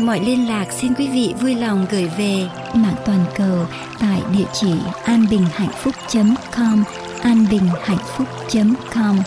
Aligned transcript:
mọi 0.00 0.20
liên 0.20 0.48
lạc 0.48 0.72
xin 0.72 0.94
quý 0.94 1.08
vị 1.08 1.34
vui 1.40 1.54
lòng 1.54 1.86
gửi 1.90 2.10
về 2.18 2.48
mạng 2.74 2.96
toàn 3.06 3.24
cầu 3.36 3.66
tại 4.00 4.22
địa 4.32 4.44
chỉ 4.52 4.74
anbinhhạnhphúc.com 5.04 6.84
anbinhhạnhphúc.com 7.22 9.18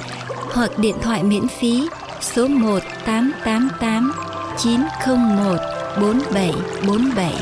hoặc 0.54 0.72
điện 0.80 0.96
thoại 1.02 1.24
miễn 1.24 1.48
phí 1.48 1.88
số 2.22 2.48
1 2.48 2.80
888 3.06 4.12
901 4.58 5.58
4747. 6.02 7.34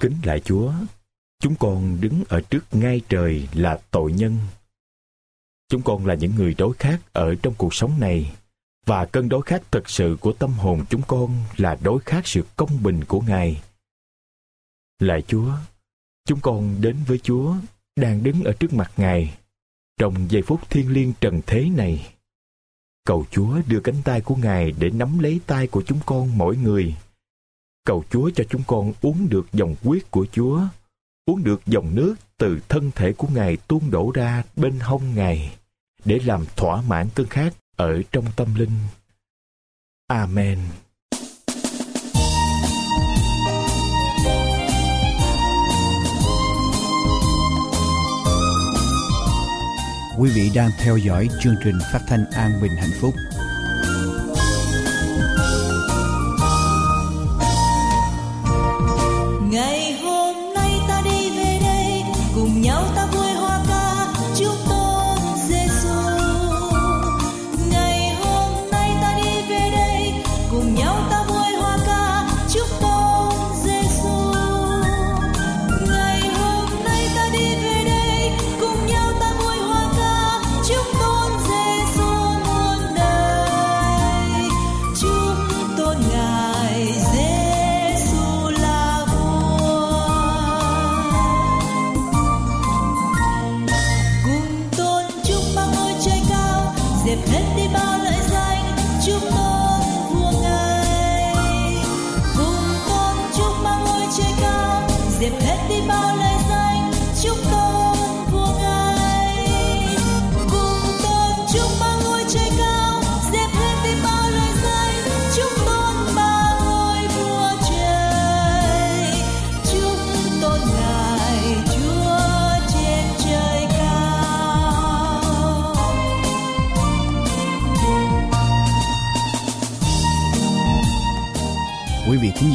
Kính 0.00 0.14
lại 0.22 0.40
Chúa, 0.40 0.72
chúng 1.40 1.54
con 1.54 2.00
đứng 2.00 2.22
ở 2.28 2.40
trước 2.40 2.64
ngay 2.72 3.00
trời 3.08 3.48
là 3.54 3.78
tội 3.90 4.12
nhân. 4.12 4.38
Chúng 5.68 5.82
con 5.82 6.06
là 6.06 6.14
những 6.14 6.34
người 6.36 6.54
đối 6.58 6.74
khác 6.78 7.00
ở 7.12 7.34
trong 7.42 7.54
cuộc 7.58 7.74
sống 7.74 7.90
này 8.00 8.32
và 8.84 9.04
cơn 9.04 9.28
đối 9.28 9.42
khác 9.42 9.62
thực 9.70 9.90
sự 9.90 10.16
của 10.20 10.32
tâm 10.32 10.50
hồn 10.50 10.84
chúng 10.90 11.02
con 11.06 11.36
là 11.56 11.78
đối 11.82 12.00
khác 12.00 12.26
sự 12.26 12.42
công 12.56 12.82
bình 12.82 13.04
của 13.04 13.20
Ngài. 13.20 13.62
lạy 14.98 15.22
Chúa, 15.22 15.52
chúng 16.24 16.40
con 16.40 16.80
đến 16.80 16.96
với 17.06 17.18
Chúa 17.18 17.54
đang 17.96 18.22
đứng 18.22 18.44
ở 18.44 18.52
trước 18.52 18.72
mặt 18.72 18.92
Ngài 18.96 19.34
trong 19.98 20.30
giây 20.30 20.42
phút 20.42 20.70
thiêng 20.70 20.92
liêng 20.92 21.12
trần 21.20 21.40
thế 21.46 21.68
này. 21.68 22.14
Cầu 23.04 23.26
Chúa 23.30 23.60
đưa 23.68 23.80
cánh 23.80 24.02
tay 24.04 24.20
của 24.20 24.36
Ngài 24.36 24.72
để 24.72 24.90
nắm 24.90 25.18
lấy 25.18 25.40
tay 25.46 25.66
của 25.66 25.82
chúng 25.86 26.00
con 26.06 26.38
mỗi 26.38 26.56
người. 26.56 26.94
Cầu 27.84 28.04
Chúa 28.10 28.30
cho 28.30 28.44
chúng 28.50 28.62
con 28.66 28.92
uống 29.02 29.28
được 29.28 29.46
dòng 29.52 29.74
huyết 29.82 30.10
của 30.10 30.26
Chúa, 30.32 30.60
uống 31.26 31.44
được 31.44 31.66
dòng 31.66 31.94
nước 31.94 32.14
từ 32.38 32.60
thân 32.68 32.90
thể 32.94 33.12
của 33.12 33.28
Ngài 33.34 33.56
tuôn 33.56 33.90
đổ 33.90 34.10
ra 34.14 34.42
bên 34.56 34.78
hông 34.80 35.14
Ngài 35.14 35.56
để 36.04 36.18
làm 36.24 36.44
thỏa 36.56 36.82
mãn 36.82 37.08
cơn 37.14 37.26
khát 37.26 37.54
ở 37.76 38.02
trong 38.12 38.24
tâm 38.36 38.54
linh. 38.54 38.78
Amen. 40.06 40.58
Quý 50.18 50.30
vị 50.34 50.50
đang 50.54 50.70
theo 50.78 50.96
dõi 50.96 51.28
chương 51.42 51.56
trình 51.64 51.78
phát 51.92 52.00
thanh 52.08 52.24
An 52.32 52.52
Bình 52.62 52.72
Hạnh 52.76 52.90
Phúc 53.00 53.14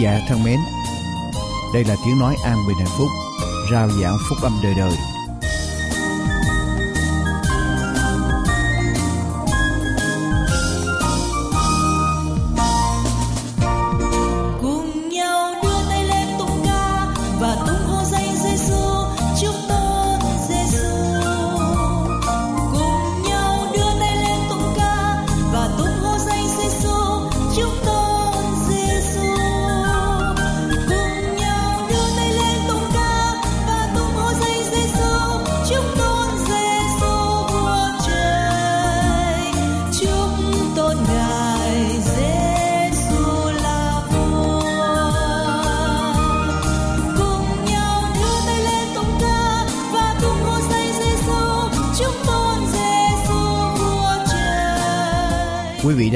giả 0.10 0.20
thân 0.28 0.44
mến, 0.44 0.60
đây 1.74 1.84
là 1.84 1.96
tiếng 2.06 2.20
nói 2.20 2.36
an 2.44 2.58
bình 2.68 2.78
hạnh 2.78 2.98
phúc, 2.98 3.08
rao 3.72 3.90
giảng 3.90 4.18
phúc 4.30 4.38
âm 4.42 4.60
đời 4.64 4.74
đời. 4.78 5.09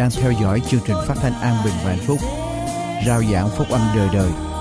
Đang 0.03 0.12
theo 0.12 0.31
dõi 0.31 0.62
chương 0.69 0.81
trình 0.86 0.97
phát 1.08 1.18
thanh 1.22 1.34
an 1.34 1.56
bình 1.66 1.74
và 1.84 1.90
hạnh 1.90 2.06
phúc, 2.08 2.18
rao 3.08 3.24
giảng 3.24 3.50
phúc 3.50 3.68
âm 3.69 3.82
đời 3.96 4.09
đời. 4.14 4.53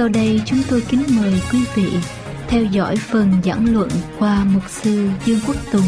Sau 0.00 0.08
đây 0.08 0.40
chúng 0.46 0.58
tôi 0.70 0.82
kính 0.88 1.02
mời 1.16 1.42
quý 1.52 1.58
vị 1.74 1.98
theo 2.48 2.64
dõi 2.64 2.96
phần 2.96 3.32
giảng 3.44 3.74
luận 3.74 3.88
qua 4.18 4.44
mục 4.44 4.62
sư 4.68 5.10
Dương 5.24 5.38
Quốc 5.46 5.56
Tùng. 5.72 5.84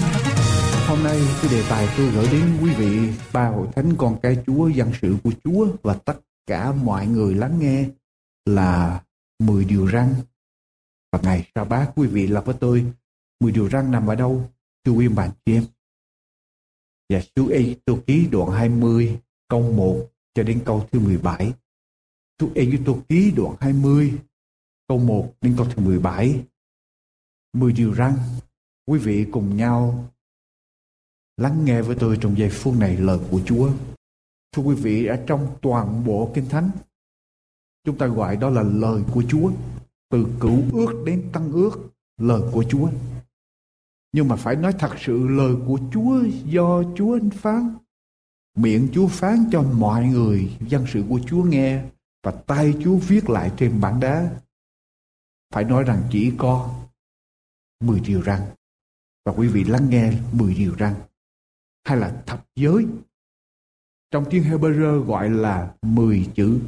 Hôm 0.88 1.03
nay 1.05 1.20
cái 1.43 1.53
đề 1.53 1.64
tài 1.70 1.88
tôi 1.97 2.11
gửi 2.11 2.29
đến 2.32 2.43
quý 2.62 2.70
vị 2.70 3.12
ba 3.32 3.49
hội 3.49 3.69
thánh 3.75 3.93
con 3.99 4.17
cái 4.23 4.37
Chúa, 4.47 4.69
dân 4.69 4.93
sự 5.03 5.17
của 5.25 5.31
Chúa 5.44 5.67
và 5.82 5.94
tất 5.94 6.20
cả 6.47 6.73
mọi 6.73 7.06
người 7.06 7.35
lắng 7.35 7.59
nghe 7.61 7.88
là 8.47 9.03
10 9.38 9.64
điều 9.64 9.91
răn. 9.91 10.15
Và 11.12 11.19
ngày 11.23 11.47
sa 11.55 11.65
bát 11.65 11.93
quý 11.97 12.06
vị 12.06 12.26
lập 12.26 12.43
với 12.47 12.55
tôi 12.61 12.85
10 13.41 13.53
điều 13.53 13.69
răn 13.69 13.91
nằm 13.91 14.06
ở 14.06 14.15
đâu? 14.15 14.50
Thưa 14.85 14.93
quý 14.93 15.08
bạn 15.08 15.31
chị 15.47 15.53
em. 15.53 15.65
Dạ, 17.08 17.19
và 17.19 17.25
chú 17.35 17.47
ý 17.47 17.76
tôi 17.85 17.99
Ký 18.06 18.26
đoạn 18.31 18.50
20 18.50 19.19
câu 19.49 19.73
1 19.73 20.06
cho 20.35 20.43
đến 20.43 20.61
câu 20.65 20.87
thứ 20.93 21.00
17. 21.00 21.53
Thuốc 22.43 22.55
Ê 22.55 22.69
Tô 22.87 22.99
Ký 23.09 23.33
đoạn 23.37 23.56
20 23.61 24.12
câu 24.89 24.99
1 24.99 25.33
đến 25.41 25.55
câu 25.56 25.67
thứ 25.67 25.83
17. 25.83 26.44
10 27.53 27.73
điều 27.73 27.94
răn. 27.94 28.12
Quý 28.87 28.99
vị 28.99 29.27
cùng 29.33 29.56
nhau 29.56 30.09
lắng 31.37 31.65
nghe 31.65 31.83
với 31.83 31.97
tôi 32.00 32.19
trong 32.21 32.39
giây 32.39 32.50
phút 32.50 32.75
này 32.79 32.97
lời 32.97 33.19
của 33.31 33.41
Chúa. 33.47 33.71
Thưa 34.53 34.62
quý 34.62 34.75
vị, 34.75 35.06
ở 35.06 35.25
trong 35.27 35.56
toàn 35.62 36.05
bộ 36.05 36.31
Kinh 36.35 36.49
Thánh, 36.49 36.71
chúng 37.85 37.99
ta 37.99 38.06
gọi 38.06 38.37
đó 38.37 38.50
là 38.50 38.62
lời 38.62 39.03
của 39.15 39.23
Chúa. 39.29 39.53
Từ 40.11 40.27
cựu 40.41 40.62
ước 40.73 41.03
đến 41.06 41.31
tăng 41.33 41.53
ước, 41.53 41.91
lời 42.17 42.43
của 42.53 42.65
Chúa. 42.69 42.89
Nhưng 44.12 44.29
mà 44.29 44.37
phải 44.37 44.56
nói 44.56 44.73
thật 44.79 44.93
sự 44.99 45.29
lời 45.29 45.55
của 45.67 45.79
Chúa 45.93 46.23
do 46.44 46.83
Chúa 46.97 47.19
phán. 47.33 47.75
Miệng 48.56 48.89
Chúa 48.93 49.06
phán 49.06 49.44
cho 49.53 49.62
mọi 49.62 50.05
người 50.05 50.56
dân 50.61 50.85
sự 50.89 51.05
của 51.09 51.21
Chúa 51.27 51.44
nghe 51.44 51.85
và 52.23 52.33
tay 52.47 52.75
Chúa 52.85 52.97
viết 52.97 53.31
lại 53.31 53.53
trên 53.57 53.81
bảng 53.81 54.01
đá. 54.01 54.41
Phải 55.51 55.65
nói 55.65 55.85
rằng 55.85 56.03
chỉ 56.11 56.33
có 56.39 56.81
10 57.81 58.01
điều 58.01 58.23
răng 58.23 58.47
Và 59.25 59.33
quý 59.33 59.49
vị 59.49 59.65
lắng 59.65 59.91
nghe 59.91 60.13
10 60.33 60.55
điều 60.55 60.75
răng 60.75 60.95
Hay 61.85 61.99
là 61.99 62.23
thập 62.27 62.47
giới. 62.57 62.87
Trong 64.11 64.25
tiếng 64.31 64.43
Hebrew 64.43 65.05
gọi 65.05 65.31
là 65.31 65.75
10 65.83 66.31
chữ. 66.35 66.61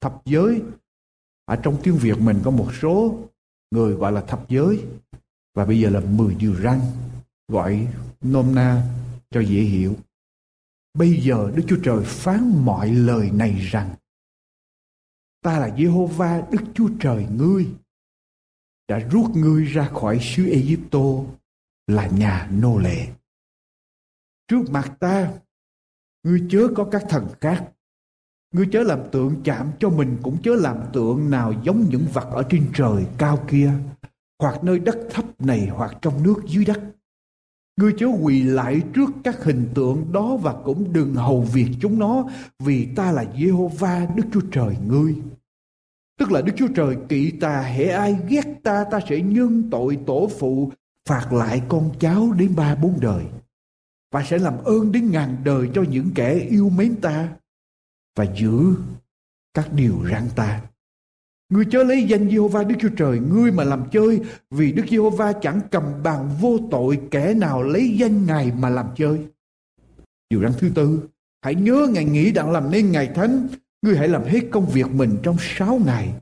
Thập 0.00 0.22
giới. 0.24 0.62
Ở 1.44 1.56
trong 1.56 1.80
tiếng 1.82 1.96
Việt 1.96 2.18
mình 2.18 2.40
có 2.44 2.50
một 2.50 2.70
số 2.82 3.18
người 3.70 3.94
gọi 3.94 4.12
là 4.12 4.20
thập 4.20 4.48
giới. 4.48 4.84
Và 5.54 5.64
bây 5.64 5.80
giờ 5.80 5.90
là 5.90 6.00
10 6.00 6.34
điều 6.34 6.54
răng 6.54 6.80
Gọi 7.48 7.88
nôm 8.20 8.54
na 8.54 8.82
cho 9.30 9.40
dễ 9.40 9.60
hiểu. 9.60 9.96
Bây 10.94 11.22
giờ 11.22 11.52
Đức 11.54 11.62
Chúa 11.68 11.78
Trời 11.84 12.04
phán 12.04 12.64
mọi 12.64 12.88
lời 12.90 13.30
này 13.30 13.52
rằng 13.52 13.94
Ta 15.42 15.58
là 15.58 15.68
Jehovah 15.68 16.50
Đức 16.50 16.62
Chúa 16.74 16.88
Trời 17.00 17.26
ngươi 17.30 17.66
đã 18.88 18.98
rút 18.98 19.30
ngươi 19.36 19.64
ra 19.64 19.88
khỏi 19.88 20.18
xứ 20.22 20.50
Egypto 20.50 20.98
là 21.86 22.06
nhà 22.06 22.48
nô 22.52 22.78
lệ. 22.78 23.08
Trước 24.48 24.70
mặt 24.70 24.96
ta, 25.00 25.32
ngươi 26.22 26.46
chớ 26.50 26.68
có 26.76 26.88
các 26.92 27.04
thần 27.08 27.26
khác. 27.40 27.72
Ngươi 28.54 28.66
chớ 28.72 28.82
làm 28.82 29.00
tượng 29.12 29.40
chạm 29.44 29.70
cho 29.80 29.90
mình 29.90 30.18
cũng 30.22 30.42
chớ 30.42 30.54
làm 30.54 30.76
tượng 30.92 31.30
nào 31.30 31.54
giống 31.62 31.86
những 31.90 32.06
vật 32.12 32.28
ở 32.30 32.42
trên 32.50 32.70
trời 32.74 33.06
cao 33.18 33.44
kia, 33.48 33.72
hoặc 34.38 34.64
nơi 34.64 34.78
đất 34.78 34.98
thấp 35.10 35.24
này 35.40 35.66
hoặc 35.66 35.98
trong 36.02 36.22
nước 36.22 36.42
dưới 36.46 36.64
đất. 36.64 36.80
Ngươi 37.76 37.94
chớ 37.98 38.06
quỳ 38.20 38.42
lại 38.42 38.82
trước 38.94 39.10
các 39.24 39.44
hình 39.44 39.68
tượng 39.74 40.12
đó 40.12 40.36
và 40.36 40.54
cũng 40.64 40.92
đừng 40.92 41.14
hầu 41.14 41.40
việc 41.40 41.68
chúng 41.80 41.98
nó, 41.98 42.28
vì 42.58 42.88
ta 42.96 43.12
là 43.12 43.24
Jehovah 43.24 44.14
Đức 44.14 44.22
Chúa 44.32 44.40
Trời 44.52 44.76
ngươi. 44.86 45.16
Tức 46.18 46.32
là 46.32 46.40
Đức 46.42 46.52
Chúa 46.56 46.68
Trời 46.74 46.96
kỵ 47.08 47.30
ta, 47.30 47.60
hễ 47.60 47.84
ai 47.84 48.16
ghét 48.28 48.44
ta, 48.62 48.84
ta 48.90 49.00
sẽ 49.08 49.20
nhân 49.20 49.68
tội 49.70 49.98
tổ 50.06 50.30
phụ, 50.38 50.72
phạt 51.08 51.32
lại 51.32 51.62
con 51.68 51.90
cháu 52.00 52.32
đến 52.32 52.54
ba 52.56 52.74
bốn 52.74 53.00
đời. 53.00 53.24
Và 54.12 54.24
sẽ 54.24 54.38
làm 54.38 54.58
ơn 54.64 54.92
đến 54.92 55.10
ngàn 55.10 55.36
đời 55.44 55.70
cho 55.74 55.82
những 55.90 56.10
kẻ 56.14 56.34
yêu 56.34 56.68
mến 56.68 56.96
ta 57.00 57.28
và 58.16 58.26
giữ 58.34 58.74
các 59.54 59.72
điều 59.72 60.04
răn 60.10 60.28
ta. 60.36 60.62
Ngươi 61.52 61.64
chớ 61.64 61.84
lấy 61.84 62.04
danh 62.04 62.30
Giê-hô-va 62.30 62.64
Đức 62.64 62.74
Chúa 62.80 62.88
Trời 62.96 63.18
ngươi 63.18 63.52
mà 63.52 63.64
làm 63.64 63.84
chơi, 63.92 64.20
vì 64.50 64.72
Đức 64.72 64.82
Giê-hô-va 64.90 65.32
chẳng 65.32 65.60
cầm 65.70 65.82
bàn 66.02 66.30
vô 66.40 66.58
tội 66.70 67.00
kẻ 67.10 67.34
nào 67.34 67.62
lấy 67.62 67.96
danh 67.96 68.26
Ngài 68.26 68.52
mà 68.58 68.68
làm 68.68 68.86
chơi. 68.96 69.18
Điều 70.30 70.42
răn 70.42 70.52
thứ 70.58 70.70
tư, 70.74 71.08
hãy 71.44 71.54
nhớ 71.54 71.88
ngày 71.90 72.04
nghỉ 72.04 72.32
đặng 72.32 72.50
làm 72.50 72.70
nên 72.70 72.92
ngày 72.92 73.10
thánh, 73.14 73.48
ngươi 73.82 73.96
hãy 73.96 74.08
làm 74.08 74.24
hết 74.24 74.40
công 74.50 74.66
việc 74.66 74.86
mình 74.92 75.16
trong 75.22 75.36
sáu 75.40 75.80
ngày. 75.86 76.14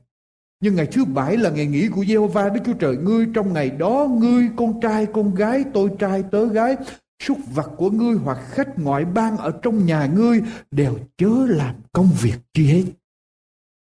Nhưng 0.63 0.75
ngày 0.75 0.87
thứ 0.91 1.05
bảy 1.05 1.37
là 1.37 1.49
ngày 1.49 1.65
nghỉ 1.65 1.87
của 1.87 2.05
Giê-hô-va 2.05 2.49
Đức 2.49 2.61
Chúa 2.65 2.73
Trời 2.73 2.97
ngươi 2.97 3.27
trong 3.33 3.53
ngày 3.53 3.69
đó 3.69 4.07
ngươi 4.19 4.49
con 4.55 4.81
trai 4.81 5.07
con 5.13 5.35
gái 5.35 5.63
tôi 5.73 5.89
trai 5.99 6.23
tớ 6.31 6.47
gái 6.47 6.75
súc 7.23 7.37
vật 7.53 7.71
của 7.77 7.89
ngươi 7.89 8.15
hoặc 8.23 8.37
khách 8.49 8.79
ngoại 8.79 9.05
bang 9.05 9.37
ở 9.37 9.51
trong 9.61 9.85
nhà 9.85 10.05
ngươi 10.05 10.41
đều 10.71 10.99
chớ 11.17 11.31
làm 11.47 11.75
công 11.91 12.09
việc 12.21 12.35
chi 12.53 12.65
hết. 12.65 12.83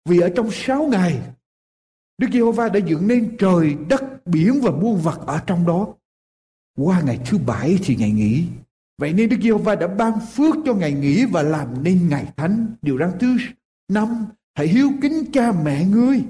Vì 0.07 0.19
ở 0.19 0.29
trong 0.29 0.49
sáu 0.51 0.83
ngày, 0.83 1.19
Đức 2.17 2.27
Giê-hô-va 2.33 2.69
đã 2.69 2.79
dựng 2.79 3.07
nên 3.07 3.37
trời, 3.37 3.75
đất, 3.89 4.27
biển 4.27 4.59
và 4.63 4.71
muôn 4.71 5.01
vật 5.01 5.19
ở 5.25 5.39
trong 5.47 5.67
đó. 5.67 5.87
Qua 6.77 7.01
ngày 7.01 7.19
thứ 7.25 7.37
bảy 7.37 7.79
thì 7.83 7.95
ngày 7.95 8.11
nghỉ. 8.11 8.43
Vậy 8.97 9.13
nên 9.13 9.29
Đức 9.29 9.37
Giê-hô-va 9.41 9.75
đã 9.75 9.87
ban 9.87 10.13
phước 10.33 10.55
cho 10.65 10.73
ngày 10.73 10.93
nghỉ 10.93 11.25
và 11.25 11.41
làm 11.41 11.83
nên 11.83 12.09
ngày 12.09 12.25
thánh. 12.37 12.67
Điều 12.81 12.97
răn 12.97 13.11
thứ 13.19 13.37
năm, 13.87 14.25
hãy 14.55 14.67
hiếu 14.67 14.89
kính 15.01 15.31
cha 15.33 15.51
mẹ 15.51 15.85
ngươi. 15.85 16.21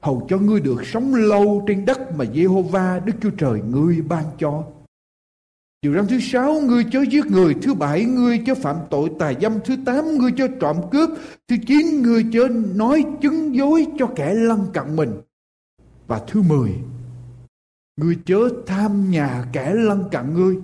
Hầu 0.00 0.26
cho 0.28 0.38
ngươi 0.38 0.60
được 0.60 0.86
sống 0.86 1.14
lâu 1.14 1.64
trên 1.66 1.84
đất 1.84 1.98
mà 2.16 2.24
Giê-hô-va 2.34 3.00
Đức 3.04 3.12
Chúa 3.20 3.30
Trời 3.30 3.60
ngươi 3.60 4.02
ban 4.02 4.24
cho. 4.38 4.64
Điều 5.84 5.94
răn 5.94 6.06
thứ 6.06 6.20
sáu, 6.20 6.60
ngươi 6.60 6.84
chớ 6.92 7.04
giết 7.10 7.26
người. 7.26 7.54
Thứ 7.62 7.74
bảy, 7.74 8.04
ngươi 8.04 8.42
chớ 8.46 8.54
phạm 8.54 8.76
tội 8.90 9.10
tà 9.18 9.32
dâm. 9.40 9.58
Thứ 9.64 9.76
tám, 9.86 10.18
ngươi 10.18 10.32
chớ 10.36 10.48
trộm 10.60 10.76
cướp. 10.90 11.10
Thứ 11.48 11.56
chín, 11.66 12.02
ngươi 12.02 12.26
chớ 12.32 12.48
nói 12.74 13.04
chứng 13.22 13.54
dối 13.54 13.86
cho 13.98 14.06
kẻ 14.16 14.34
lân 14.34 14.66
cận 14.72 14.96
mình. 14.96 15.10
Và 16.06 16.22
thứ 16.26 16.42
mười, 16.42 16.74
ngươi 17.96 18.18
chớ 18.26 18.48
tham 18.66 19.10
nhà 19.10 19.44
kẻ 19.52 19.74
lân 19.74 20.04
cận 20.10 20.34
ngươi. 20.34 20.56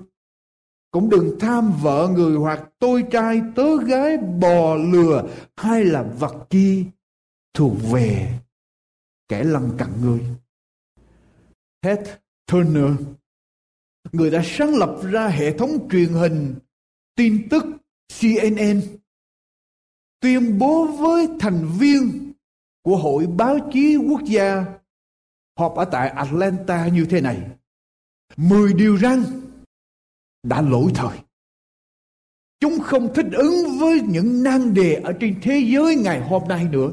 Cũng 0.90 1.11
đừng 1.11 1.40
tham 1.40 1.72
vợ 1.82 2.08
người 2.14 2.37
hoặc 2.37 2.62
tôi 2.78 3.05
trai, 3.11 3.43
tớ 3.56 3.76
gái, 3.76 4.17
bò 4.17 4.75
lừa 4.75 5.25
hay 5.56 5.84
là 5.84 6.02
vật 6.02 6.46
chi 6.50 6.84
thuộc 7.55 7.76
về 7.93 8.38
kẻ 9.28 9.44
lân 9.44 9.70
cận 9.78 9.88
ngươi. 10.02 10.20
Ted 11.82 11.99
Turner 12.52 12.90
người 14.12 14.30
đã 14.30 14.42
sáng 14.44 14.74
lập 14.74 15.00
ra 15.02 15.28
hệ 15.28 15.58
thống 15.58 15.88
truyền 15.90 16.08
hình, 16.08 16.54
tin 17.16 17.48
tức 17.50 17.64
CNN 18.20 18.80
tuyên 20.20 20.58
bố 20.58 20.86
với 20.86 21.28
thành 21.40 21.68
viên 21.78 22.32
của 22.82 22.96
Hội 22.96 23.26
Báo 23.26 23.70
chí 23.72 23.96
Quốc 23.96 24.20
gia 24.24 24.64
họp 25.56 25.74
ở 25.74 25.84
tại 25.84 26.08
Atlanta 26.08 26.88
như 26.88 27.06
thế 27.10 27.20
này. 27.20 27.50
Mười 28.36 28.72
điều 28.72 28.98
răn 28.98 29.24
đã 30.43 30.62
lỗi 30.62 30.93
thời. 30.94 31.19
Chúng 32.60 32.81
không 32.81 33.14
thích 33.14 33.26
ứng 33.32 33.79
với 33.81 34.00
những 34.08 34.43
nan 34.43 34.74
đề 34.74 34.94
ở 34.94 35.12
trên 35.20 35.40
thế 35.43 35.67
giới 35.72 35.96
ngày 35.96 36.29
hôm 36.29 36.48
nay 36.48 36.64
nữa. 36.64 36.90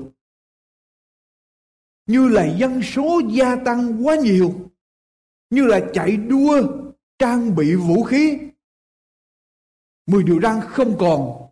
Như 2.05 2.27
là 2.27 2.55
dân 2.57 2.81
số 2.83 3.21
gia 3.31 3.55
tăng 3.55 4.05
quá 4.05 4.15
nhiều. 4.15 4.69
Như 5.50 5.65
là 5.65 5.79
chạy 5.93 6.17
đua 6.17 6.87
trang 7.19 7.55
bị 7.55 7.75
vũ 7.75 8.03
khí. 8.03 8.38
Mười 10.07 10.24
điều 10.24 10.41
răn 10.41 10.62
không 10.62 10.97
còn 11.00 11.47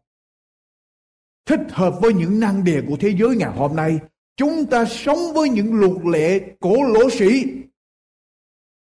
thích 1.46 1.60
hợp 1.70 1.94
với 2.02 2.14
những 2.14 2.40
năng 2.40 2.64
đề 2.64 2.84
của 2.88 2.98
thế 3.00 3.16
giới 3.20 3.36
ngày 3.36 3.52
hôm 3.58 3.76
nay. 3.76 4.00
Chúng 4.38 4.66
ta 4.66 4.86
sống 4.86 5.34
với 5.34 5.50
những 5.50 5.74
luật 5.74 6.06
lệ 6.06 6.56
cổ 6.60 6.76
lỗ 6.84 7.10
sĩ. 7.10 7.46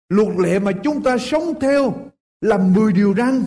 Luật 0.09 0.29
lệ 0.39 0.59
mà 0.59 0.73
chúng 0.85 1.03
ta 1.03 1.19
sống 1.19 1.61
theo 1.61 2.11
là 2.41 2.59
mười 2.59 2.93
điều 2.93 3.15
răn. 3.15 3.45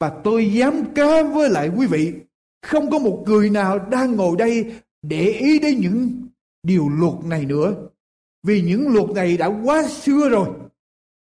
Và 0.00 0.20
tôi 0.24 0.52
dám 0.52 0.94
cá 0.94 1.22
với 1.22 1.50
lại 1.50 1.70
quý 1.76 1.86
vị, 1.86 2.14
không 2.62 2.90
có 2.90 2.98
một 2.98 3.24
người 3.26 3.50
nào 3.50 3.78
đang 3.78 4.12
ngồi 4.12 4.36
đây 4.36 4.74
để 5.02 5.24
ý 5.24 5.58
đến 5.58 5.80
những 5.80 6.26
điều 6.62 6.88
luật 6.88 7.14
này 7.24 7.44
nữa. 7.44 7.74
Vì 8.42 8.62
những 8.62 8.88
luật 8.88 9.10
này 9.10 9.36
đã 9.36 9.46
quá 9.46 9.88
xưa 9.88 10.28
rồi. 10.28 10.48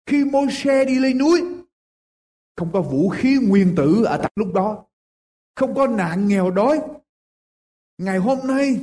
Khi 0.08 0.26
môi 0.26 0.48
xe 0.52 0.86
đi 0.86 1.00
lên 1.00 1.18
núi, 1.18 1.44
không 2.56 2.70
có 2.74 2.82
vũ 2.82 3.10
khí 3.10 3.38
nguyên 3.42 3.74
tử 3.78 4.04
ở 4.04 4.18
tại 4.18 4.32
lúc 4.36 4.54
đó. 4.54 4.86
Không 5.56 5.76
có 5.76 5.88
nạn 5.88 6.28
nghèo 6.28 6.52
đói. 6.52 6.82
Ngày 7.98 8.18
hôm 8.18 8.48
nay, 8.48 8.80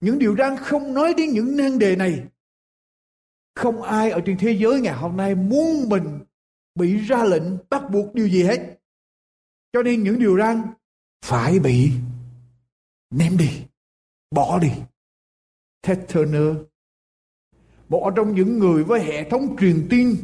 những 0.00 0.18
điều 0.18 0.34
đang 0.34 0.56
không 0.56 0.94
nói 0.94 1.14
đến 1.14 1.30
những 1.30 1.56
nan 1.56 1.78
đề 1.78 1.96
này. 1.96 2.24
Không 3.54 3.82
ai 3.82 4.10
ở 4.10 4.20
trên 4.26 4.38
thế 4.38 4.56
giới 4.60 4.80
ngày 4.80 4.94
hôm 4.94 5.16
nay 5.16 5.34
muốn 5.34 5.88
mình 5.88 6.18
bị 6.74 6.96
ra 6.96 7.24
lệnh 7.24 7.42
bắt 7.70 7.82
buộc 7.90 8.14
điều 8.14 8.28
gì 8.28 8.42
hết. 8.42 8.78
Cho 9.72 9.82
nên 9.82 10.02
những 10.02 10.18
điều 10.18 10.38
răn 10.38 10.62
phải 11.24 11.58
bị 11.58 11.92
ném 13.10 13.36
đi, 13.36 13.50
bỏ 14.30 14.58
đi. 14.58 14.70
Ted 15.82 15.98
Turner, 16.14 16.56
một 17.94 18.12
trong 18.16 18.34
những 18.34 18.58
người 18.58 18.84
với 18.84 19.00
hệ 19.00 19.30
thống 19.30 19.56
truyền 19.60 19.86
tin, 19.90 20.16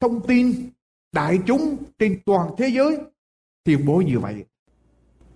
thông 0.00 0.26
tin 0.26 0.70
đại 1.12 1.38
chúng 1.46 1.76
trên 1.98 2.20
toàn 2.26 2.50
thế 2.58 2.68
giới 2.68 2.98
tuyên 3.64 3.86
bố 3.86 4.00
như 4.00 4.18
vậy. 4.18 4.44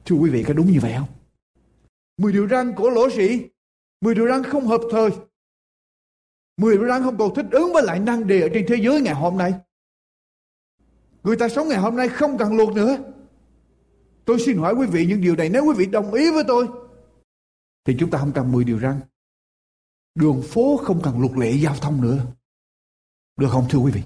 Thưa 0.04 0.16
quý 0.16 0.30
vị 0.30 0.42
có 0.42 0.54
đúng 0.54 0.66
như 0.66 0.78
vậy 0.82 0.94
không? 0.98 1.08
Mười 2.16 2.32
điều 2.32 2.48
răn 2.48 2.74
của 2.76 2.90
lỗ 2.90 3.10
sĩ, 3.10 3.40
mười 4.00 4.14
điều 4.14 4.28
răn 4.28 4.44
không 4.44 4.66
hợp 4.66 4.80
thời, 4.90 5.10
mười 6.56 6.76
điều 6.76 6.88
răn 6.88 7.02
không 7.02 7.18
còn 7.18 7.34
thích 7.34 7.46
ứng 7.50 7.72
với 7.72 7.82
lại 7.82 8.00
năng 8.00 8.26
đề 8.26 8.40
ở 8.40 8.48
trên 8.54 8.64
thế 8.68 8.76
giới 8.82 9.00
ngày 9.00 9.14
hôm 9.14 9.38
nay. 9.38 9.54
Người 11.22 11.36
ta 11.36 11.48
sống 11.48 11.68
ngày 11.68 11.78
hôm 11.78 11.96
nay 11.96 12.08
không 12.08 12.38
cần 12.38 12.56
luật 12.56 12.68
nữa. 12.68 12.98
Tôi 14.24 14.38
xin 14.40 14.58
hỏi 14.58 14.74
quý 14.74 14.86
vị 14.86 15.06
những 15.06 15.20
điều 15.20 15.36
này 15.36 15.48
nếu 15.48 15.64
quý 15.64 15.74
vị 15.76 15.86
đồng 15.86 16.12
ý 16.12 16.30
với 16.30 16.44
tôi 16.48 16.66
thì 17.84 17.96
chúng 17.98 18.10
ta 18.10 18.18
không 18.18 18.32
cần 18.32 18.52
10 18.52 18.64
điều 18.64 18.78
răn. 18.78 19.00
Đường 20.16 20.42
phố 20.42 20.76
không 20.76 21.00
cần 21.02 21.20
luật 21.20 21.32
lệ 21.36 21.52
giao 21.52 21.74
thông 21.76 22.00
nữa. 22.00 22.18
Được 23.36 23.48
không, 23.50 23.66
thưa 23.70 23.78
quý 23.78 23.92
vị? 23.92 24.02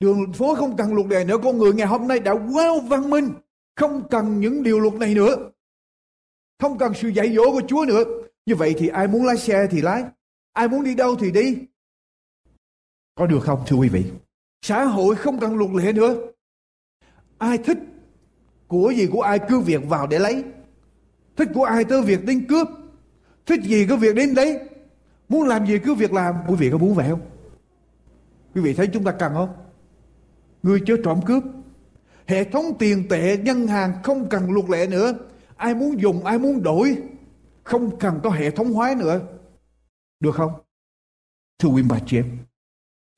Đường 0.00 0.32
phố 0.32 0.54
không 0.54 0.76
cần 0.76 0.94
luật 0.94 1.06
lệ 1.06 1.24
nữa. 1.24 1.36
Con 1.44 1.58
người 1.58 1.72
ngày 1.72 1.86
hôm 1.86 2.08
nay 2.08 2.20
đã 2.20 2.32
quá 2.32 2.70
văn 2.88 3.10
minh. 3.10 3.28
Không 3.76 4.08
cần 4.08 4.40
những 4.40 4.62
điều 4.62 4.80
luật 4.80 4.94
này 4.94 5.14
nữa. 5.14 5.36
Không 6.60 6.78
cần 6.78 6.92
sự 6.94 7.08
dạy 7.08 7.34
dỗ 7.36 7.50
của 7.52 7.62
Chúa 7.68 7.84
nữa. 7.88 8.04
Như 8.46 8.54
vậy 8.54 8.74
thì 8.78 8.88
ai 8.88 9.08
muốn 9.08 9.26
lái 9.26 9.36
xe 9.36 9.66
thì 9.70 9.80
lái. 9.80 10.04
Ai 10.52 10.68
muốn 10.68 10.84
đi 10.84 10.94
đâu 10.94 11.16
thì 11.16 11.30
đi. 11.30 11.56
Có 13.14 13.26
được 13.26 13.40
không, 13.42 13.62
thưa 13.66 13.76
quý 13.76 13.88
vị? 13.88 14.04
Xã 14.62 14.84
hội 14.84 15.16
không 15.16 15.40
cần 15.40 15.56
luật 15.56 15.70
lệ 15.70 15.92
nữa. 15.92 16.14
Ai 17.38 17.58
thích 17.58 17.78
của 18.68 18.92
gì 18.96 19.06
của 19.12 19.22
ai 19.22 19.40
cứ 19.48 19.60
việc 19.60 19.80
vào 19.88 20.06
để 20.06 20.18
lấy. 20.18 20.44
Thích 21.36 21.48
của 21.54 21.64
ai 21.64 21.84
tới 21.84 22.02
việc 22.02 22.24
đến 22.24 22.46
cướp. 22.48 22.68
Thích 23.46 23.60
gì 23.62 23.86
cứ 23.88 23.96
việc 23.96 24.14
đến 24.14 24.34
đấy. 24.34 24.67
Muốn 25.28 25.48
làm 25.48 25.66
gì 25.66 25.78
cứ 25.78 25.94
việc 25.94 26.12
làm. 26.12 26.34
Quý 26.48 26.54
vị 26.54 26.70
có 26.70 26.78
muốn 26.78 26.94
vậy 26.94 27.08
không? 27.10 27.20
Quý 28.54 28.60
vị 28.60 28.74
thấy 28.74 28.86
chúng 28.92 29.04
ta 29.04 29.12
cần 29.12 29.34
không? 29.34 29.48
Người 30.62 30.82
chơi 30.86 31.00
trộm 31.04 31.20
cướp. 31.26 31.42
Hệ 32.26 32.44
thống 32.44 32.64
tiền 32.78 33.08
tệ 33.08 33.36
ngân 33.36 33.66
hàng 33.66 34.02
không 34.02 34.28
cần 34.28 34.52
luật 34.52 34.70
lệ 34.70 34.86
nữa. 34.86 35.12
Ai 35.56 35.74
muốn 35.74 36.00
dùng, 36.00 36.24
ai 36.24 36.38
muốn 36.38 36.62
đổi. 36.62 36.96
Không 37.64 37.98
cần 37.98 38.20
có 38.22 38.30
hệ 38.30 38.50
thống 38.50 38.72
hóa 38.72 38.94
nữa. 38.98 39.20
Được 40.20 40.34
không? 40.34 40.52
Thưa 41.58 41.68
quý 41.68 41.82
bà 41.88 41.98
chị 42.06 42.16
em. 42.16 42.38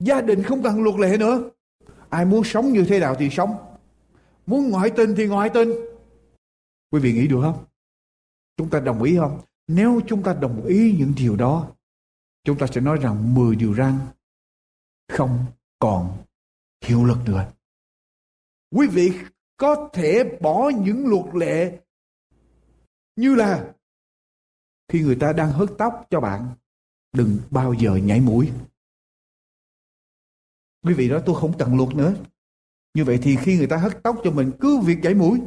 Gia 0.04 0.20
đình 0.20 0.42
không 0.42 0.62
cần 0.62 0.82
luật 0.82 0.96
lệ 0.96 1.16
nữa. 1.16 1.50
Ai 2.08 2.24
muốn 2.24 2.44
sống 2.44 2.72
như 2.72 2.84
thế 2.88 2.98
nào 2.98 3.14
thì 3.18 3.30
sống. 3.30 3.56
Muốn 4.46 4.70
ngoại 4.70 4.90
tình 4.90 5.14
thì 5.16 5.26
ngoại 5.26 5.48
tình. 5.48 5.72
Quý 6.90 7.00
vị 7.00 7.12
nghĩ 7.12 7.26
được 7.26 7.40
không? 7.42 7.64
Chúng 8.56 8.70
ta 8.70 8.80
đồng 8.80 9.02
ý 9.02 9.16
không? 9.16 9.40
Nếu 9.68 10.00
chúng 10.06 10.22
ta 10.22 10.34
đồng 10.34 10.66
ý 10.66 10.96
những 10.98 11.12
điều 11.16 11.36
đó, 11.36 11.66
chúng 12.44 12.58
ta 12.58 12.66
sẽ 12.74 12.80
nói 12.80 12.98
rằng 13.02 13.34
10 13.34 13.56
điều 13.56 13.74
răn 13.74 13.98
không 15.08 15.44
còn 15.78 16.16
hiệu 16.84 17.04
lực 17.04 17.18
nữa. 17.26 17.52
Quý 18.70 18.86
vị 18.86 19.12
có 19.56 19.90
thể 19.92 20.38
bỏ 20.40 20.70
những 20.84 21.06
luật 21.06 21.34
lệ 21.34 21.80
như 23.16 23.34
là 23.34 23.72
khi 24.88 25.00
người 25.00 25.16
ta 25.16 25.32
đang 25.32 25.52
hớt 25.52 25.68
tóc 25.78 26.06
cho 26.10 26.20
bạn, 26.20 26.48
đừng 27.12 27.38
bao 27.50 27.74
giờ 27.74 27.96
nhảy 27.96 28.20
mũi. 28.20 28.50
Quý 30.82 30.94
vị 30.94 31.08
đó 31.08 31.18
tôi 31.26 31.40
không 31.40 31.58
cần 31.58 31.76
luật 31.76 31.94
nữa. 31.94 32.14
Như 32.94 33.04
vậy 33.04 33.18
thì 33.22 33.36
khi 33.36 33.56
người 33.56 33.66
ta 33.66 33.76
hất 33.76 34.02
tóc 34.02 34.16
cho 34.24 34.30
mình 34.30 34.52
cứ 34.60 34.78
việc 34.78 34.98
chảy 35.02 35.14
mũi. 35.14 35.40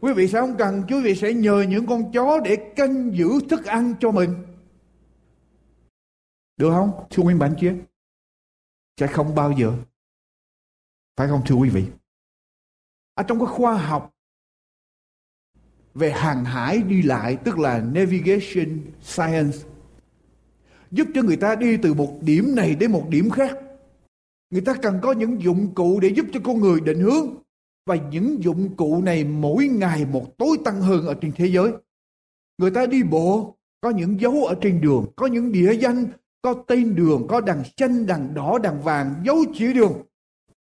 Quý 0.00 0.12
vị 0.12 0.28
sẽ 0.28 0.40
không 0.40 0.56
cần, 0.58 0.82
quý 0.88 1.02
vị 1.02 1.14
sẽ 1.14 1.32
nhờ 1.32 1.64
những 1.68 1.86
con 1.86 2.12
chó 2.12 2.40
để 2.44 2.72
canh 2.76 3.10
giữ 3.14 3.28
thức 3.50 3.64
ăn 3.64 3.94
cho 4.00 4.10
mình. 4.10 4.34
Được 6.56 6.70
không? 6.70 7.06
Thưa 7.10 7.22
quý 7.22 7.34
bạn 7.34 7.54
kia. 7.60 7.76
Sẽ 9.00 9.06
không 9.06 9.34
bao 9.34 9.52
giờ. 9.58 9.72
Phải 11.16 11.28
không 11.28 11.42
thưa 11.46 11.54
quý 11.54 11.68
vị? 11.68 11.84
Ở 13.14 13.22
trong 13.22 13.38
cái 13.38 13.46
khoa 13.46 13.74
học 13.74 14.12
về 15.94 16.10
hàng 16.10 16.44
hải 16.44 16.82
đi 16.82 17.02
lại 17.02 17.38
tức 17.44 17.58
là 17.58 17.80
navigation 17.80 18.80
science 19.02 19.58
giúp 20.90 21.08
cho 21.14 21.22
người 21.22 21.36
ta 21.36 21.54
đi 21.54 21.76
từ 21.76 21.94
một 21.94 22.18
điểm 22.20 22.54
này 22.56 22.74
đến 22.74 22.92
một 22.92 23.06
điểm 23.10 23.30
khác 23.30 23.56
Người 24.50 24.62
ta 24.62 24.74
cần 24.82 24.98
có 25.02 25.12
những 25.12 25.42
dụng 25.42 25.74
cụ 25.74 26.00
để 26.00 26.08
giúp 26.08 26.26
cho 26.32 26.40
con 26.44 26.60
người 26.60 26.80
định 26.80 27.00
hướng. 27.00 27.34
Và 27.86 27.96
những 28.10 28.42
dụng 28.42 28.76
cụ 28.76 29.02
này 29.02 29.24
mỗi 29.24 29.68
ngày 29.68 30.04
một 30.04 30.38
tối 30.38 30.58
tăng 30.64 30.80
hơn 30.80 31.06
ở 31.06 31.14
trên 31.20 31.32
thế 31.36 31.46
giới. 31.46 31.72
Người 32.58 32.70
ta 32.70 32.86
đi 32.86 33.02
bộ, 33.02 33.56
có 33.80 33.90
những 33.90 34.20
dấu 34.20 34.44
ở 34.44 34.54
trên 34.60 34.80
đường, 34.80 35.06
có 35.16 35.26
những 35.26 35.52
địa 35.52 35.72
danh, 35.80 36.06
có 36.46 36.54
tên 36.66 36.94
đường, 36.94 37.26
có 37.28 37.40
đằng 37.40 37.62
xanh, 37.76 38.06
đằng 38.06 38.34
đỏ, 38.34 38.58
đằng 38.62 38.82
vàng, 38.82 39.14
dấu 39.24 39.36
chỉ 39.54 39.72
đường. 39.72 40.02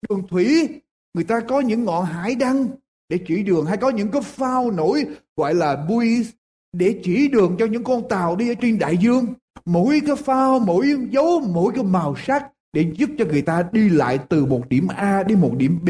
Đường 0.09 0.23
thủy, 0.29 0.69
người 1.15 1.25
ta 1.25 1.41
có 1.41 1.61
những 1.61 1.85
ngọn 1.85 2.05
hải 2.05 2.35
đăng 2.35 2.69
để 3.09 3.19
chỉ 3.27 3.43
đường, 3.43 3.67
hay 3.67 3.77
có 3.77 3.91
những 3.91 4.11
cái 4.11 4.23
phao 4.23 4.71
nổi 4.71 5.07
gọi 5.37 5.55
là 5.55 5.87
buoys 5.89 6.31
để 6.73 7.01
chỉ 7.03 7.29
đường 7.29 7.57
cho 7.59 7.67
những 7.67 7.85
con 7.85 8.09
tàu 8.09 8.37
đi 8.37 8.49
ở 8.49 8.55
trên 8.61 8.79
đại 8.79 8.97
dương. 8.97 9.27
Mỗi 9.65 10.01
cái 10.07 10.17
phao, 10.17 10.59
mỗi 10.59 10.95
dấu, 11.11 11.41
mỗi 11.41 11.73
cái 11.75 11.85
màu 11.85 12.15
sắc 12.27 12.53
để 12.73 12.93
giúp 12.97 13.11
cho 13.19 13.25
người 13.25 13.43
ta 13.43 13.69
đi 13.73 13.89
lại 13.89 14.19
từ 14.29 14.45
một 14.45 14.69
điểm 14.69 14.89
A 14.89 15.23
đến 15.23 15.41
một 15.41 15.53
điểm 15.57 15.79
B, 15.83 15.89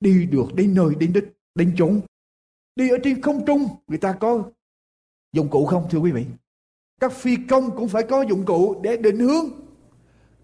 đi 0.00 0.26
được 0.26 0.54
đến 0.54 0.74
nơi, 0.74 0.94
đến 0.98 1.12
đích, 1.12 1.24
đến 1.54 1.74
chốn. 1.76 2.00
Đi 2.76 2.90
ở 2.90 2.96
trên 3.04 3.22
không 3.22 3.46
trung, 3.46 3.68
người 3.86 3.98
ta 3.98 4.12
có 4.12 4.42
dụng 5.32 5.48
cụ 5.48 5.66
không 5.66 5.86
thưa 5.90 5.98
quý 5.98 6.10
vị? 6.10 6.24
Các 7.00 7.12
phi 7.12 7.36
công 7.48 7.76
cũng 7.76 7.88
phải 7.88 8.02
có 8.02 8.22
dụng 8.22 8.44
cụ 8.44 8.80
để 8.82 8.96
định 8.96 9.18
hướng. 9.18 9.50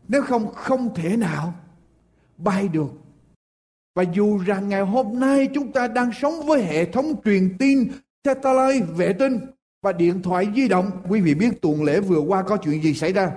Nếu 0.09 0.23
không, 0.23 0.54
không 0.54 0.95
thể 0.95 1.16
nào 1.16 1.54
bay 2.37 2.69
được. 2.69 2.90
Và 3.95 4.02
dù 4.14 4.38
rằng 4.38 4.69
ngày 4.69 4.80
hôm 4.80 5.21
nay 5.21 5.49
chúng 5.54 5.73
ta 5.73 5.88
đang 5.88 6.11
sống 6.12 6.47
với 6.47 6.62
hệ 6.62 6.85
thống 6.85 7.23
truyền 7.25 7.57
tin 7.59 7.92
satellite 8.25 8.87
vệ 8.97 9.12
tinh 9.12 9.40
và 9.83 9.92
điện 9.92 10.23
thoại 10.23 10.49
di 10.57 10.69
động. 10.69 10.90
Quý 11.09 11.21
vị 11.21 11.35
biết 11.35 11.62
tuần 11.62 11.83
lễ 11.83 12.00
vừa 12.00 12.21
qua 12.21 12.42
có 12.42 12.57
chuyện 12.57 12.83
gì 12.83 12.95
xảy 12.95 13.12
ra? 13.12 13.33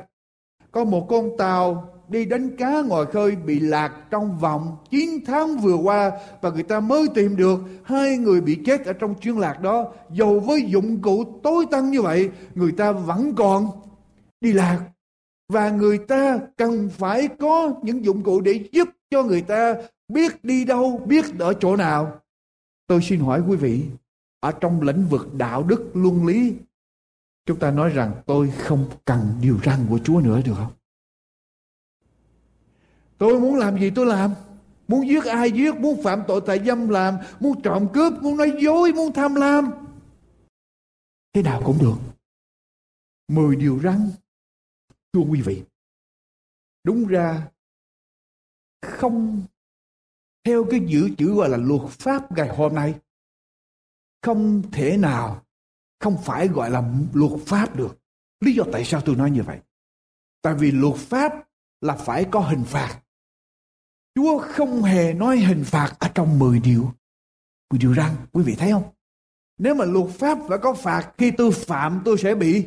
Có 0.71 0.83
một 0.83 1.07
con 1.09 1.29
tàu 1.37 1.92
đi 2.07 2.25
đánh 2.25 2.57
cá 2.57 2.81
ngoài 2.81 3.05
khơi 3.13 3.35
bị 3.35 3.59
lạc 3.59 3.93
trong 4.11 4.39
vòng 4.39 4.77
9 4.89 5.09
tháng 5.25 5.57
vừa 5.57 5.75
qua 5.75 6.11
và 6.41 6.49
người 6.49 6.63
ta 6.63 6.79
mới 6.79 7.07
tìm 7.15 7.35
được 7.35 7.59
hai 7.83 8.17
người 8.17 8.41
bị 8.41 8.59
chết 8.65 8.85
ở 8.85 8.93
trong 8.93 9.15
chuyến 9.15 9.37
lạc 9.37 9.61
đó. 9.61 9.93
Dầu 10.11 10.39
với 10.39 10.61
dụng 10.67 11.01
cụ 11.01 11.39
tối 11.43 11.65
tân 11.71 11.91
như 11.91 12.01
vậy, 12.01 12.29
người 12.55 12.71
ta 12.71 12.91
vẫn 12.91 13.35
còn 13.35 13.67
đi 14.41 14.53
lạc. 14.53 14.79
Và 15.49 15.69
người 15.69 15.97
ta 15.97 16.39
cần 16.57 16.89
phải 16.89 17.27
có 17.27 17.73
những 17.83 18.05
dụng 18.05 18.23
cụ 18.23 18.41
để 18.41 18.69
giúp 18.71 18.89
cho 19.11 19.23
người 19.23 19.41
ta 19.41 19.75
biết 20.07 20.43
đi 20.43 20.65
đâu, 20.65 21.01
biết 21.05 21.25
ở 21.39 21.53
chỗ 21.53 21.75
nào. 21.75 22.19
Tôi 22.87 23.01
xin 23.01 23.19
hỏi 23.19 23.41
quý 23.47 23.55
vị, 23.55 23.83
ở 24.39 24.51
trong 24.51 24.81
lĩnh 24.81 25.07
vực 25.09 25.33
đạo 25.33 25.63
đức 25.63 25.91
luân 25.93 26.25
lý, 26.25 26.55
chúng 27.45 27.59
ta 27.59 27.71
nói 27.71 27.89
rằng 27.89 28.11
tôi 28.25 28.51
không 28.57 28.85
cần 29.05 29.19
điều 29.41 29.57
răn 29.65 29.79
của 29.89 29.99
Chúa 30.03 30.19
nữa 30.19 30.41
được 30.45 30.53
không? 30.57 30.71
Tôi 33.23 33.39
muốn 33.39 33.55
làm 33.55 33.79
gì 33.79 33.91
tôi 33.95 34.05
làm. 34.05 34.35
Muốn 34.87 35.07
giết 35.07 35.25
ai 35.25 35.51
giết, 35.51 35.75
muốn 35.75 36.03
phạm 36.03 36.23
tội 36.27 36.41
tại 36.45 36.65
dâm 36.65 36.89
làm, 36.89 37.17
muốn 37.39 37.61
trộm 37.61 37.87
cướp, 37.93 38.13
muốn 38.21 38.37
nói 38.37 38.51
dối, 38.61 38.93
muốn 38.93 39.13
tham 39.13 39.35
lam. 39.35 39.71
Thế 41.33 41.41
nào 41.41 41.61
cũng 41.65 41.77
được. 41.81 41.95
Mười 43.27 43.55
điều 43.55 43.79
răn. 43.83 44.11
Thưa 45.13 45.19
quý 45.19 45.41
vị. 45.41 45.63
Đúng 46.83 47.07
ra 47.07 47.51
không 48.81 49.43
theo 50.43 50.65
cái 50.71 50.81
dự 50.87 51.09
chữ 51.17 51.35
gọi 51.35 51.49
là 51.49 51.57
luật 51.57 51.89
pháp 51.89 52.31
ngày 52.31 52.55
hôm 52.57 52.75
nay 52.75 52.95
không 54.21 54.71
thể 54.71 54.97
nào 54.97 55.43
không 55.99 56.17
phải 56.23 56.47
gọi 56.47 56.69
là 56.69 56.93
luật 57.13 57.31
pháp 57.45 57.75
được. 57.75 57.97
Lý 58.39 58.53
do 58.55 58.63
tại 58.71 58.85
sao 58.85 59.01
tôi 59.05 59.15
nói 59.15 59.31
như 59.31 59.43
vậy? 59.43 59.59
Tại 60.41 60.53
vì 60.53 60.71
luật 60.71 60.95
pháp 60.95 61.33
là 61.81 61.95
phải 61.95 62.25
có 62.31 62.39
hình 62.39 62.63
phạt. 62.63 63.02
Chúa 64.15 64.37
không 64.37 64.83
hề 64.83 65.13
nói 65.13 65.37
hình 65.37 65.63
phạt 65.63 65.89
ở 65.99 66.09
trong 66.15 66.39
10 66.39 66.59
điều. 66.59 66.91
10 67.71 67.79
điều 67.79 67.95
răn, 67.95 68.11
quý 68.31 68.43
vị 68.43 68.55
thấy 68.59 68.71
không? 68.71 68.83
Nếu 69.57 69.75
mà 69.75 69.85
luật 69.85 70.09
pháp 70.09 70.37
phải 70.49 70.57
có 70.57 70.73
phạt, 70.73 71.09
khi 71.17 71.31
tôi 71.31 71.51
phạm 71.51 72.01
tôi 72.05 72.17
sẽ 72.17 72.35
bị 72.35 72.63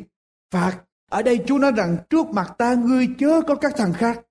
phạt. 0.51 0.77
Ở 1.11 1.21
đây 1.21 1.39
Chúa 1.47 1.57
nói 1.57 1.71
rằng 1.71 1.97
trước 2.09 2.27
mặt 2.27 2.53
ta 2.57 2.73
ngươi 2.73 3.07
chớ 3.19 3.41
có 3.47 3.55
các 3.55 3.73
thằng 3.77 3.93
khác. 3.93 4.21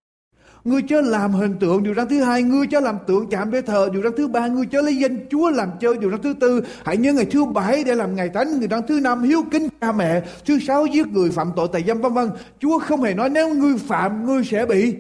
Ngươi 0.65 0.83
chớ 0.89 1.01
làm 1.01 1.33
hình 1.33 1.57
tượng 1.61 1.83
điều 1.83 1.95
răn 1.95 2.09
thứ 2.09 2.23
hai, 2.23 2.43
ngươi 2.43 2.67
chớ 2.71 2.81
làm 2.81 2.99
tượng 3.07 3.31
chạm 3.31 3.51
để 3.51 3.63
thờ 3.63 3.89
điều 3.93 4.03
răn 4.03 4.13
thứ 4.17 4.29
ba, 4.29 4.47
ngươi 4.47 4.67
chớ 4.67 4.83
lấy 4.83 4.97
danh 4.97 5.27
Chúa 5.31 5.51
làm 5.51 5.71
chơi 5.81 5.99
điều 5.99 6.11
răn 6.11 6.23
thứ 6.23 6.35
tư. 6.41 6.65
Hãy 6.85 6.97
nhớ 6.97 7.13
ngày 7.13 7.25
thứ 7.25 7.45
bảy 7.45 7.85
để 7.85 7.95
làm 7.95 8.17
ngày 8.17 8.31
thánh, 8.35 8.61
điều 8.61 8.69
răn 8.69 8.87
thứ 8.89 9.01
năm 9.01 9.23
hiếu 9.23 9.43
kính 9.51 9.69
cha 9.81 9.93
mẹ, 9.93 10.23
thứ 10.45 10.59
sáu 10.59 10.87
giết 10.87 11.07
người 11.07 11.31
phạm 11.31 11.53
tội 11.57 11.69
tại 11.73 11.85
dâm 11.87 12.01
vân 12.01 12.13
vân. 12.13 12.31
Chúa 12.59 12.79
không 12.79 13.03
hề 13.03 13.15
nói 13.15 13.31
nếu 13.31 13.55
ngươi 13.55 13.79
phạm 13.79 14.27
ngươi 14.27 14.45
sẽ 14.45 14.67
bị 14.67 14.95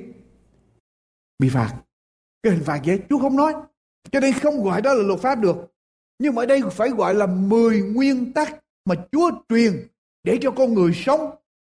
bị 1.38 1.48
phạt 1.48 1.72
cái 2.46 2.54
hình 2.54 2.64
phạt 2.64 2.80
vậy 2.84 3.00
Chúa 3.08 3.18
không 3.18 3.36
nói. 3.36 3.54
Cho 4.12 4.20
nên 4.20 4.32
không 4.32 4.64
gọi 4.64 4.82
đó 4.82 4.94
là 4.94 5.02
luật 5.02 5.20
pháp 5.20 5.34
được. 5.34 5.56
Nhưng 6.18 6.34
mà 6.34 6.42
ở 6.42 6.46
đây 6.46 6.62
phải 6.70 6.88
gọi 6.90 7.14
là 7.14 7.26
10 7.26 7.80
nguyên 7.80 8.32
tắc 8.32 8.56
mà 8.84 8.94
Chúa 9.12 9.30
truyền 9.48 9.86
để 10.24 10.38
cho 10.40 10.50
con 10.50 10.74
người 10.74 10.92
sống. 10.94 11.30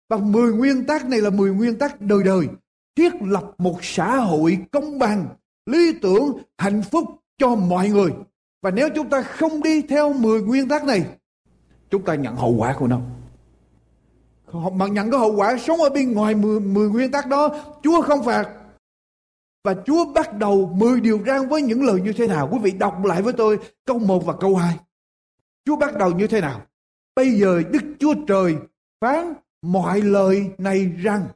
Và 0.08 0.16
10 0.16 0.52
nguyên 0.52 0.86
tắc 0.86 1.08
này 1.08 1.20
là 1.20 1.30
10 1.30 1.50
nguyên 1.54 1.78
tắc 1.78 2.00
đời 2.00 2.22
đời. 2.24 2.48
Thiết 2.96 3.12
lập 3.22 3.54
một 3.58 3.78
xã 3.82 4.16
hội 4.16 4.58
công 4.72 4.98
bằng 4.98 5.26
lý 5.66 5.92
tưởng 6.02 6.38
hạnh 6.58 6.82
phúc 6.90 7.04
cho 7.38 7.54
mọi 7.54 7.88
người. 7.88 8.10
Và 8.62 8.70
nếu 8.70 8.88
chúng 8.94 9.10
ta 9.10 9.22
không 9.22 9.62
đi 9.62 9.82
theo 9.82 10.12
10 10.12 10.42
nguyên 10.42 10.68
tắc 10.68 10.84
này 10.84 11.06
chúng 11.90 12.04
ta 12.04 12.14
nhận 12.14 12.36
hậu 12.36 12.54
quả 12.58 12.76
của 12.78 12.86
nó. 12.86 13.00
Mà 14.72 14.86
nhận 14.86 15.10
cái 15.10 15.20
hậu 15.20 15.36
quả 15.36 15.58
sống 15.58 15.80
ở 15.80 15.90
bên 15.90 16.12
ngoài 16.12 16.34
10, 16.34 16.60
10 16.60 16.88
nguyên 16.88 17.10
tắc 17.10 17.26
đó 17.26 17.48
Chúa 17.82 18.02
không 18.02 18.24
phạt. 18.24 18.59
Và 19.64 19.74
Chúa 19.86 20.04
bắt 20.04 20.36
đầu 20.38 20.72
10 20.76 21.00
điều 21.00 21.20
răn 21.26 21.48
với 21.48 21.62
những 21.62 21.82
lời 21.84 22.00
như 22.00 22.12
thế 22.12 22.26
nào? 22.26 22.48
Quý 22.52 22.58
vị 22.62 22.70
đọc 22.70 23.04
lại 23.04 23.22
với 23.22 23.32
tôi 23.32 23.58
câu 23.84 23.98
1 23.98 24.26
và 24.26 24.34
câu 24.40 24.56
2. 24.56 24.76
Chúa 25.64 25.76
bắt 25.76 25.96
đầu 25.96 26.10
như 26.12 26.26
thế 26.26 26.40
nào? 26.40 26.62
Bây 27.16 27.32
giờ 27.32 27.62
Đức 27.70 27.82
Chúa 27.98 28.14
Trời 28.28 28.56
phán 29.00 29.34
mọi 29.62 30.00
lời 30.00 30.50
này 30.58 30.92
rằng, 31.02 31.28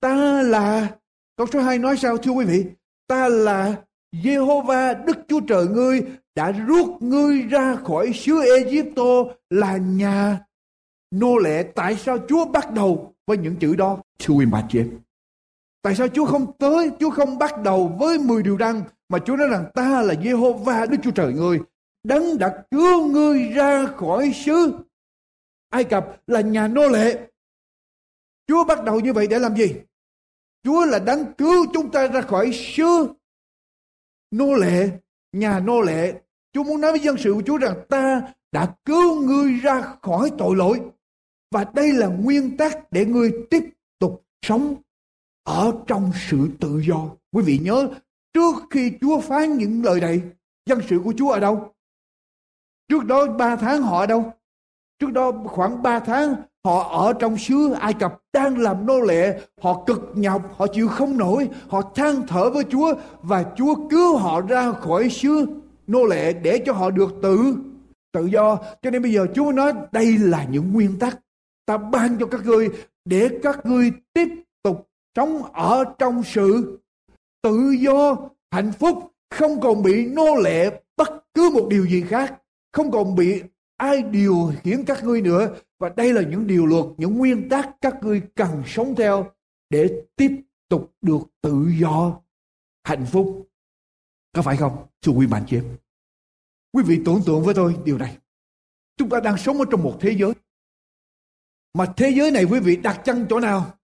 ta 0.00 0.42
là 0.42 0.88
câu 1.36 1.46
số 1.46 1.60
2 1.60 1.78
nói 1.78 1.96
sao, 1.96 2.16
thưa 2.16 2.32
quý 2.32 2.44
vị? 2.44 2.64
Ta 3.06 3.28
là 3.28 3.74
Jehovah 4.12 5.04
Đức 5.04 5.16
Chúa 5.28 5.40
Trời 5.40 5.66
ngươi 5.66 6.02
đã 6.34 6.52
rút 6.52 7.02
ngươi 7.02 7.42
ra 7.42 7.76
khỏi 7.76 8.12
xứ 8.14 8.40
Egypto 8.56 9.24
là 9.50 9.76
nhà 9.76 10.38
nô 11.10 11.36
lệ. 11.36 11.62
Tại 11.74 11.96
sao 11.96 12.18
Chúa 12.28 12.44
bắt 12.44 12.72
đầu 12.72 13.14
với 13.26 13.38
những 13.38 13.56
chữ 13.56 13.74
đó? 13.74 13.98
Thưa 14.18 14.34
quý 14.34 14.46
bà 14.46 14.64
chị 14.68 14.78
em. 14.78 14.90
Tại 15.82 15.94
sao 15.94 16.08
Chúa 16.08 16.24
không 16.24 16.52
tới, 16.58 16.90
Chúa 17.00 17.10
không 17.10 17.38
bắt 17.38 17.62
đầu 17.62 17.96
với 17.98 18.18
10 18.18 18.42
điều 18.42 18.58
răn 18.58 18.82
mà 19.08 19.18
Chúa 19.18 19.36
nói 19.36 19.48
rằng 19.48 19.64
ta 19.74 20.02
là 20.02 20.14
Jehovah 20.14 20.88
Đức 20.88 20.96
Chúa 21.02 21.10
Trời 21.10 21.32
ngươi, 21.32 21.60
đấng 22.02 22.38
đã 22.38 22.64
cứu 22.70 23.06
ngươi 23.06 23.48
ra 23.48 23.86
khỏi 23.86 24.32
xứ 24.44 24.72
Ai 25.72 25.84
Cập 25.84 26.22
là 26.26 26.40
nhà 26.40 26.68
nô 26.68 26.88
lệ. 26.88 27.28
Chúa 28.46 28.64
bắt 28.64 28.84
đầu 28.84 29.00
như 29.00 29.12
vậy 29.12 29.26
để 29.26 29.38
làm 29.38 29.56
gì? 29.56 29.74
Chúa 30.64 30.84
là 30.84 30.98
đấng 30.98 31.34
cứu 31.38 31.66
chúng 31.72 31.90
ta 31.90 32.06
ra 32.06 32.20
khỏi 32.20 32.50
xứ 32.52 33.08
nô 34.30 34.54
lệ, 34.54 34.90
nhà 35.32 35.60
nô 35.60 35.80
lệ. 35.80 36.14
Chúa 36.52 36.64
muốn 36.64 36.80
nói 36.80 36.90
với 36.90 37.00
dân 37.00 37.16
sự 37.18 37.32
của 37.32 37.42
Chúa 37.46 37.56
rằng 37.56 37.74
ta 37.88 38.22
đã 38.52 38.74
cứu 38.84 39.20
ngươi 39.20 39.52
ra 39.52 39.82
khỏi 40.02 40.30
tội 40.38 40.56
lỗi. 40.56 40.80
Và 41.50 41.64
đây 41.74 41.92
là 41.92 42.06
nguyên 42.06 42.56
tắc 42.56 42.92
để 42.92 43.04
ngươi 43.04 43.32
tiếp 43.50 43.62
tục 43.98 44.24
sống 44.46 44.76
ở 45.44 45.72
trong 45.86 46.10
sự 46.28 46.48
tự 46.60 46.82
do. 46.88 47.08
Quý 47.32 47.42
vị 47.42 47.58
nhớ, 47.62 47.88
trước 48.34 48.54
khi 48.70 48.92
Chúa 49.00 49.20
phán 49.20 49.58
những 49.58 49.84
lời 49.84 50.00
này, 50.00 50.22
dân 50.66 50.80
sự 50.88 51.00
của 51.04 51.14
Chúa 51.18 51.30
ở 51.30 51.40
đâu? 51.40 51.72
Trước 52.88 53.04
đó 53.04 53.26
ba 53.26 53.56
tháng 53.56 53.82
họ 53.82 53.98
ở 53.98 54.06
đâu? 54.06 54.32
Trước 54.98 55.12
đó 55.12 55.32
khoảng 55.44 55.82
ba 55.82 55.98
tháng 55.98 56.34
họ 56.64 57.04
ở 57.06 57.12
trong 57.12 57.38
xứ 57.38 57.72
Ai 57.72 57.94
Cập 57.94 58.22
đang 58.32 58.58
làm 58.58 58.86
nô 58.86 59.00
lệ, 59.00 59.40
họ 59.60 59.84
cực 59.86 60.12
nhọc, 60.14 60.42
họ 60.56 60.66
chịu 60.66 60.88
không 60.88 61.18
nổi, 61.18 61.48
họ 61.68 61.82
than 61.94 62.26
thở 62.26 62.50
với 62.50 62.64
Chúa 62.70 62.94
và 63.22 63.44
Chúa 63.56 63.88
cứu 63.90 64.16
họ 64.16 64.40
ra 64.40 64.72
khỏi 64.72 65.08
xứ 65.08 65.46
nô 65.86 66.04
lệ 66.04 66.32
để 66.32 66.62
cho 66.66 66.72
họ 66.72 66.90
được 66.90 67.14
tự 67.22 67.56
tự 68.12 68.26
do. 68.26 68.58
Cho 68.82 68.90
nên 68.90 69.02
bây 69.02 69.12
giờ 69.12 69.26
Chúa 69.34 69.52
nói 69.52 69.72
đây 69.92 70.18
là 70.18 70.44
những 70.44 70.72
nguyên 70.72 70.98
tắc 70.98 71.18
ta 71.66 71.76
ban 71.76 72.16
cho 72.20 72.26
các 72.26 72.40
ngươi 72.44 72.68
để 73.04 73.28
các 73.42 73.66
ngươi 73.66 73.92
tiếp 74.12 74.28
sống 75.16 75.52
ở 75.52 75.84
trong 75.98 76.22
sự 76.24 76.78
tự 77.42 77.70
do, 77.70 78.16
hạnh 78.50 78.72
phúc, 78.72 79.12
không 79.30 79.60
còn 79.60 79.82
bị 79.82 80.06
nô 80.06 80.34
lệ 80.34 80.82
bất 80.96 81.24
cứ 81.34 81.50
một 81.54 81.66
điều 81.70 81.86
gì 81.86 82.02
khác, 82.08 82.42
không 82.72 82.90
còn 82.90 83.14
bị 83.14 83.42
ai 83.76 84.02
điều 84.02 84.52
khiển 84.62 84.84
các 84.84 85.04
ngươi 85.04 85.20
nữa. 85.20 85.56
Và 85.78 85.88
đây 85.88 86.12
là 86.12 86.22
những 86.22 86.46
điều 86.46 86.66
luật 86.66 86.84
những 86.96 87.18
nguyên 87.18 87.48
tắc 87.48 87.68
các 87.80 87.94
ngươi 88.02 88.22
cần 88.34 88.62
sống 88.66 88.94
theo 88.96 89.30
để 89.70 90.02
tiếp 90.16 90.30
tục 90.68 90.92
được 91.00 91.20
tự 91.40 91.66
do 91.80 92.20
hạnh 92.84 93.06
phúc. 93.06 93.48
Có 94.34 94.42
phải 94.42 94.56
không 94.56 94.86
thưa 95.02 95.12
quý 95.12 95.26
bạn 95.26 95.44
chị 95.46 95.56
em? 95.56 95.76
Quý 96.72 96.82
vị 96.86 97.00
tưởng 97.04 97.20
tượng 97.26 97.42
với 97.42 97.54
tôi 97.54 97.76
điều 97.84 97.98
này. 97.98 98.18
Chúng 98.96 99.08
ta 99.08 99.20
đang 99.20 99.38
sống 99.38 99.58
ở 99.58 99.64
trong 99.70 99.82
một 99.82 99.98
thế 100.00 100.14
giới. 100.18 100.32
Mà 101.74 101.86
thế 101.96 102.12
giới 102.16 102.30
này 102.30 102.44
quý 102.44 102.60
vị 102.60 102.76
đặt 102.76 103.00
chân 103.04 103.26
chỗ 103.30 103.40
nào? 103.40 103.78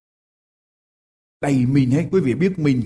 Đầy 1.40 1.66
mình 1.66 1.90
hết. 1.90 2.09
Quý 2.12 2.20
vị 2.20 2.35
biết 2.35 2.59
mình, 2.59 2.83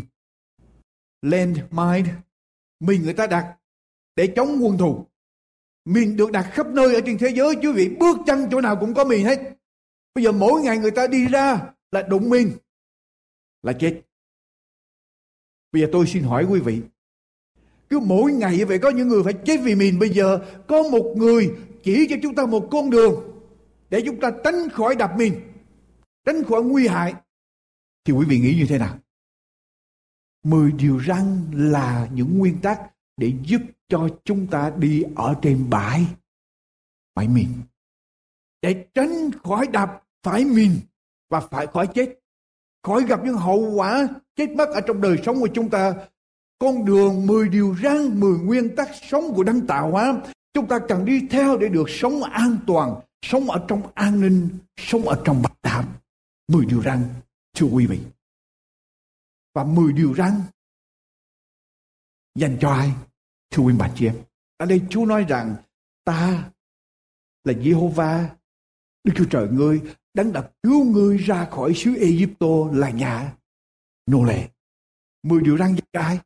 land 1.22 1.58
mine, 1.70 2.14
mình 2.80 3.02
người 3.02 3.14
ta 3.14 3.26
đặt 3.26 3.56
để 4.16 4.32
chống 4.36 4.58
quân 4.60 4.78
thù. 4.78 5.06
Mình 5.84 6.16
được 6.16 6.32
đặt 6.32 6.50
khắp 6.52 6.66
nơi 6.66 6.94
ở 6.94 7.00
trên 7.06 7.18
thế 7.18 7.28
giới, 7.36 7.54
Quý 7.62 7.72
vị 7.72 7.88
bước 8.00 8.16
chân 8.26 8.48
chỗ 8.50 8.60
nào 8.60 8.76
cũng 8.80 8.94
có 8.94 9.04
mình 9.04 9.24
hết. 9.24 9.38
Bây 10.14 10.24
giờ 10.24 10.32
mỗi 10.32 10.62
ngày 10.62 10.78
người 10.78 10.90
ta 10.90 11.06
đi 11.06 11.26
ra 11.28 11.60
Là 11.90 12.02
đụng 12.02 12.30
mình, 12.30 12.52
Là 13.62 13.72
chết. 13.72 14.00
Bây 15.72 15.82
giờ 15.82 15.88
tôi 15.92 16.06
xin 16.06 16.22
hỏi 16.22 16.46
quý 16.50 16.60
vị, 16.60 16.80
Cứ 17.90 17.98
mỗi 17.98 18.32
ngày 18.32 18.64
vậy 18.64 18.78
có 18.78 18.90
những 18.90 19.08
người 19.08 19.22
phải 19.24 19.34
chết 19.44 19.60
vì 19.62 19.74
mình. 19.74 19.98
Bây 19.98 20.08
giờ 20.08 20.38
có 20.68 20.82
một 20.82 21.14
người 21.16 21.50
chỉ 21.82 22.06
cho 22.10 22.16
chúng 22.22 22.34
ta 22.34 22.46
một 22.46 22.68
con 22.70 22.90
đường 22.90 23.42
Để 23.90 24.02
chúng 24.06 24.20
ta 24.20 24.30
tránh 24.44 24.68
khỏi 24.72 24.94
đập 24.94 25.10
mình, 25.16 25.40
Tránh 26.24 26.44
khỏi 26.44 26.62
nguy 26.62 26.88
hại. 26.88 27.14
Thì 28.04 28.12
quý 28.12 28.26
vị 28.28 28.38
nghĩ 28.38 28.54
như 28.54 28.66
thế 28.68 28.78
nào? 28.78 28.98
Mười 30.44 30.72
điều 30.72 31.00
răn 31.06 31.50
là 31.52 32.08
những 32.14 32.38
nguyên 32.38 32.60
tắc 32.60 32.80
để 33.16 33.32
giúp 33.42 33.62
cho 33.88 34.08
chúng 34.24 34.46
ta 34.46 34.72
đi 34.76 35.02
ở 35.16 35.34
trên 35.42 35.70
bãi 35.70 36.06
bãi 37.14 37.28
mìn 37.28 37.48
để 38.62 38.84
tránh 38.94 39.30
khỏi 39.44 39.66
đập 39.66 40.02
phải 40.22 40.44
mìn 40.44 40.70
và 41.30 41.40
phải 41.40 41.66
khỏi 41.66 41.86
chết. 41.94 42.18
Khỏi 42.82 43.04
gặp 43.04 43.20
những 43.24 43.36
hậu 43.36 43.72
quả 43.74 44.08
chết 44.36 44.50
mất 44.50 44.68
ở 44.68 44.80
trong 44.80 45.00
đời 45.00 45.16
sống 45.26 45.40
của 45.40 45.48
chúng 45.54 45.70
ta. 45.70 45.94
Con 46.58 46.84
đường 46.84 47.26
10 47.26 47.48
điều 47.48 47.76
răn 47.82 48.20
10 48.20 48.38
nguyên 48.38 48.76
tắc 48.76 48.88
sống 49.10 49.34
của 49.34 49.42
đấng 49.42 49.66
tạo 49.66 49.90
hóa, 49.90 50.20
chúng 50.54 50.66
ta 50.66 50.78
cần 50.88 51.04
đi 51.04 51.26
theo 51.30 51.58
để 51.58 51.68
được 51.68 51.90
sống 51.90 52.22
an 52.22 52.56
toàn, 52.66 53.00
sống 53.26 53.50
ở 53.50 53.64
trong 53.68 53.82
an 53.94 54.20
ninh, 54.20 54.48
sống 54.76 55.02
ở 55.02 55.22
trong 55.24 55.42
bạch 55.42 55.58
đảm 55.62 55.84
10 56.48 56.66
điều 56.66 56.82
răn 56.82 57.04
thưa 57.54 57.66
quý 57.66 57.86
vị 57.86 58.00
và 59.54 59.64
10 59.64 59.92
điều 59.92 60.14
răn 60.14 60.42
dành 62.34 62.58
cho 62.60 62.70
ai 62.70 62.92
Thưa 63.52 63.62
quý 63.62 63.74
bà 63.78 63.92
chị 63.96 64.06
em, 64.06 64.22
ở 64.56 64.66
đây 64.66 64.82
Chúa 64.90 65.06
nói 65.06 65.24
rằng 65.28 65.56
ta 66.04 66.50
là 67.44 67.52
Jehovah, 67.52 68.28
Đức 69.04 69.12
Chúa 69.16 69.24
Trời 69.30 69.48
ngươi, 69.48 69.82
đang 70.14 70.32
đặt 70.32 70.50
cứu 70.62 70.84
ngươi 70.84 71.16
ra 71.16 71.48
khỏi 71.50 71.72
xứ 71.74 71.94
Egypto 71.96 72.46
là 72.72 72.90
nhà 72.90 73.36
nô 74.06 74.24
lệ. 74.24 74.48
Mười 75.22 75.42
điều 75.42 75.58
răn 75.58 75.68
dành 75.74 75.84
cho 75.92 76.00
ai? 76.00 76.18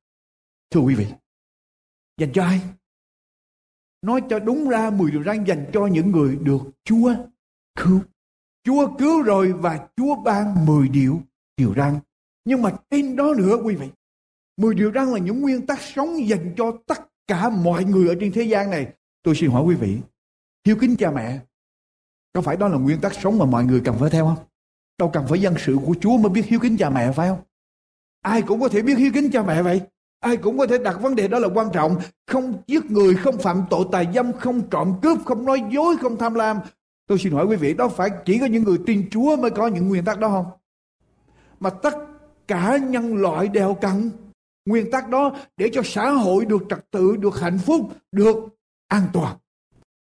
Thưa 0.70 0.80
quý 0.80 0.94
vị, 0.94 1.06
dành 2.16 2.32
cho 2.34 2.44
ai? 2.44 2.60
Nói 4.02 4.22
cho 4.30 4.38
đúng 4.38 4.68
ra 4.68 4.90
mười 4.90 5.10
điều 5.10 5.24
răn 5.24 5.44
dành 5.44 5.70
cho 5.72 5.86
những 5.86 6.10
người 6.10 6.36
được 6.36 6.60
Chúa 6.84 7.14
cứu. 7.74 8.00
Chúa 8.66 8.96
cứu 8.98 9.22
rồi 9.22 9.52
và 9.52 9.88
Chúa 9.96 10.14
ban 10.24 10.66
mười 10.66 10.88
điều 10.88 11.20
điều 11.56 11.74
răn. 11.76 11.98
Nhưng 12.44 12.62
mà 12.62 12.70
trên 12.90 13.16
đó 13.16 13.34
nữa 13.36 13.56
quý 13.64 13.74
vị, 13.74 13.88
mười 14.56 14.74
điều 14.74 14.92
răn 14.92 15.06
là 15.06 15.18
những 15.18 15.40
nguyên 15.40 15.66
tắc 15.66 15.80
sống 15.80 16.28
dành 16.28 16.54
cho 16.56 16.72
tất 16.86 17.08
cả 17.26 17.48
mọi 17.48 17.84
người 17.84 18.08
ở 18.08 18.14
trên 18.20 18.32
thế 18.32 18.42
gian 18.42 18.70
này. 18.70 18.88
Tôi 19.22 19.34
xin 19.34 19.50
hỏi 19.50 19.62
quý 19.62 19.74
vị, 19.74 19.98
hiếu 20.66 20.76
kính 20.80 20.96
cha 20.96 21.10
mẹ, 21.10 21.38
có 22.32 22.40
phải 22.40 22.56
đó 22.56 22.68
là 22.68 22.78
nguyên 22.78 23.00
tắc 23.00 23.14
sống 23.14 23.38
mà 23.38 23.44
mọi 23.44 23.64
người 23.64 23.80
cần 23.84 23.96
phải 23.98 24.10
theo 24.10 24.24
không? 24.24 24.44
Đâu 24.98 25.10
cần 25.12 25.26
phải 25.28 25.40
dân 25.40 25.54
sự 25.58 25.78
của 25.86 25.94
Chúa 26.00 26.16
mới 26.16 26.30
biết 26.30 26.46
hiếu 26.46 26.60
kính 26.60 26.76
cha 26.76 26.90
mẹ 26.90 27.12
phải 27.12 27.28
không? 27.28 27.38
Ai 28.20 28.42
cũng 28.42 28.60
có 28.60 28.68
thể 28.68 28.82
biết 28.82 28.98
hiếu 28.98 29.10
kính 29.14 29.30
cha 29.30 29.42
mẹ 29.42 29.62
vậy. 29.62 29.80
Ai 30.20 30.36
cũng 30.36 30.58
có 30.58 30.66
thể 30.66 30.78
đặt 30.78 30.98
vấn 31.00 31.14
đề 31.14 31.28
đó 31.28 31.38
là 31.38 31.48
quan 31.54 31.68
trọng. 31.72 31.96
Không 32.26 32.62
giết 32.66 32.84
người, 32.84 33.14
không 33.14 33.38
phạm 33.38 33.62
tội 33.70 33.84
tài 33.92 34.08
dâm, 34.14 34.32
không 34.32 34.70
trộm 34.70 34.94
cướp, 35.02 35.18
không 35.24 35.44
nói 35.44 35.62
dối, 35.70 35.96
không 35.96 36.16
tham 36.18 36.34
lam. 36.34 36.58
Tôi 37.06 37.18
xin 37.18 37.32
hỏi 37.32 37.46
quý 37.46 37.56
vị, 37.56 37.74
đó 37.74 37.88
phải 37.88 38.10
chỉ 38.24 38.38
có 38.38 38.46
những 38.46 38.64
người 38.64 38.78
tin 38.86 39.08
Chúa 39.10 39.36
mới 39.36 39.50
có 39.50 39.66
những 39.66 39.88
nguyên 39.88 40.04
tắc 40.04 40.18
đó 40.18 40.28
không? 40.28 40.46
Mà 41.60 41.70
tất 41.70 41.94
cả 42.48 42.76
nhân 42.76 43.16
loại 43.16 43.48
đều 43.48 43.74
cần 43.80 44.10
nguyên 44.66 44.90
tắc 44.90 45.08
đó 45.08 45.36
để 45.56 45.70
cho 45.72 45.82
xã 45.84 46.10
hội 46.10 46.44
được 46.44 46.62
trật 46.70 46.90
tự, 46.90 47.16
được 47.16 47.40
hạnh 47.40 47.58
phúc, 47.58 47.80
được 48.12 48.36
an 48.88 49.02
toàn. 49.12 49.36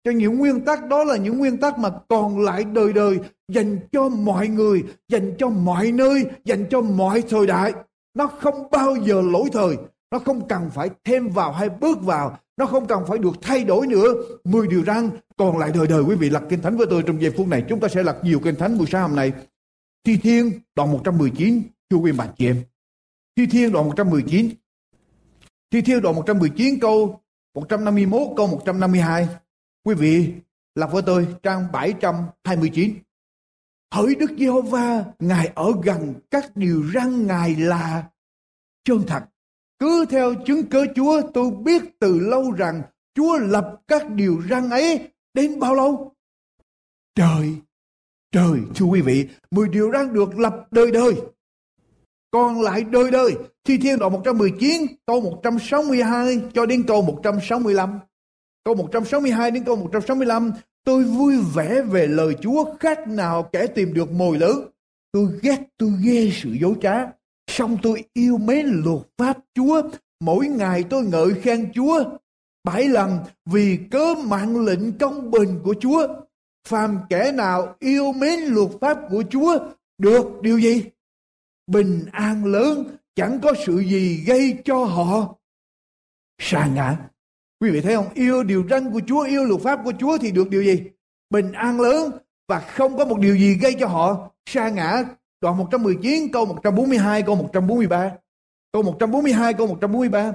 Cho 0.04 0.11
những 0.11 0.38
nguyên 0.38 0.64
tắc 0.64 0.88
đó 0.88 1.04
là 1.04 1.16
những 1.16 1.38
nguyên 1.38 1.59
tắc 1.59 1.78
mà 1.78 1.90
còn 2.09 2.40
lại 2.40 2.64
đời 2.64 2.92
đời 2.92 3.18
dành 3.48 3.78
cho 3.92 4.09
mọi 4.09 4.48
người, 4.48 4.85
dành 5.09 5.35
cho 5.38 5.48
mọi 5.48 5.92
nơi, 5.92 6.24
dành 6.44 6.66
cho 6.70 6.80
mọi 6.80 7.22
thời 7.22 7.46
đại. 7.46 7.74
Nó 8.14 8.26
không 8.26 8.70
bao 8.70 8.96
giờ 8.96 9.22
lỗi 9.22 9.48
thời, 9.52 9.76
nó 10.11 10.18
không 10.18 10.48
cần 10.48 10.70
phải 10.74 10.90
thêm 11.04 11.28
vào 11.28 11.52
hay 11.52 11.68
bước 11.68 12.02
vào, 12.02 12.38
nó 12.57 12.66
không 12.66 12.87
cần 12.87 13.05
phải 13.09 13.19
được 13.19 13.35
thay 13.42 13.64
đổi 13.64 13.87
nữa. 13.87 14.14
Mười 14.45 14.66
điều 14.66 14.85
răn 14.85 15.11
còn 15.37 15.59
lại 15.59 15.71
đời 15.75 15.87
đời 15.87 16.03
quý 16.03 16.16
vị 16.16 16.31
lật 16.31 16.42
kinh 16.49 16.62
thánh 16.62 16.77
với 16.77 16.87
tôi 16.90 17.03
trong 17.07 17.23
giây 17.23 17.31
phút 17.37 17.49
này. 17.49 17.64
Chúng 17.69 17.81
ta 17.81 17.88
sẽ 17.88 18.03
lật 18.03 18.21
nhiều 18.23 18.40
kinh 18.45 18.55
thánh 18.55 18.79
buổi 18.79 18.87
sáng 18.87 19.03
hôm 19.03 19.16
nay. 19.16 19.33
Thi 20.05 20.16
Thiên 20.16 20.51
đoạn 20.75 20.92
119, 20.92 21.62
thưa 21.90 21.97
quý 21.97 22.12
bạn 22.12 22.29
chị 22.38 22.47
em. 22.47 22.64
Thi 23.37 23.47
Thiên 23.47 23.73
đoạn 23.73 23.87
119. 23.87 24.51
Thi 25.71 25.81
Thiên 25.81 26.01
đoạn 26.01 26.14
119 26.14 26.81
câu 26.81 27.21
151 27.55 28.29
câu 28.37 28.47
152. 28.47 29.29
Quý 29.85 29.95
vị 29.95 30.33
lật 30.75 30.87
với 30.92 31.03
tôi 31.07 31.29
trang 31.42 31.73
729. 31.73 32.95
Hỡi 33.95 34.14
Đức 34.14 34.31
Giê-hô-va, 34.38 35.05
Ngài 35.19 35.53
ở 35.55 35.73
gần 35.83 36.14
các 36.31 36.57
điều 36.57 36.85
răn 36.95 37.27
Ngài 37.27 37.57
là 37.57 38.09
chân 38.85 39.03
thật. 39.07 39.23
Cứ 39.79 40.05
theo 40.09 40.35
chứng 40.47 40.67
cớ 40.67 40.87
Chúa, 40.95 41.23
tôi 41.35 41.51
biết 41.51 41.83
từ 41.99 42.19
lâu 42.19 42.51
rằng 42.51 42.83
Chúa 43.15 43.39
lập 43.39 43.81
các 43.89 44.11
điều 44.11 44.43
răn 44.51 44.71
ấy 44.71 45.09
đến 45.35 45.61
bao 45.61 45.75
lâu? 45.75 46.12
Trời, 47.15 47.55
trời, 48.33 48.61
thưa 48.75 48.87
quý 48.87 49.01
vị, 49.01 49.29
10 49.51 49.69
điều 49.69 49.91
răn 49.93 50.12
được 50.12 50.39
lập 50.39 50.67
đời 50.71 50.91
đời. 50.91 51.15
còn 52.31 52.61
lại 52.61 52.85
đời 52.85 53.11
đời. 53.11 53.35
Thi 53.65 53.79
Thiên 53.79 53.99
đoạn 53.99 54.12
119 54.12 54.87
câu 55.07 55.21
162 55.21 56.41
cho 56.55 56.67
đến 56.67 56.85
câu 56.87 57.03
165. 57.03 57.99
Câu 58.65 58.75
162 58.75 59.51
đến 59.51 59.65
câu 59.65 59.77
165 59.77 60.53
Tôi 60.87 61.05
vui 61.05 61.37
vẻ 61.55 61.83
về 61.83 62.07
lời 62.07 62.35
Chúa 62.41 62.65
khác 62.81 63.09
nào 63.09 63.43
kẻ 63.53 63.67
tìm 63.67 63.95
được 63.95 64.12
mồi 64.12 64.39
lớn. 64.39 64.69
Tôi 65.12 65.27
ghét 65.43 65.62
tôi 65.79 65.93
ghê 66.05 66.31
sự 66.33 66.51
dối 66.61 66.75
trá 66.83 67.07
song 67.57 67.79
tôi 67.83 68.05
yêu 68.12 68.38
mến 68.38 68.66
luật 68.66 69.03
pháp 69.19 69.38
Chúa. 69.55 69.83
Mỗi 70.21 70.49
ngày 70.49 70.85
tôi 70.90 71.05
ngợi 71.05 71.35
khen 71.42 71.73
Chúa. 71.75 72.05
Bảy 72.64 72.88
lần 72.88 73.19
vì 73.47 73.79
cớ 73.90 74.14
mạng 74.25 74.64
lệnh 74.64 74.99
công 74.99 75.31
bình 75.31 75.61
của 75.64 75.75
Chúa. 75.81 76.09
Phàm 76.69 76.99
kẻ 77.09 77.33
nào 77.33 77.77
yêu 77.79 78.12
mến 78.12 78.40
luật 78.40 78.71
pháp 78.81 78.99
của 79.11 79.25
Chúa 79.31 79.59
được 79.99 80.27
điều 80.42 80.59
gì? 80.59 80.85
Bình 81.66 82.07
an 82.12 82.45
lớn 82.45 82.97
chẳng 83.14 83.38
có 83.42 83.55
sự 83.66 83.79
gì 83.79 84.25
gây 84.27 84.59
cho 84.64 84.85
họ 84.85 85.35
sa 86.38 86.66
ngã. 86.75 86.97
Quý 87.61 87.71
vị 87.71 87.81
thấy 87.81 87.95
không? 87.95 88.09
Yêu 88.14 88.42
điều 88.42 88.66
răn 88.71 88.92
của 88.92 89.01
Chúa, 89.07 89.23
yêu 89.23 89.45
luật 89.45 89.61
pháp 89.61 89.81
của 89.85 89.92
Chúa 89.99 90.19
thì 90.19 90.31
được 90.31 90.51
điều 90.51 90.62
gì? 90.62 90.83
Bình 91.31 91.53
an 91.53 91.81
lớn 91.81 92.11
và 92.49 92.61
không 92.61 92.97
có 92.97 93.05
một 93.05 93.19
điều 93.19 93.37
gì 93.37 93.55
gây 93.55 93.77
cho 93.81 93.87
họ 93.87 94.31
sa 94.47 94.69
ngã. 94.69 95.05
Đoạn 95.46 95.59
119 95.59 96.32
câu 96.32 96.46
142 96.46 97.22
câu 97.22 97.35
143. 97.35 98.11
Câu 98.72 98.82
142 98.82 99.54
câu 99.54 99.66
143. 99.66 100.32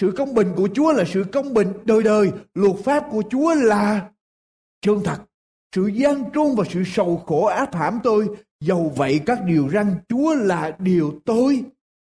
Sự 0.00 0.12
công 0.16 0.34
bình 0.34 0.52
của 0.56 0.68
Chúa 0.74 0.92
là 0.92 1.04
sự 1.12 1.24
công 1.32 1.54
bình 1.54 1.72
đời 1.84 2.02
đời. 2.02 2.30
Luật 2.54 2.76
pháp 2.84 3.04
của 3.10 3.22
Chúa 3.30 3.54
là 3.54 4.10
chân 4.80 5.00
thật. 5.04 5.16
Sự 5.74 5.86
gian 5.86 6.30
truân 6.34 6.54
và 6.56 6.64
sự 6.70 6.82
sầu 6.86 7.22
khổ 7.26 7.44
áp 7.44 7.74
hãm 7.74 7.98
tôi. 8.02 8.28
Dầu 8.60 8.92
vậy 8.96 9.20
các 9.26 9.38
điều 9.46 9.68
răn 9.72 9.94
Chúa 10.08 10.34
là 10.34 10.76
điều 10.78 11.20
tôi 11.24 11.64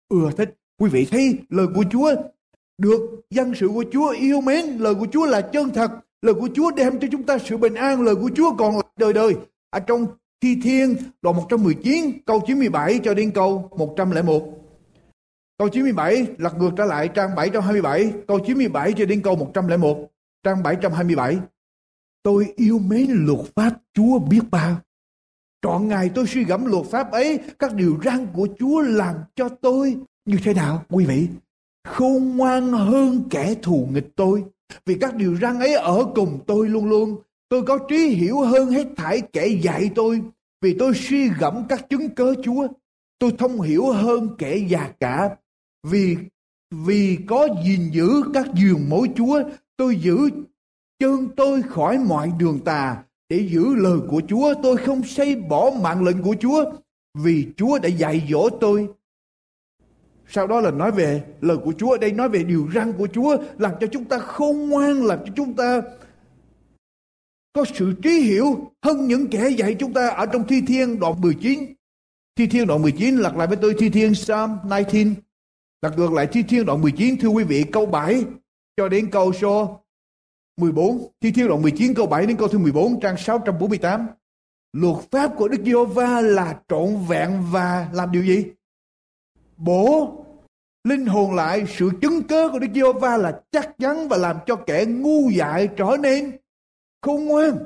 ưa 0.09 0.31
thích. 0.37 0.55
Quý 0.81 0.91
vị 0.91 1.07
thấy 1.11 1.39
lời 1.49 1.67
của 1.75 1.85
Chúa, 1.91 2.15
được 2.79 3.21
dân 3.31 3.55
sự 3.55 3.69
của 3.69 3.85
Chúa 3.93 4.09
yêu 4.09 4.41
mến. 4.41 4.65
Lời 4.65 4.95
của 4.95 5.07
Chúa 5.13 5.27
là 5.27 5.41
chân 5.41 5.71
thật. 5.71 5.91
Lời 6.23 6.35
của 6.35 6.49
Chúa 6.55 6.71
đem 6.71 7.01
cho 7.01 7.09
chúng 7.13 7.23
ta 7.23 7.39
sự 7.39 7.57
bình 7.57 7.75
an. 7.75 8.03
Lời 8.03 8.15
của 8.15 8.31
Chúa 8.37 8.57
còn 8.59 8.77
là 8.77 8.83
đời 8.97 9.13
đời. 9.13 9.35
Ở 9.71 9.81
trong 9.81 10.07
Thi 10.43 10.61
Thiên 10.63 10.97
đoạn 11.23 11.37
119 11.37 12.19
câu 12.27 12.43
97 12.47 13.01
cho 13.05 13.15
đến 13.15 13.31
câu 13.31 13.71
101. 13.77 14.43
Câu 15.59 15.69
97 15.69 16.27
lật 16.39 16.59
ngược 16.59 16.71
trở 16.77 16.85
lại 16.85 17.09
trang 17.09 17.35
727, 17.35 18.13
câu 18.27 18.39
97 18.47 18.93
cho 18.93 19.05
đến 19.05 19.23
câu 19.23 19.37
101, 19.37 20.11
trang 20.43 20.63
727. 20.63 21.39
Tôi 22.23 22.53
yêu 22.57 22.79
mến 22.79 23.11
luật 23.11 23.41
pháp 23.57 23.71
Chúa 23.95 24.19
biết 24.19 24.41
bao. 24.51 24.77
Trọn 25.63 25.89
ngày 25.89 26.11
tôi 26.15 26.27
suy 26.27 26.45
gẫm 26.45 26.65
luật 26.65 26.87
pháp 26.87 27.11
ấy, 27.13 27.39
các 27.59 27.75
điều 27.75 27.99
răn 28.05 28.27
của 28.33 28.49
Chúa 28.59 28.81
làm 28.81 29.15
cho 29.37 29.49
tôi 29.49 29.97
như 30.25 30.39
thế 30.45 30.55
nào 30.55 30.85
quý 30.89 31.05
vị? 31.05 31.29
Khôn 31.89 32.37
ngoan 32.37 32.73
hơn 32.73 33.23
kẻ 33.31 33.55
thù 33.63 33.89
nghịch 33.93 34.17
tôi. 34.17 34.45
Vì 34.87 34.99
các 35.01 35.15
điều 35.15 35.37
răn 35.37 35.61
ấy 35.61 35.75
ở 35.75 36.07
cùng 36.15 36.39
tôi 36.47 36.69
luôn 36.69 36.89
luôn. 36.89 37.17
Tôi 37.49 37.63
có 37.63 37.79
trí 37.89 38.09
hiểu 38.09 38.41
hơn 38.41 38.71
hết 38.71 38.87
thảy 38.97 39.23
kẻ 39.33 39.47
dạy 39.47 39.91
tôi. 39.95 40.23
Vì 40.61 40.77
tôi 40.79 40.95
suy 40.95 41.29
gẫm 41.29 41.65
các 41.69 41.91
chứng 41.91 42.09
cớ 42.09 42.35
Chúa. 42.43 42.69
Tôi 43.19 43.33
thông 43.39 43.61
hiểu 43.61 43.93
hơn 43.93 44.29
kẻ 44.39 44.57
già 44.57 44.91
cả. 45.01 45.37
Vì 45.83 46.17
vì 46.71 47.19
có 47.27 47.49
gìn 47.65 47.91
giữ 47.93 48.09
các 48.35 48.47
giường 48.55 48.89
mối 48.89 49.11
Chúa. 49.17 49.43
Tôi 49.77 49.97
giữ 49.97 50.19
chân 50.99 51.29
tôi 51.37 51.63
khỏi 51.63 51.99
mọi 51.99 52.33
đường 52.39 52.59
tà. 52.65 53.03
Để 53.29 53.49
giữ 53.51 53.75
lời 53.75 53.99
của 54.11 54.23
Chúa, 54.29 54.55
tôi 54.63 54.77
không 54.77 55.03
xây 55.03 55.37
bỏ 55.37 55.71
mạng 55.83 56.05
lệnh 56.05 56.23
của 56.23 56.37
Chúa. 56.41 56.65
Vì 57.15 57.47
Chúa 57.57 57.79
đã 57.79 57.89
dạy 57.89 58.29
dỗ 58.31 58.49
tôi 58.61 58.89
sau 60.29 60.47
đó 60.47 60.61
là 60.61 60.71
nói 60.71 60.91
về 60.91 61.23
lời 61.41 61.57
của 61.65 61.73
Chúa. 61.79 61.97
Đây 61.97 62.13
nói 62.13 62.29
về 62.29 62.43
điều 62.43 62.69
răn 62.75 62.93
của 62.93 63.09
Chúa. 63.13 63.37
Làm 63.59 63.73
cho 63.81 63.87
chúng 63.87 64.05
ta 64.05 64.19
khôn 64.19 64.69
ngoan. 64.69 65.05
Làm 65.05 65.19
cho 65.27 65.33
chúng 65.37 65.55
ta 65.55 65.83
có 67.57 67.65
sự 67.75 67.95
trí 68.03 68.11
hiểu 68.11 68.73
hơn 68.83 69.07
những 69.07 69.31
kẻ 69.31 69.49
dạy 69.49 69.77
chúng 69.79 69.93
ta 69.93 70.09
ở 70.09 70.27
trong 70.27 70.47
Thi 70.47 70.63
Thiên 70.67 71.01
đoạn 71.01 71.21
19. 71.21 71.75
Thi 72.37 72.47
Thiên 72.47 72.67
đoạn 72.67 72.83
19 72.83 73.17
lật 73.17 73.37
lại 73.37 73.47
với 73.47 73.57
tôi, 73.57 73.75
Thi 73.79 73.91
Thiên 73.91 74.15
Psalm 74.15 74.57
19. 74.65 75.15
Lật 75.83 75.99
ngược 75.99 76.13
lại 76.13 76.27
Thi 76.33 76.43
Thiên 76.43 76.67
đoạn 76.67 76.81
19 76.81 77.19
thưa 77.21 77.29
quý 77.29 77.45
vị, 77.45 77.65
câu 77.73 77.87
7 77.87 78.25
cho 78.77 78.89
đến 78.89 79.11
câu 79.11 79.33
số 79.33 79.81
14. 80.57 81.13
Thi 81.21 81.31
Thiên 81.31 81.49
đoạn 81.49 81.63
19 81.63 81.95
câu 81.95 82.07
7 82.07 82.27
đến 82.27 82.37
câu 82.37 82.49
thứ 82.49 82.59
14 82.59 83.01
trang 83.01 83.17
648. 83.17 84.07
Luật 84.73 84.97
pháp 85.11 85.33
của 85.37 85.49
Đức 85.49 85.59
Giê-hô-va 85.65 86.21
là 86.21 86.61
trọn 86.69 87.05
vẹn 87.09 87.43
và 87.51 87.89
làm 87.93 88.13
điều 88.13 88.25
gì? 88.25 88.45
bổ 89.57 90.13
linh 90.85 91.07
hồn 91.07 91.35
lại, 91.35 91.65
sự 91.69 91.91
chứng 92.03 92.23
cớ 92.23 92.49
của 92.49 92.59
Đức 92.59 92.69
Giê-hô-va 92.75 93.17
là 93.17 93.41
chắc 93.53 93.79
chắn 93.79 94.09
và 94.09 94.17
làm 94.17 94.37
cho 94.47 94.57
kẻ 94.57 94.85
ngu 94.85 95.31
dại 95.31 95.69
trở 95.77 95.97
nên 96.01 96.37
khôn 97.07 97.25
ngoan. 97.25 97.59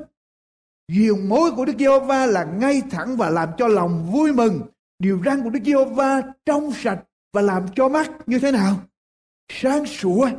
Diều 0.87 1.15
mối 1.15 1.51
của 1.51 1.65
Đức 1.65 1.73
Giê-hô-va 1.79 2.25
là 2.25 2.43
ngay 2.43 2.81
thẳng 2.91 3.17
và 3.17 3.29
làm 3.29 3.49
cho 3.57 3.67
lòng 3.67 4.11
vui 4.11 4.33
mừng. 4.33 4.61
Điều 4.99 5.21
răng 5.21 5.43
của 5.43 5.49
Đức 5.49 5.59
Giê-hô-va 5.65 6.21
trong 6.45 6.71
sạch 6.71 7.03
và 7.33 7.41
làm 7.41 7.65
cho 7.75 7.89
mắt 7.89 8.11
như 8.25 8.39
thế 8.39 8.51
nào? 8.51 8.75
Sáng 9.51 9.85
sủa. 9.85 10.29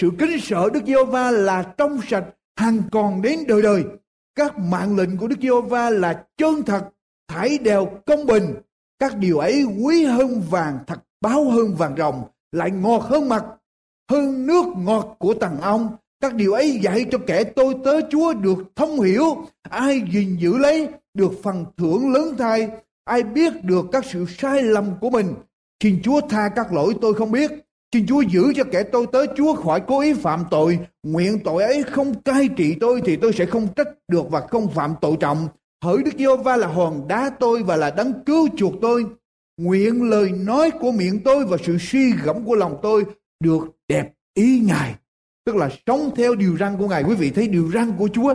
Sự 0.00 0.10
kính 0.18 0.40
sợ 0.42 0.68
Đức 0.72 0.80
Giê-hô-va 0.86 1.30
là 1.30 1.62
trong 1.62 2.00
sạch 2.08 2.24
hằng 2.56 2.82
còn 2.92 3.22
đến 3.22 3.38
đời 3.48 3.62
đời. 3.62 3.84
Các 4.34 4.58
mạng 4.58 4.96
lệnh 4.96 5.16
của 5.16 5.28
Đức 5.28 5.36
Giê-hô-va 5.42 5.90
là 5.90 6.24
chân 6.36 6.62
thật, 6.66 6.88
thải 7.28 7.58
đều 7.58 7.86
công 8.06 8.26
bình, 8.26 8.54
các 8.98 9.16
điều 9.16 9.38
ấy 9.38 9.64
quý 9.84 10.04
hơn 10.04 10.42
vàng 10.50 10.78
thật 10.86 11.00
báo 11.20 11.50
hơn 11.50 11.74
vàng 11.74 11.94
rồng, 11.96 12.22
lại 12.52 12.70
ngọt 12.70 13.02
hơn 13.02 13.28
mặt, 13.28 13.44
hơn 14.10 14.46
nước 14.46 14.64
ngọt 14.76 15.16
của 15.18 15.34
tầng 15.34 15.60
ong. 15.60 15.96
Các 16.24 16.34
điều 16.34 16.52
ấy 16.52 16.78
dạy 16.82 17.06
cho 17.10 17.18
kẻ 17.26 17.44
tôi 17.44 17.74
tớ 17.84 18.00
Chúa 18.10 18.34
được 18.34 18.58
thông 18.76 19.00
hiểu. 19.00 19.24
Ai 19.62 20.02
gìn 20.12 20.36
giữ 20.36 20.58
lấy 20.58 20.88
được 21.14 21.32
phần 21.42 21.64
thưởng 21.76 22.12
lớn 22.12 22.34
thay. 22.38 22.68
Ai 23.04 23.22
biết 23.22 23.52
được 23.64 23.86
các 23.92 24.04
sự 24.04 24.26
sai 24.38 24.62
lầm 24.62 24.84
của 25.00 25.10
mình. 25.10 25.34
Xin 25.82 26.02
Chúa 26.02 26.20
tha 26.20 26.48
các 26.56 26.72
lỗi 26.72 26.94
tôi 27.00 27.14
không 27.14 27.32
biết. 27.32 27.50
Xin 27.92 28.06
Chúa 28.06 28.20
giữ 28.20 28.52
cho 28.56 28.64
kẻ 28.64 28.82
tôi 28.82 29.06
tớ 29.12 29.26
Chúa 29.36 29.54
khỏi 29.54 29.80
cố 29.86 30.00
ý 30.00 30.14
phạm 30.14 30.44
tội. 30.50 30.78
Nguyện 31.02 31.38
tội 31.44 31.62
ấy 31.62 31.82
không 31.82 32.22
cai 32.22 32.48
trị 32.48 32.76
tôi 32.80 33.02
thì 33.04 33.16
tôi 33.16 33.32
sẽ 33.32 33.46
không 33.46 33.68
trách 33.76 33.88
được 34.08 34.30
và 34.30 34.40
không 34.40 34.68
phạm 34.68 34.94
tội 35.00 35.16
trọng. 35.20 35.48
Hỡi 35.84 36.02
Đức 36.02 36.12
Giê-hô-va 36.18 36.56
là 36.56 36.66
hòn 36.66 37.08
đá 37.08 37.30
tôi 37.40 37.62
và 37.62 37.76
là 37.76 37.90
đấng 37.90 38.24
cứu 38.26 38.48
chuộc 38.56 38.72
tôi. 38.82 39.06
Nguyện 39.60 40.10
lời 40.10 40.30
nói 40.30 40.70
của 40.70 40.92
miệng 40.92 41.20
tôi 41.24 41.44
và 41.46 41.56
sự 41.64 41.76
suy 41.80 42.12
gẫm 42.24 42.44
của 42.44 42.54
lòng 42.54 42.78
tôi 42.82 43.04
được 43.40 43.68
đẹp 43.88 44.12
ý 44.34 44.60
Ngài. 44.60 44.94
Tức 45.44 45.56
là 45.56 45.70
sống 45.86 46.10
theo 46.16 46.34
điều 46.34 46.56
răn 46.56 46.76
của 46.78 46.88
Ngài. 46.88 47.04
Quý 47.04 47.14
vị 47.14 47.30
thấy 47.30 47.48
điều 47.48 47.70
răn 47.74 47.92
của 47.98 48.08
Chúa. 48.12 48.34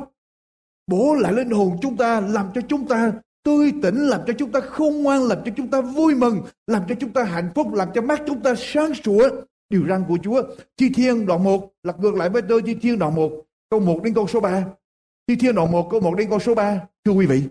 Bổ 0.88 1.14
lại 1.14 1.34
linh 1.34 1.52
hồn 1.52 1.78
chúng 1.82 1.98
ta, 1.98 2.20
làm 2.22 2.50
cho 2.56 2.62
chúng 2.68 2.88
ta 2.88 3.12
tươi 3.44 3.74
tỉnh, 3.82 3.96
làm 3.96 4.22
cho 4.28 4.34
chúng 4.38 4.52
ta 4.52 4.60
khôn 4.60 5.04
ngoan, 5.04 5.24
làm 5.24 5.38
cho 5.46 5.52
chúng 5.58 5.68
ta 5.68 5.82
vui 5.82 6.16
mừng, 6.16 6.42
làm 6.68 6.84
cho 6.90 6.96
chúng 7.00 7.14
ta 7.14 7.24
hạnh 7.24 7.50
phúc, 7.56 7.74
làm 7.74 7.90
cho 7.94 8.02
mắt 8.02 8.22
chúng 8.28 8.42
ta 8.42 8.54
sáng 8.58 8.94
sủa. 8.94 9.30
Điều 9.70 9.88
răn 9.90 10.04
của 10.08 10.18
Chúa. 10.24 10.44
Chi 10.78 10.90
Thiên 10.90 11.26
đoạn 11.26 11.44
1, 11.44 11.72
lật 11.84 12.00
ngược 12.00 12.16
lại 12.16 12.30
với 12.30 12.42
tôi 12.42 12.62
Chi 12.62 12.76
Thiên 12.82 13.00
đoạn 13.00 13.16
1, 13.16 13.32
câu 13.70 13.80
1 13.80 14.04
đến 14.04 14.14
câu 14.14 14.28
số 14.28 14.40
3. 14.40 14.66
Thi 15.28 15.36
Thiên 15.36 15.56
đoạn 15.56 15.72
1 15.72 15.88
câu 15.92 16.00
1 16.00 16.16
đến 16.16 16.30
câu 16.30 16.40
số 16.40 16.56
3. 16.56 16.82
Thưa 17.06 17.12
quý 17.12 17.26
vị, 17.26 17.44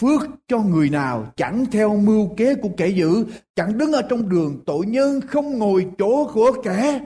phước 0.00 0.20
cho 0.48 0.58
người 0.58 0.90
nào 0.90 1.32
chẳng 1.36 1.66
theo 1.72 1.96
mưu 1.96 2.34
kế 2.36 2.54
của 2.54 2.70
kẻ 2.76 2.88
dữ, 2.88 3.24
chẳng 3.56 3.78
đứng 3.78 3.92
ở 3.92 4.02
trong 4.02 4.28
đường 4.28 4.62
tội 4.66 4.86
nhân, 4.86 5.20
không 5.20 5.58
ngồi 5.58 5.86
chỗ 5.98 6.30
của 6.34 6.52
kẻ 6.62 7.00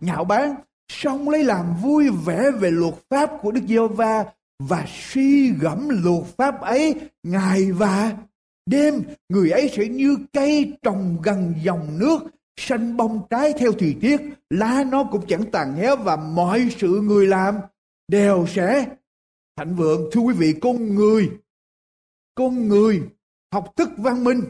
nhạo 0.00 0.24
báng, 0.24 0.54
song 0.88 1.28
lấy 1.28 1.44
làm 1.44 1.76
vui 1.82 2.10
vẻ 2.24 2.50
về 2.50 2.70
luật 2.70 2.94
pháp 3.10 3.30
của 3.42 3.52
Đức 3.52 3.60
Giê-hô-va 3.68 4.24
và 4.58 4.86
suy 4.88 5.50
gẫm 5.50 5.88
luật 5.88 6.24
pháp 6.36 6.60
ấy 6.60 6.94
ngày 7.22 7.72
và 7.72 8.16
đêm 8.66 9.02
người 9.28 9.50
ấy 9.50 9.70
sẽ 9.76 9.88
như 9.88 10.16
cây 10.32 10.72
trồng 10.82 11.16
gần 11.22 11.54
dòng 11.62 11.98
nước 11.98 12.18
xanh 12.60 12.96
bông 12.96 13.20
trái 13.30 13.52
theo 13.58 13.72
thời 13.72 13.96
tiết 14.00 14.20
lá 14.50 14.84
nó 14.84 15.04
cũng 15.04 15.26
chẳng 15.28 15.50
tàn 15.50 15.76
héo 15.76 15.96
và 15.96 16.16
mọi 16.16 16.68
sự 16.78 17.00
người 17.00 17.26
làm 17.26 17.54
đều 18.08 18.46
sẽ 18.48 18.86
Thạnh 19.56 19.74
vượng, 19.74 20.08
thưa 20.12 20.20
quý 20.20 20.34
vị, 20.34 20.54
con 20.60 20.94
người, 20.94 21.30
con 22.34 22.68
người 22.68 23.02
học 23.52 23.72
thức 23.76 23.88
văn 23.96 24.24
minh 24.24 24.40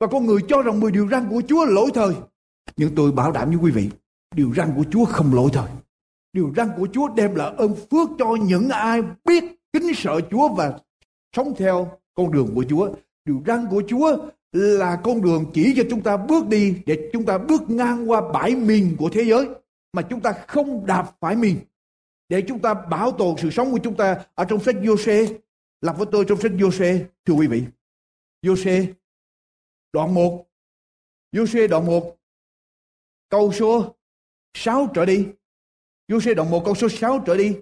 và 0.00 0.06
con 0.06 0.26
người 0.26 0.40
cho 0.48 0.62
rằng 0.62 0.80
10 0.80 0.92
điều 0.92 1.08
răn 1.08 1.28
của 1.30 1.42
Chúa 1.48 1.64
lỗi 1.64 1.90
thời. 1.94 2.14
Nhưng 2.76 2.94
tôi 2.94 3.12
bảo 3.12 3.32
đảm 3.32 3.48
với 3.48 3.58
quý 3.58 3.70
vị, 3.70 3.90
điều 4.34 4.54
răn 4.54 4.72
của 4.76 4.84
Chúa 4.90 5.04
không 5.04 5.34
lỗi 5.34 5.50
thời. 5.52 5.68
Điều 6.32 6.52
răn 6.56 6.70
của 6.76 6.88
Chúa 6.92 7.08
đem 7.08 7.34
lại 7.34 7.52
ơn 7.56 7.74
phước 7.90 8.08
cho 8.18 8.36
những 8.42 8.68
ai 8.68 9.02
biết 9.24 9.44
kính 9.72 9.92
sợ 9.94 10.20
Chúa 10.30 10.48
và 10.48 10.78
sống 11.36 11.54
theo 11.56 11.98
con 12.14 12.32
đường 12.32 12.54
của 12.54 12.64
Chúa. 12.68 12.90
Điều 13.24 13.42
răn 13.46 13.66
của 13.70 13.82
Chúa 13.88 14.16
là 14.52 15.00
con 15.04 15.22
đường 15.22 15.44
chỉ 15.54 15.74
cho 15.76 15.82
chúng 15.90 16.02
ta 16.02 16.16
bước 16.16 16.46
đi 16.48 16.74
để 16.86 17.10
chúng 17.12 17.24
ta 17.24 17.38
bước 17.38 17.70
ngang 17.70 18.10
qua 18.10 18.32
bãi 18.32 18.54
miền 18.54 18.96
của 18.98 19.10
thế 19.12 19.24
giới 19.24 19.48
mà 19.92 20.02
chúng 20.02 20.20
ta 20.20 20.32
không 20.48 20.86
đạp 20.86 21.10
phải 21.20 21.36
miền 21.36 21.56
để 22.28 22.42
chúng 22.48 22.58
ta 22.58 22.74
bảo 22.74 23.12
tồn 23.12 23.34
sự 23.38 23.50
sống 23.50 23.72
của 23.72 23.78
chúng 23.82 23.96
ta 23.96 24.24
ở 24.34 24.44
trong 24.44 24.60
sách 24.60 24.74
Giô-xê 24.74 25.38
lặp 25.80 25.98
với 25.98 26.06
tôi 26.12 26.24
trong 26.28 26.40
sách 26.40 26.52
Giô-xê, 26.52 27.04
thưa 27.24 27.34
quý 27.34 27.46
vị 27.46 27.64
Giô-xê, 28.42 28.86
đoạn 29.92 30.14
1 30.14 30.46
Giô-xê 31.32 31.68
đoạn 31.68 31.86
1 31.86 32.16
câu 33.28 33.52
số 33.52 33.96
6 34.54 34.88
trở 34.94 35.04
đi. 35.04 35.26
vua 36.12 36.20
sẽ 36.20 36.34
đoạn 36.34 36.50
1 36.50 36.64
câu 36.64 36.74
số 36.74 36.88
6 36.88 37.22
trở 37.26 37.36
đi. 37.36 37.54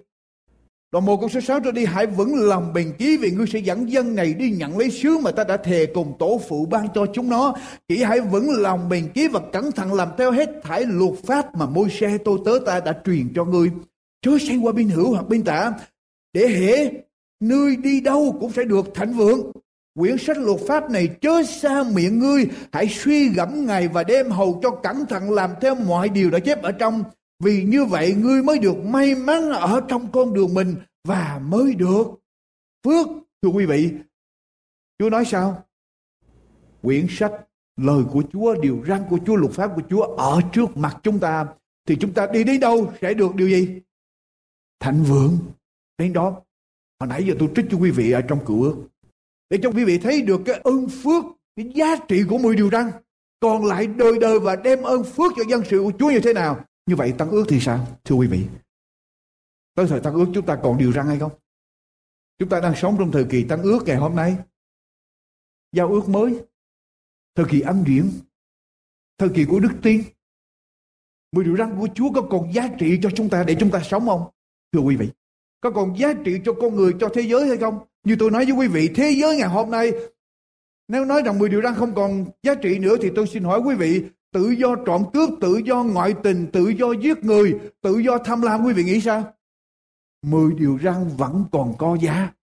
Đoạn 0.91 1.05
1 1.05 1.17
câu 1.17 1.29
số 1.29 1.41
6 1.41 1.59
trở 1.59 1.71
đi, 1.71 1.85
hãy 1.85 2.07
vững 2.07 2.35
lòng 2.35 2.73
bền 2.73 2.93
chí 2.99 3.17
vì 3.17 3.31
ngươi 3.31 3.47
sẽ 3.47 3.59
dẫn 3.59 3.91
dân 3.91 4.15
này 4.15 4.33
đi 4.33 4.51
nhận 4.51 4.77
lấy 4.77 4.91
sứ 4.91 5.17
mà 5.17 5.31
ta 5.31 5.43
đã 5.43 5.57
thề 5.57 5.85
cùng 5.93 6.13
tổ 6.19 6.41
phụ 6.49 6.65
ban 6.65 6.87
cho 6.95 7.05
chúng 7.13 7.29
nó. 7.29 7.53
Chỉ 7.87 8.03
hãy 8.03 8.19
vững 8.19 8.49
lòng 8.49 8.89
bền 8.89 9.11
chí 9.13 9.27
và 9.27 9.39
cẩn 9.53 9.71
thận 9.71 9.93
làm 9.93 10.09
theo 10.17 10.31
hết 10.31 10.49
thải 10.63 10.85
luật 10.85 11.13
pháp 11.23 11.55
mà 11.55 11.65
môi 11.65 11.89
xe 11.89 12.17
tôi 12.25 12.39
tớ 12.45 12.59
ta 12.65 12.79
đã 12.79 13.01
truyền 13.05 13.33
cho 13.35 13.45
ngươi. 13.45 13.71
Chớ 14.21 14.37
sang 14.47 14.65
qua 14.65 14.71
bên 14.71 14.89
hữu 14.89 15.13
hoặc 15.13 15.27
bên 15.29 15.43
tả 15.43 15.73
để 16.33 16.47
hệ 16.47 16.91
nơi 17.39 17.75
đi 17.75 18.01
đâu 18.01 18.37
cũng 18.39 18.51
sẽ 18.51 18.63
được 18.63 18.93
thạnh 18.93 19.13
vượng. 19.13 19.51
Quyển 19.95 20.17
sách 20.17 20.37
luật 20.37 20.59
pháp 20.67 20.89
này 20.89 21.07
chớ 21.21 21.43
xa 21.43 21.83
miệng 21.93 22.19
ngươi, 22.19 22.49
hãy 22.71 22.87
suy 22.89 23.29
gẫm 23.29 23.65
ngày 23.65 23.87
và 23.87 24.03
đêm 24.03 24.31
hầu 24.31 24.59
cho 24.63 24.69
cẩn 24.83 25.05
thận 25.05 25.31
làm 25.31 25.49
theo 25.61 25.75
mọi 25.75 26.09
điều 26.09 26.29
đã 26.29 26.39
chép 26.39 26.61
ở 26.61 26.71
trong. 26.71 27.03
Vì 27.43 27.63
như 27.63 27.85
vậy 27.85 28.13
ngươi 28.13 28.43
mới 28.43 28.59
được 28.59 28.77
may 28.77 29.15
mắn 29.15 29.49
ở 29.49 29.81
trong 29.87 30.11
con 30.11 30.33
đường 30.33 30.53
mình 30.53 30.75
và 31.03 31.41
mới 31.43 31.73
được 31.73 32.03
phước. 32.85 33.07
Thưa 33.41 33.49
quý 33.49 33.65
vị, 33.65 33.91
Chúa 34.99 35.09
nói 35.09 35.25
sao? 35.25 35.63
Quyển 36.81 37.05
sách 37.09 37.31
lời 37.77 38.03
của 38.11 38.23
Chúa, 38.33 38.55
điều 38.61 38.83
răn 38.87 39.03
của 39.09 39.19
Chúa, 39.25 39.35
luật 39.35 39.51
pháp 39.51 39.71
của 39.75 39.81
Chúa 39.89 40.03
ở 40.03 40.41
trước 40.53 40.77
mặt 40.77 40.97
chúng 41.03 41.19
ta. 41.19 41.45
Thì 41.87 41.97
chúng 41.99 42.13
ta 42.13 42.27
đi 42.33 42.43
đến 42.43 42.59
đâu 42.59 42.93
sẽ 43.01 43.13
được 43.13 43.35
điều 43.35 43.49
gì? 43.49 43.81
Thạnh 44.79 45.03
vượng. 45.03 45.37
Đến 45.97 46.13
đó, 46.13 46.41
hồi 46.99 47.07
nãy 47.07 47.23
giờ 47.27 47.33
tôi 47.39 47.49
trích 47.55 47.65
cho 47.71 47.77
quý 47.77 47.91
vị 47.91 48.11
ở 48.11 48.21
trong 48.21 48.45
cựu 48.45 48.63
ước 48.63 48.75
để 49.51 49.59
cho 49.63 49.71
quý 49.71 49.83
vị 49.83 49.97
thấy 49.97 50.21
được 50.21 50.41
cái 50.45 50.59
ơn 50.63 50.87
phước, 50.89 51.23
cái 51.55 51.71
giá 51.75 51.95
trị 52.07 52.23
của 52.29 52.37
10 52.37 52.55
điều 52.55 52.69
răn. 52.69 52.91
Còn 53.39 53.65
lại 53.65 53.87
đời 53.87 54.19
đời 54.21 54.39
và 54.39 54.55
đem 54.55 54.81
ơn 54.81 55.03
phước 55.03 55.31
cho 55.35 55.43
dân 55.49 55.63
sự 55.69 55.81
của 55.83 55.91
Chúa 55.99 56.11
như 56.11 56.19
thế 56.19 56.33
nào? 56.33 56.65
Như 56.85 56.95
vậy 56.95 57.13
tăng 57.17 57.29
ước 57.29 57.45
thì 57.49 57.59
sao, 57.59 57.87
thưa 58.05 58.15
quý 58.15 58.27
vị? 58.27 58.45
Tới 59.75 59.87
thời 59.87 59.99
tăng 59.99 60.13
ước 60.13 60.25
chúng 60.33 60.45
ta 60.45 60.59
còn 60.63 60.77
điều 60.77 60.91
răn 60.91 61.07
hay 61.07 61.19
không? 61.19 61.31
Chúng 62.39 62.49
ta 62.49 62.59
đang 62.59 62.75
sống 62.75 62.95
trong 62.99 63.11
thời 63.11 63.25
kỳ 63.29 63.43
tăng 63.43 63.61
ước 63.61 63.79
ngày 63.85 63.97
hôm 63.97 64.15
nay. 64.15 64.35
Giao 65.71 65.87
ước 65.87 66.09
mới. 66.09 66.41
Thời 67.35 67.45
kỳ 67.49 67.61
ăn 67.61 67.83
điển. 67.83 68.11
Thời 69.17 69.29
kỳ 69.35 69.45
của 69.45 69.59
đức 69.59 69.71
tin. 69.81 70.03
Mười 71.31 71.45
điều 71.45 71.57
răn 71.57 71.79
của 71.79 71.87
Chúa 71.95 72.11
có 72.11 72.21
còn 72.21 72.53
giá 72.53 72.67
trị 72.79 72.99
cho 73.03 73.09
chúng 73.15 73.29
ta 73.29 73.43
để 73.47 73.55
chúng 73.59 73.71
ta 73.71 73.81
sống 73.83 74.05
không, 74.05 74.23
thưa 74.71 74.79
quý 74.79 74.95
vị? 74.95 75.09
Có 75.61 75.71
còn 75.71 75.99
giá 75.99 76.13
trị 76.25 76.39
cho 76.45 76.53
con 76.61 76.75
người, 76.75 76.95
cho 76.99 77.09
thế 77.13 77.21
giới 77.21 77.47
hay 77.47 77.57
không? 77.57 77.79
Như 78.03 78.15
tôi 78.19 78.31
nói 78.31 78.45
với 78.45 78.53
quý 78.53 78.67
vị, 78.67 78.89
thế 78.95 79.11
giới 79.11 79.37
ngày 79.37 79.49
hôm 79.49 79.71
nay 79.71 79.91
nếu 80.87 81.05
nói 81.05 81.21
rằng 81.25 81.39
10 81.39 81.49
điều 81.49 81.61
răn 81.61 81.75
không 81.75 81.95
còn 81.95 82.25
giá 82.43 82.55
trị 82.55 82.79
nữa 82.79 82.95
thì 83.01 83.09
tôi 83.15 83.27
xin 83.27 83.43
hỏi 83.43 83.59
quý 83.59 83.75
vị, 83.75 84.03
tự 84.33 84.49
do 84.49 84.75
trộm 84.85 85.03
cướp, 85.13 85.29
tự 85.41 85.61
do 85.65 85.83
ngoại 85.83 86.13
tình, 86.23 86.47
tự 86.53 86.67
do 86.67 86.91
giết 86.91 87.23
người, 87.23 87.59
tự 87.81 87.97
do 87.97 88.17
tham 88.17 88.41
lam 88.41 88.63
quý 88.65 88.73
vị 88.73 88.83
nghĩ 88.83 89.01
sao? 89.01 89.33
10 90.21 90.53
điều 90.53 90.79
răn 90.83 91.09
vẫn 91.17 91.45
còn 91.51 91.73
có 91.77 91.97
giá, 92.01 92.33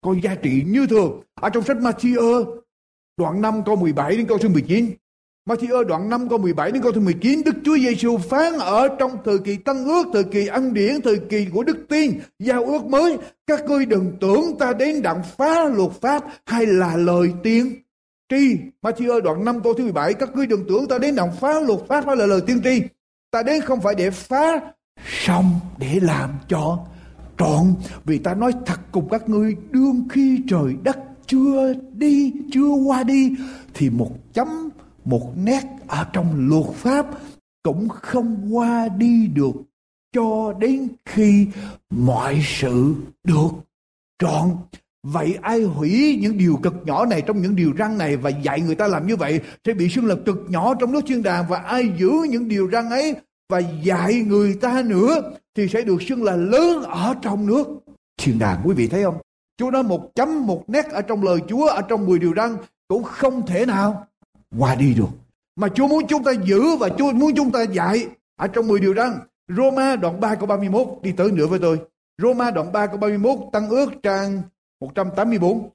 có 0.00 0.14
giá 0.22 0.34
trị 0.34 0.62
như 0.66 0.86
thường. 0.86 1.22
Ở 1.34 1.50
trong 1.50 1.64
sách 1.64 1.76
Matthew 1.76 2.44
đoạn 3.16 3.40
5 3.40 3.62
câu 3.66 3.76
17 3.76 4.16
đến 4.16 4.26
câu 4.26 4.38
số 4.38 4.48
19, 4.48 4.90
Matthew 5.48 5.84
đoạn 5.84 6.08
5 6.08 6.28
câu 6.28 6.38
17 6.38 6.72
đến 6.72 6.82
câu 6.82 6.92
thứ 6.92 7.00
19 7.00 7.42
Đức 7.44 7.54
Chúa 7.64 7.78
Giêsu 7.78 8.18
phán 8.18 8.52
ở 8.58 8.88
trong 8.98 9.16
thời 9.24 9.38
kỳ 9.38 9.56
Tân 9.56 9.84
ước, 9.84 10.06
thời 10.12 10.24
kỳ 10.24 10.46
ân 10.46 10.74
điển, 10.74 11.00
thời 11.04 11.18
kỳ 11.18 11.46
của 11.52 11.62
Đức 11.62 11.76
Tiên, 11.88 12.20
giao 12.38 12.64
ước 12.64 12.84
mới. 12.84 13.18
Các 13.46 13.64
ngươi 13.64 13.86
đừng 13.86 14.16
tưởng 14.20 14.58
ta 14.58 14.72
đến 14.72 15.02
đặng 15.02 15.22
phá 15.36 15.64
luật 15.64 15.90
pháp 16.00 16.24
hay 16.46 16.66
là 16.66 16.96
lời 16.96 17.32
tiên 17.42 17.74
tri. 18.28 18.56
Matthew 18.82 19.20
đoạn 19.20 19.44
5 19.44 19.60
câu 19.62 19.74
thứ 19.74 19.84
17 19.84 20.14
Các 20.14 20.36
ngươi 20.36 20.46
đừng 20.46 20.64
tưởng 20.68 20.88
ta 20.88 20.98
đến 20.98 21.14
đặng 21.14 21.32
phá 21.40 21.60
luật 21.60 21.80
pháp 21.88 22.06
hay 22.06 22.16
là 22.16 22.26
lời 22.26 22.40
tiên 22.46 22.60
tri. 22.64 22.82
Ta 23.30 23.42
đến 23.42 23.60
không 23.60 23.80
phải 23.80 23.94
để 23.94 24.10
phá, 24.10 24.60
xong 25.24 25.60
để 25.78 25.98
làm 26.02 26.30
cho 26.48 26.78
trọn. 27.38 27.74
Vì 28.04 28.18
ta 28.18 28.34
nói 28.34 28.52
thật 28.66 28.80
cùng 28.92 29.08
các 29.08 29.28
ngươi 29.28 29.56
đương 29.70 30.08
khi 30.10 30.42
trời 30.48 30.74
đất 30.82 30.98
chưa 31.26 31.72
đi, 31.92 32.32
chưa 32.52 32.70
qua 32.86 33.02
đi 33.02 33.34
thì 33.74 33.90
một 33.90 34.10
chấm 34.32 34.68
một 35.08 35.32
nét 35.36 35.62
ở 35.86 36.06
trong 36.12 36.48
luật 36.48 36.74
pháp 36.74 37.06
cũng 37.62 37.88
không 37.88 38.56
qua 38.56 38.88
đi 38.88 39.26
được 39.26 39.52
cho 40.12 40.52
đến 40.58 40.88
khi 41.04 41.46
mọi 41.90 42.42
sự 42.44 42.94
được 43.24 43.48
trọn. 44.18 44.56
Vậy 45.02 45.38
ai 45.42 45.62
hủy 45.62 46.18
những 46.22 46.38
điều 46.38 46.56
cực 46.62 46.74
nhỏ 46.84 47.06
này 47.06 47.22
trong 47.22 47.42
những 47.42 47.56
điều 47.56 47.72
răng 47.72 47.98
này 47.98 48.16
và 48.16 48.30
dạy 48.30 48.60
người 48.60 48.74
ta 48.74 48.86
làm 48.86 49.06
như 49.06 49.16
vậy 49.16 49.40
sẽ 49.64 49.74
bị 49.74 49.88
xưng 49.88 50.06
là 50.06 50.14
cực 50.26 50.36
nhỏ 50.48 50.74
trong 50.74 50.92
nước 50.92 51.00
thiên 51.06 51.22
đàng? 51.22 51.44
Và 51.48 51.58
ai 51.58 51.92
giữ 51.98 52.10
những 52.30 52.48
điều 52.48 52.66
răng 52.66 52.90
ấy 52.90 53.14
và 53.48 53.58
dạy 53.58 54.14
người 54.14 54.54
ta 54.60 54.82
nữa 54.82 55.20
thì 55.56 55.68
sẽ 55.68 55.82
được 55.82 56.02
xưng 56.02 56.24
là 56.24 56.36
lớn 56.36 56.82
ở 56.82 57.14
trong 57.22 57.46
nước 57.46 57.68
thiên 58.20 58.38
đàng? 58.38 58.60
Quý 58.64 58.74
vị 58.74 58.88
thấy 58.88 59.02
không? 59.04 59.16
Chúa 59.58 59.70
nói 59.70 59.82
một 59.82 60.14
chấm 60.14 60.46
một 60.46 60.64
nét 60.70 60.86
ở 60.86 61.02
trong 61.02 61.22
lời 61.22 61.38
Chúa, 61.48 61.66
ở 61.66 61.82
trong 61.82 62.06
10 62.06 62.18
điều 62.18 62.32
răng 62.32 62.56
cũng 62.88 63.04
không 63.04 63.46
thể 63.46 63.66
nào 63.66 64.07
qua 64.58 64.74
đi 64.74 64.94
được. 64.94 65.08
Mà 65.56 65.68
Chúa 65.68 65.88
muốn 65.88 66.06
chúng 66.08 66.24
ta 66.24 66.32
giữ 66.44 66.76
và 66.76 66.88
Chúa 66.98 67.12
muốn 67.12 67.32
chúng 67.36 67.52
ta 67.52 67.62
dạy 67.62 68.06
ở 68.36 68.48
trong 68.48 68.66
10 68.66 68.80
điều 68.80 68.94
răn. 68.94 69.18
Roma 69.48 69.96
đoạn 69.96 70.20
3 70.20 70.34
câu 70.34 70.46
31 70.46 70.88
đi 71.02 71.12
tới 71.12 71.30
nữa 71.32 71.46
với 71.46 71.58
tôi. 71.58 71.80
Roma 72.18 72.50
đoạn 72.50 72.72
3 72.72 72.86
câu 72.86 72.96
31 72.96 73.38
tăng 73.52 73.68
ước 73.68 73.90
trang 74.02 74.42
184. 74.80 75.70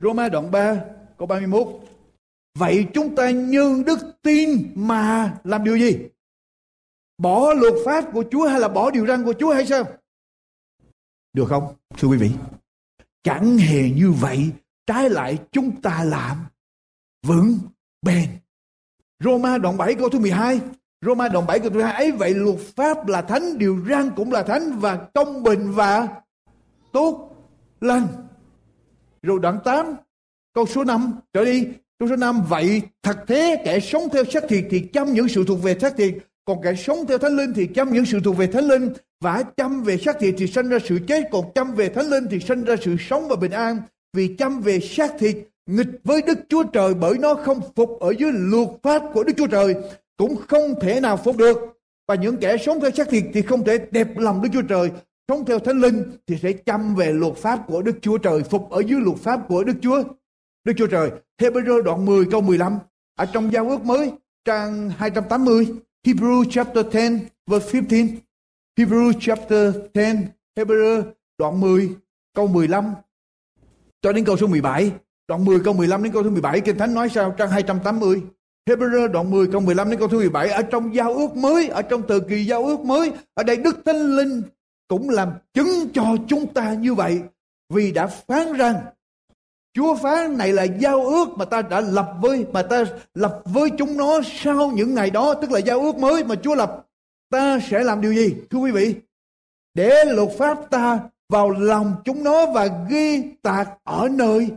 Roma 0.00 0.28
đoạn 0.28 0.50
3 0.50 0.80
câu 1.18 1.26
31. 1.26 1.66
Vậy 2.58 2.86
chúng 2.94 3.16
ta 3.16 3.30
như 3.30 3.82
đức 3.86 3.98
tin 4.22 4.72
mà 4.74 5.34
làm 5.44 5.64
điều 5.64 5.78
gì? 5.78 5.98
Bỏ 7.18 7.54
luật 7.54 7.74
pháp 7.84 8.04
của 8.12 8.24
Chúa 8.30 8.48
hay 8.48 8.60
là 8.60 8.68
bỏ 8.68 8.90
điều 8.90 9.06
răn 9.06 9.24
của 9.24 9.34
Chúa 9.38 9.54
hay 9.54 9.66
sao? 9.66 9.84
Được 11.32 11.46
không? 11.48 11.74
Thưa 11.96 12.08
quý 12.08 12.18
vị. 12.18 12.30
Chẳng 13.22 13.58
hề 13.58 13.90
như 13.90 14.12
vậy. 14.12 14.50
Trái 14.86 15.10
lại 15.10 15.38
chúng 15.52 15.80
ta 15.80 16.04
làm 16.04 16.36
vững 17.26 17.58
bền. 18.04 18.28
Roma 19.20 19.58
đoạn 19.58 19.76
7 19.76 19.94
câu 19.94 20.08
thứ 20.08 20.18
12. 20.18 20.60
Roma 21.06 21.28
đoạn 21.28 21.46
7 21.46 21.58
câu 21.58 21.70
thứ 21.70 21.74
12 21.74 21.94
ấy 21.94 22.12
vậy 22.12 22.34
luật 22.34 22.58
pháp 22.76 23.08
là 23.08 23.22
thánh, 23.22 23.58
điều 23.58 23.84
răn 23.88 24.10
cũng 24.16 24.32
là 24.32 24.42
thánh 24.42 24.78
và 24.78 24.96
công 25.14 25.42
bình 25.42 25.72
và 25.72 26.08
tốt 26.92 27.36
lành. 27.80 28.06
Rồi 29.22 29.38
đoạn 29.42 29.58
8 29.64 29.94
câu 30.54 30.66
số 30.66 30.84
5 30.84 31.12
trở 31.32 31.44
đi. 31.44 31.66
Câu 31.98 32.08
số 32.08 32.16
5 32.16 32.42
vậy 32.48 32.82
thật 33.02 33.16
thế 33.26 33.62
kẻ 33.64 33.80
sống 33.80 34.08
theo 34.12 34.24
xác 34.24 34.42
thịt 34.48 34.64
thì 34.70 34.80
chăm 34.92 35.12
những 35.12 35.28
sự 35.28 35.44
thuộc 35.48 35.62
về 35.62 35.78
xác 35.78 35.96
thịt 35.96 36.14
còn 36.44 36.62
kẻ 36.62 36.74
sống 36.74 37.06
theo 37.08 37.18
thánh 37.18 37.36
linh 37.36 37.52
thì 37.54 37.66
chăm 37.66 37.92
những 37.92 38.06
sự 38.06 38.20
thuộc 38.24 38.36
về 38.36 38.46
thánh 38.46 38.64
linh 38.64 38.92
và 39.20 39.42
chăm 39.56 39.82
về 39.82 39.96
xác 39.98 40.16
thịt 40.20 40.34
thì 40.38 40.46
sanh 40.46 40.68
ra 40.68 40.78
sự 40.84 40.98
chết 41.06 41.28
còn 41.32 41.44
chăm 41.54 41.74
về 41.74 41.88
thánh 41.88 42.06
linh 42.06 42.24
thì 42.30 42.40
sanh 42.40 42.64
ra 42.64 42.74
sự 42.82 42.96
sống 43.08 43.28
và 43.28 43.36
bình 43.36 43.50
an 43.50 43.82
vì 44.12 44.36
chăm 44.38 44.60
về 44.60 44.80
xác 44.80 45.12
thịt 45.18 45.36
nghịch 45.66 45.88
với 46.04 46.22
Đức 46.22 46.38
Chúa 46.48 46.62
Trời 46.62 46.94
bởi 46.94 47.18
nó 47.18 47.34
không 47.34 47.60
phục 47.76 48.00
ở 48.00 48.14
dưới 48.18 48.30
luật 48.32 48.68
pháp 48.82 49.02
của 49.14 49.24
Đức 49.24 49.32
Chúa 49.36 49.46
Trời 49.46 49.74
cũng 50.16 50.36
không 50.48 50.74
thể 50.80 51.00
nào 51.00 51.16
phục 51.16 51.36
được. 51.36 51.58
Và 52.08 52.14
những 52.14 52.36
kẻ 52.36 52.56
sống 52.56 52.80
theo 52.80 52.90
xác 52.90 53.08
thịt 53.08 53.24
thì 53.34 53.42
không 53.42 53.64
thể 53.64 53.78
đẹp 53.90 54.08
lòng 54.16 54.42
Đức 54.42 54.48
Chúa 54.52 54.62
Trời. 54.62 54.90
Sống 55.28 55.44
theo 55.44 55.58
Thánh 55.58 55.80
Linh 55.80 56.02
thì 56.26 56.36
sẽ 56.42 56.52
chăm 56.52 56.94
về 56.94 57.12
luật 57.12 57.36
pháp 57.36 57.60
của 57.66 57.82
Đức 57.82 57.98
Chúa 58.02 58.18
Trời, 58.18 58.42
phục 58.42 58.70
ở 58.70 58.80
dưới 58.80 59.00
luật 59.00 59.18
pháp 59.18 59.40
của 59.48 59.64
Đức 59.64 59.74
Chúa. 59.82 60.02
Đức 60.64 60.72
Chúa 60.76 60.86
Trời. 60.86 61.10
Hebrew 61.40 61.82
đoạn 61.82 62.04
10 62.04 62.24
câu 62.30 62.40
15 62.40 62.78
ở 63.16 63.26
trong 63.26 63.52
giao 63.52 63.68
ước 63.68 63.84
mới 63.84 64.12
trang 64.44 64.90
280 64.90 65.66
Hebrew 66.06 66.44
chapter 66.50 66.86
10 66.94 67.20
verse 67.46 67.80
15 67.80 68.16
Hebrew 68.76 69.12
chapter 69.20 69.74
10 69.94 70.04
Hebrew 70.56 71.02
đoạn 71.38 71.60
10 71.60 71.90
câu 72.34 72.46
15 72.46 72.94
cho 74.02 74.12
đến 74.12 74.24
câu 74.24 74.36
số 74.36 74.46
17 74.46 74.92
Đoạn 75.28 75.44
10 75.44 75.60
câu 75.64 75.74
15 75.74 76.02
đến 76.02 76.12
câu 76.12 76.22
thứ 76.22 76.30
17 76.30 76.60
Kinh 76.60 76.78
Thánh 76.78 76.94
nói 76.94 77.08
sao? 77.08 77.34
Trang 77.38 77.50
280 77.50 78.22
Hebrew, 78.68 79.08
đoạn 79.08 79.30
10 79.30 79.46
câu 79.46 79.60
15 79.60 79.90
đến 79.90 79.98
câu 79.98 80.08
thứ 80.08 80.18
17 80.18 80.48
Ở 80.48 80.62
trong 80.62 80.94
giao 80.94 81.14
ước 81.14 81.36
mới, 81.36 81.68
Ở 81.68 81.82
trong 81.82 82.02
thời 82.08 82.20
kỳ 82.20 82.44
giao 82.44 82.64
ước 82.64 82.80
mới, 82.80 83.12
Ở 83.34 83.42
đây 83.42 83.56
Đức 83.56 83.76
Thánh 83.84 84.16
Linh 84.16 84.42
cũng 84.88 85.10
làm 85.10 85.32
chứng 85.54 85.88
cho 85.94 86.16
chúng 86.28 86.46
ta 86.46 86.74
như 86.74 86.94
vậy, 86.94 87.20
Vì 87.68 87.92
đã 87.92 88.06
phán 88.06 88.52
rằng 88.52 88.74
Chúa 89.74 89.94
phán 89.94 90.38
này 90.38 90.52
là 90.52 90.62
giao 90.62 91.04
ước 91.04 91.28
mà 91.36 91.44
ta 91.44 91.62
đã 91.62 91.80
lập 91.80 92.12
với, 92.20 92.46
mà 92.52 92.62
ta 92.62 92.84
lập 93.14 93.42
với 93.44 93.70
chúng 93.78 93.96
nó 93.96 94.20
sau 94.24 94.70
những 94.70 94.94
ngày 94.94 95.10
đó, 95.10 95.34
tức 95.34 95.50
là 95.50 95.58
giao 95.58 95.80
ước 95.80 95.96
mới 95.96 96.24
mà 96.24 96.34
Chúa 96.34 96.54
lập. 96.54 96.86
Ta 97.30 97.58
sẽ 97.70 97.84
làm 97.84 98.00
điều 98.00 98.14
gì, 98.14 98.34
thưa 98.50 98.58
quý 98.58 98.70
vị? 98.70 98.94
Để 99.74 100.04
luật 100.04 100.28
pháp 100.38 100.58
ta 100.70 100.98
vào 101.28 101.50
lòng 101.50 101.94
chúng 102.04 102.24
nó 102.24 102.46
và 102.46 102.68
ghi 102.88 103.22
tạc 103.42 103.68
ở 103.84 104.08
nơi 104.08 104.48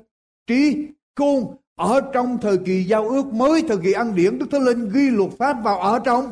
trí 0.48 0.88
khôn 1.16 1.56
ở 1.76 2.02
trong 2.14 2.38
thời 2.42 2.58
kỳ 2.58 2.84
giao 2.84 3.10
ước 3.10 3.26
mới, 3.26 3.64
thời 3.68 3.78
kỳ 3.78 3.92
ăn 3.92 4.16
điển, 4.16 4.40
đức 4.40 4.46
thánh 4.52 4.64
linh 4.64 4.90
ghi 4.90 5.10
luật 5.10 5.32
pháp 5.40 5.54
vào 5.64 5.80
ở 5.80 6.00
trong 6.06 6.32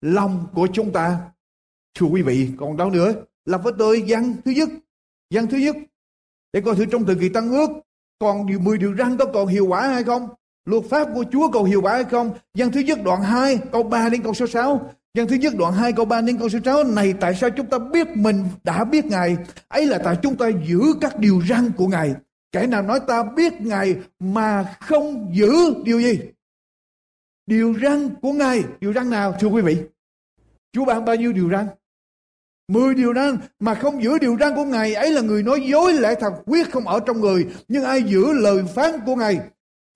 lòng 0.00 0.46
của 0.54 0.68
chúng 0.72 0.92
ta 0.92 1.18
thưa 1.98 2.06
quý 2.06 2.22
vị, 2.22 2.48
còn 2.56 2.76
đâu 2.76 2.90
nữa 2.90 3.12
là 3.44 3.58
với 3.58 3.72
tôi 3.78 4.04
văn 4.08 4.34
thứ 4.44 4.50
nhất 4.50 4.68
văn 5.34 5.46
thứ 5.46 5.56
nhất 5.56 5.76
để 6.52 6.60
coi 6.60 6.76
thử 6.76 6.84
trong 6.86 7.04
thời 7.04 7.16
kỳ 7.20 7.28
tăng 7.28 7.50
ước, 7.50 7.70
còn 8.18 8.46
điều 8.46 8.58
10 8.58 8.78
điều 8.78 8.96
răn 8.96 9.16
có 9.16 9.24
còn 9.24 9.46
hiệu 9.46 9.66
quả 9.66 9.88
hay 9.88 10.04
không 10.04 10.28
Luật 10.66 10.84
pháp 10.90 11.08
của 11.14 11.24
Chúa 11.32 11.50
còn 11.50 11.64
hiệu 11.64 11.82
quả 11.82 11.92
hay 11.92 12.04
không? 12.04 12.30
Văn 12.54 12.72
thứ 12.72 12.80
nhất 12.80 12.98
đoạn 13.04 13.22
2 13.22 13.58
câu 13.72 13.82
3 13.82 14.08
đến 14.08 14.22
câu 14.22 14.34
số 14.34 14.46
6. 14.46 14.90
Văn 15.14 15.28
thứ 15.28 15.36
nhất 15.36 15.54
đoạn 15.56 15.72
2 15.72 15.92
câu 15.92 16.04
3 16.04 16.20
đến 16.20 16.38
câu 16.38 16.48
số 16.48 16.58
6 16.64 16.84
này, 16.84 17.14
tại 17.20 17.34
sao 17.34 17.50
chúng 17.50 17.66
ta 17.66 17.78
biết 17.78 18.08
mình 18.16 18.44
đã 18.64 18.84
biết 18.84 19.04
Ngài? 19.04 19.36
Ấy 19.68 19.86
là 19.86 19.98
tại 20.04 20.16
chúng 20.22 20.36
ta 20.36 20.48
giữ 20.68 20.80
các 21.00 21.18
điều 21.18 21.42
răn 21.48 21.70
của 21.76 21.86
Ngài. 21.86 22.14
Kẻ 22.56 22.66
nào 22.66 22.82
nói 22.82 23.00
ta 23.06 23.22
biết 23.22 23.52
Ngài 23.60 23.96
mà 24.18 24.76
không 24.80 25.30
giữ 25.32 25.74
điều 25.84 26.00
gì? 26.00 26.20
Điều 27.46 27.74
răn 27.82 28.14
của 28.22 28.32
Ngài. 28.32 28.64
Điều 28.80 28.92
răn 28.92 29.10
nào 29.10 29.36
thưa 29.40 29.48
quý 29.48 29.62
vị? 29.62 29.76
Chúa 30.72 30.84
ban 30.84 31.04
bao 31.04 31.16
nhiêu 31.16 31.32
điều 31.32 31.50
răn? 31.50 31.66
Mười 32.68 32.94
điều 32.94 33.14
răn 33.14 33.38
mà 33.60 33.74
không 33.74 34.02
giữ 34.02 34.18
điều 34.18 34.36
răn 34.40 34.54
của 34.54 34.64
Ngài 34.64 34.94
ấy 34.94 35.10
là 35.10 35.20
người 35.20 35.42
nói 35.42 35.60
dối 35.70 35.92
lẽ 35.92 36.14
thật 36.20 36.32
quyết 36.46 36.72
không 36.72 36.88
ở 36.88 37.00
trong 37.06 37.20
người. 37.20 37.46
Nhưng 37.68 37.84
ai 37.84 38.02
giữ 38.02 38.32
lời 38.32 38.64
phán 38.74 39.00
của 39.06 39.16
Ngài 39.16 39.40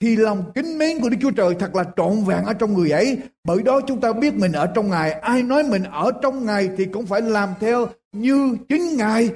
thì 0.01 0.17
lòng 0.17 0.53
kính 0.55 0.79
mến 0.79 1.01
của 1.01 1.09
Đức 1.09 1.17
Chúa 1.21 1.31
Trời 1.31 1.55
thật 1.59 1.75
là 1.75 1.85
trọn 1.97 2.25
vẹn 2.25 2.45
ở 2.45 2.53
trong 2.53 2.75
người 2.75 2.91
ấy. 2.91 3.19
Bởi 3.45 3.63
đó 3.63 3.81
chúng 3.87 4.01
ta 4.01 4.13
biết 4.13 4.35
mình 4.35 4.53
ở 4.53 4.67
trong 4.75 4.91
Ngài. 4.91 5.13
Ai 5.13 5.43
nói 5.43 5.63
mình 5.63 5.83
ở 5.83 6.13
trong 6.23 6.47
Ngài 6.47 6.71
thì 6.77 6.85
cũng 6.85 7.07
phải 7.07 7.23
làm 7.23 7.49
theo 7.61 7.89
như 8.13 8.57
chính 8.69 8.97
Ngài 8.97 9.31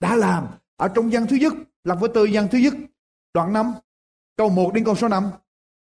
đã 0.00 0.16
làm. 0.16 0.46
Ở 0.76 0.88
trong 0.88 1.10
văn 1.10 1.26
thứ 1.26 1.36
nhất, 1.36 1.52
Lập 1.86 1.98
với 2.00 2.10
tư 2.14 2.24
gian 2.24 2.48
thứ 2.48 2.58
nhất, 2.58 2.74
đoạn 3.34 3.52
5, 3.52 3.72
câu 4.36 4.48
1 4.48 4.74
đến 4.74 4.84
câu 4.84 4.94
số 4.94 5.08
5. 5.08 5.24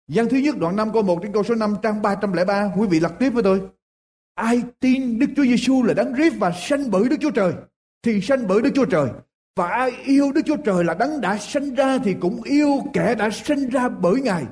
Gian 0.08 0.28
thứ 0.28 0.36
nhất 0.36 0.58
đoạn 0.58 0.76
5 0.76 0.92
câu 0.92 1.02
1 1.02 1.22
đến 1.22 1.32
câu 1.32 1.42
số 1.42 1.54
5 1.54 1.76
trang 1.82 2.02
303. 2.02 2.72
Quý 2.76 2.86
vị 2.86 3.00
lật 3.00 3.12
tiếp 3.18 3.30
với 3.30 3.42
tôi. 3.42 3.62
Ai 4.34 4.62
tin 4.80 5.18
Đức 5.18 5.26
Chúa 5.36 5.44
Giêsu 5.44 5.82
là 5.82 5.94
đấng 5.94 6.12
rít 6.12 6.32
và 6.38 6.52
sanh 6.52 6.90
bởi 6.90 7.08
Đức 7.08 7.16
Chúa 7.20 7.30
Trời 7.30 7.52
thì 8.02 8.20
sanh 8.20 8.46
bởi 8.46 8.62
Đức 8.62 8.70
Chúa 8.74 8.84
Trời. 8.84 9.08
Và 9.56 9.68
ai 9.68 9.90
yêu 9.90 10.32
Đức 10.32 10.40
Chúa 10.46 10.56
Trời 10.56 10.84
là 10.84 10.94
đấng 10.94 11.20
đã 11.20 11.38
sanh 11.38 11.74
ra 11.74 11.98
thì 11.98 12.14
cũng 12.20 12.42
yêu 12.42 12.82
kẻ 12.92 13.14
đã 13.14 13.30
sanh 13.30 13.68
ra 13.68 13.88
bởi 13.88 14.20
Ngài. 14.20 14.44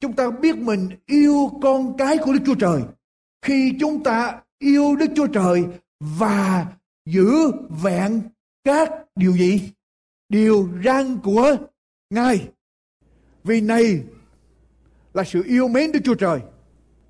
Chúng 0.00 0.12
ta 0.12 0.30
biết 0.30 0.56
mình 0.56 0.88
yêu 1.06 1.50
con 1.62 1.96
cái 1.96 2.18
của 2.18 2.32
Đức 2.32 2.40
Chúa 2.46 2.54
Trời. 2.54 2.82
Khi 3.42 3.72
chúng 3.80 4.02
ta 4.02 4.40
yêu 4.58 4.96
Đức 4.96 5.10
Chúa 5.16 5.26
Trời 5.26 5.64
và 6.00 6.66
giữ 7.06 7.52
vẹn 7.82 8.20
các 8.64 8.90
điều 9.16 9.32
gì? 9.36 9.72
Điều 10.28 10.68
răn 10.84 11.18
của 11.18 11.56
Ngài. 12.10 12.48
Vì 13.44 13.60
này 13.60 14.02
là 15.14 15.24
sự 15.24 15.42
yêu 15.46 15.68
mến 15.68 15.92
Đức 15.92 16.00
Chúa 16.04 16.14
Trời. 16.14 16.40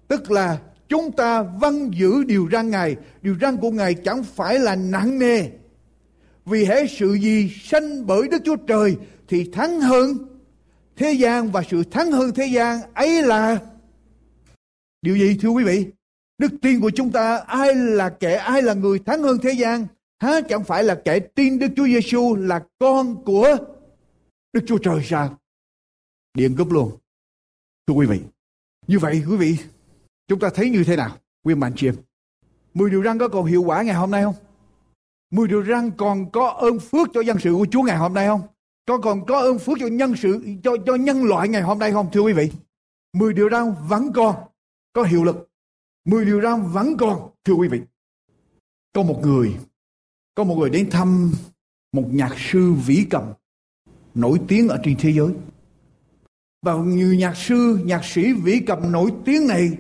Tức 0.09 0.31
là 0.31 0.59
chúng 0.89 1.13
ta 1.13 1.43
vâng 1.43 1.95
giữ 1.95 2.25
điều 2.25 2.49
răn 2.53 2.71
Ngài. 2.71 2.97
Điều 3.23 3.37
răn 3.41 3.57
của 3.57 3.71
Ngài 3.71 3.95
chẳng 3.95 4.25
phải 4.25 4.59
là 4.59 4.77
nặng 4.77 5.19
nề 5.19 5.51
vì 6.47 6.65
hễ 6.65 6.87
sự 6.87 7.15
gì 7.15 7.51
sanh 7.63 8.07
bởi 8.07 8.29
Đức 8.29 8.43
Chúa 8.45 8.57
Trời 8.57 8.97
thì 9.29 9.51
thắng 9.53 9.81
hơn 9.81 10.19
thế 10.97 11.13
gian 11.13 11.51
và 11.51 11.63
sự 11.71 11.83
thắng 11.91 12.13
hơn 12.13 12.35
thế 12.35 12.47
gian 12.47 12.81
ấy 12.95 13.23
là 13.23 13.59
điều 15.03 15.17
gì, 15.17 15.39
thưa 15.43 15.49
quý 15.49 15.65
vị? 15.65 15.87
Đức 16.39 16.53
tin 16.63 16.81
của 16.81 16.91
chúng 16.91 17.13
ta, 17.13 17.37
ai 17.37 17.75
là 17.75 18.09
kẻ, 18.09 18.35
ai 18.35 18.63
là 18.63 18.75
người 18.75 18.99
thắng 18.99 19.23
hơn 19.23 19.39
thế 19.43 19.53
gian? 19.53 19.87
Há 20.19 20.41
chẳng 20.49 20.65
phải 20.65 20.85
là 20.85 21.03
kẻ 21.05 21.19
tin 21.19 21.59
Đức 21.59 21.69
Chúa 21.77 21.87
Giêsu 21.87 22.37
là 22.37 22.65
con 22.79 23.25
của 23.25 23.57
Đức 24.53 24.61
Chúa 24.67 24.79
Trời 24.79 25.01
sao? 25.05 25.39
Điện 26.35 26.55
cúp 26.59 26.71
luôn. 26.71 26.91
Thưa 27.87 27.95
quý 27.95 28.07
vị. 28.07 28.21
Như 28.87 28.99
vậy 28.99 29.23
quý 29.29 29.37
vị, 29.37 29.57
chúng 30.29 30.39
ta 30.39 30.51
thấy 30.55 30.71
như 30.71 30.85
thế 30.85 30.97
nào? 30.97 31.17
Nguyên 31.45 31.61
bạn 31.61 31.73
chị 31.77 31.89
em. 31.89 31.95
Mười 32.75 32.91
điều 32.91 33.03
răn 33.05 33.19
có 33.19 33.29
còn 33.29 33.45
hiệu 33.45 33.63
quả 33.63 33.83
ngày 33.83 33.95
hôm 33.95 34.11
nay 34.11 34.23
không? 34.23 34.35
Mười 35.31 35.49
điều 35.49 35.65
răn 35.65 35.91
còn 35.97 36.31
có 36.31 36.49
ơn 36.49 36.79
phước 36.79 37.09
cho 37.15 37.21
dân 37.21 37.39
sự 37.39 37.55
của 37.55 37.67
Chúa 37.71 37.83
ngày 37.83 37.97
hôm 37.97 38.15
nay 38.15 38.27
không? 38.27 38.43
Có 38.87 38.99
còn 38.99 39.27
có 39.27 39.39
ơn 39.39 39.59
phước 39.59 39.79
cho 39.81 39.87
nhân 39.87 40.15
sự 40.17 40.41
cho 40.65 40.77
cho 40.87 40.95
nhân 40.95 41.25
loại 41.25 41.49
ngày 41.49 41.63
hôm 41.63 41.79
nay 41.79 41.93
không 41.93 42.09
thưa 42.13 42.21
quý 42.21 42.33
vị? 42.33 42.53
Mười 43.13 43.33
điều 43.33 43.51
răn 43.51 43.75
vẫn 43.89 44.13
còn 44.13 44.37
có 44.93 45.03
hiệu 45.03 45.25
lực. 45.25 45.49
Mười 46.05 46.25
điều 46.25 46.43
răn 46.43 46.63
vẫn 46.73 46.97
còn 46.97 47.31
thưa 47.45 47.55
quý 47.55 47.69
vị. 47.69 47.81
Có 48.93 49.03
một 49.03 49.21
người 49.23 49.57
có 50.37 50.45
một 50.45 50.57
người 50.59 50.71
đến 50.71 50.91
thăm 50.91 51.33
một 51.93 52.05
nhạc 52.13 52.35
sư 52.39 52.73
vĩ 52.73 53.07
cầm 53.11 53.23
nổi 54.15 54.41
tiếng 54.49 54.69
ở 54.69 54.81
trên 54.85 54.97
thế 54.99 55.13
giới. 55.13 55.29
Và 56.63 56.75
nhiều 56.77 57.15
nhạc 57.15 57.37
sư, 57.37 57.79
nhạc 57.85 58.05
sĩ 58.05 58.33
vĩ 58.33 58.61
cầm 58.67 58.93
nổi 58.93 59.13
tiếng 59.25 59.47
này 59.47 59.71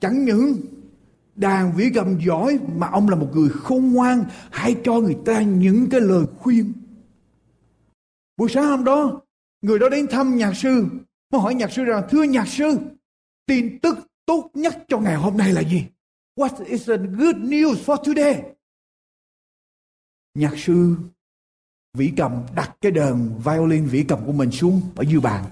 chẳng 0.00 0.24
những 0.24 0.56
đàn 1.36 1.72
vĩ 1.76 1.90
cầm 1.94 2.18
giỏi 2.26 2.58
mà 2.76 2.86
ông 2.86 3.08
là 3.08 3.16
một 3.16 3.28
người 3.32 3.48
khôn 3.48 3.92
ngoan 3.92 4.24
hãy 4.50 4.76
cho 4.84 5.00
người 5.00 5.16
ta 5.24 5.42
những 5.42 5.88
cái 5.90 6.00
lời 6.00 6.26
khuyên. 6.38 6.72
Buổi 8.36 8.48
sáng 8.50 8.64
hôm 8.64 8.84
đó 8.84 9.20
người 9.62 9.78
đó 9.78 9.88
đến 9.88 10.06
thăm 10.10 10.36
nhạc 10.36 10.52
sư 10.56 10.86
mới 11.30 11.40
hỏi 11.40 11.54
nhạc 11.54 11.72
sư 11.72 11.84
rằng 11.84 12.02
thưa 12.10 12.22
nhạc 12.22 12.48
sư 12.48 12.78
tin 13.46 13.78
tức 13.78 13.98
tốt 14.26 14.50
nhất 14.54 14.84
cho 14.88 14.98
ngày 14.98 15.16
hôm 15.16 15.36
nay 15.36 15.52
là 15.52 15.60
gì? 15.60 15.84
What 16.36 16.64
is 16.64 16.88
the 16.88 16.96
good 16.96 17.36
news 17.36 17.74
for 17.74 17.96
today? 17.96 18.42
Nhạc 20.34 20.52
sư 20.56 20.96
vĩ 21.98 22.12
cầm 22.16 22.42
đặt 22.54 22.76
cái 22.80 22.92
đờn 22.92 23.30
violin 23.44 23.86
vĩ 23.86 24.04
cầm 24.08 24.26
của 24.26 24.32
mình 24.32 24.50
xuống 24.50 24.80
ở 24.96 25.02
dưới 25.02 25.20
bàn. 25.20 25.44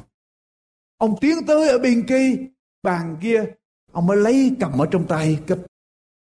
Ông 0.97 1.15
tiến 1.21 1.37
tới 1.47 1.69
ở 1.69 1.79
bên 1.79 2.07
kia, 2.07 2.37
bàn 2.83 3.17
kia, 3.23 3.45
ông 3.93 4.07
mới 4.07 4.17
lấy 4.17 4.57
cầm 4.61 4.79
ở 4.79 4.87
trong 4.91 5.07
tay, 5.07 5.41
cái 5.47 5.59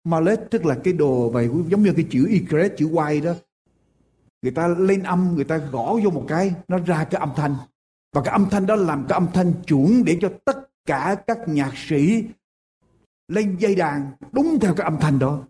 mallet, 0.05 0.41
tức 0.51 0.65
là 0.65 0.79
cái 0.85 0.93
đồ 0.93 1.31
vậy 1.31 1.51
giống 1.69 1.83
như 1.83 1.93
cái 1.97 2.07
chữ 2.11 2.27
y 2.29 2.45
chữ 2.77 2.97
y 3.09 3.21
đó. 3.21 3.35
Người 4.43 4.53
ta 4.53 4.69
lên 4.69 5.03
âm, 5.03 5.35
người 5.35 5.45
ta 5.45 5.57
gõ 5.57 5.99
vô 6.05 6.11
một 6.11 6.25
cái, 6.29 6.55
nó 6.69 6.79
ra 6.79 7.05
cái 7.05 7.21
âm 7.21 7.33
thanh. 7.37 7.57
Và 8.13 8.23
cái 8.25 8.33
âm 8.33 8.51
thanh 8.51 8.67
đó 8.67 8.77
làm 8.77 9.07
cái 9.09 9.17
âm 9.17 9.27
thanh 9.35 9.53
chuẩn 9.67 10.05
để 10.05 10.19
cho 10.21 10.33
tất 10.45 10.59
cả 10.85 11.17
các 11.27 11.39
nhạc 11.47 11.73
sĩ 11.77 12.25
lên 13.29 13.57
dây 13.59 13.75
đàn 13.75 14.11
đúng 14.33 14.59
theo 14.61 14.75
cái 14.75 14.85
âm 14.85 15.01
thanh 15.01 15.19
đó. 15.19 15.45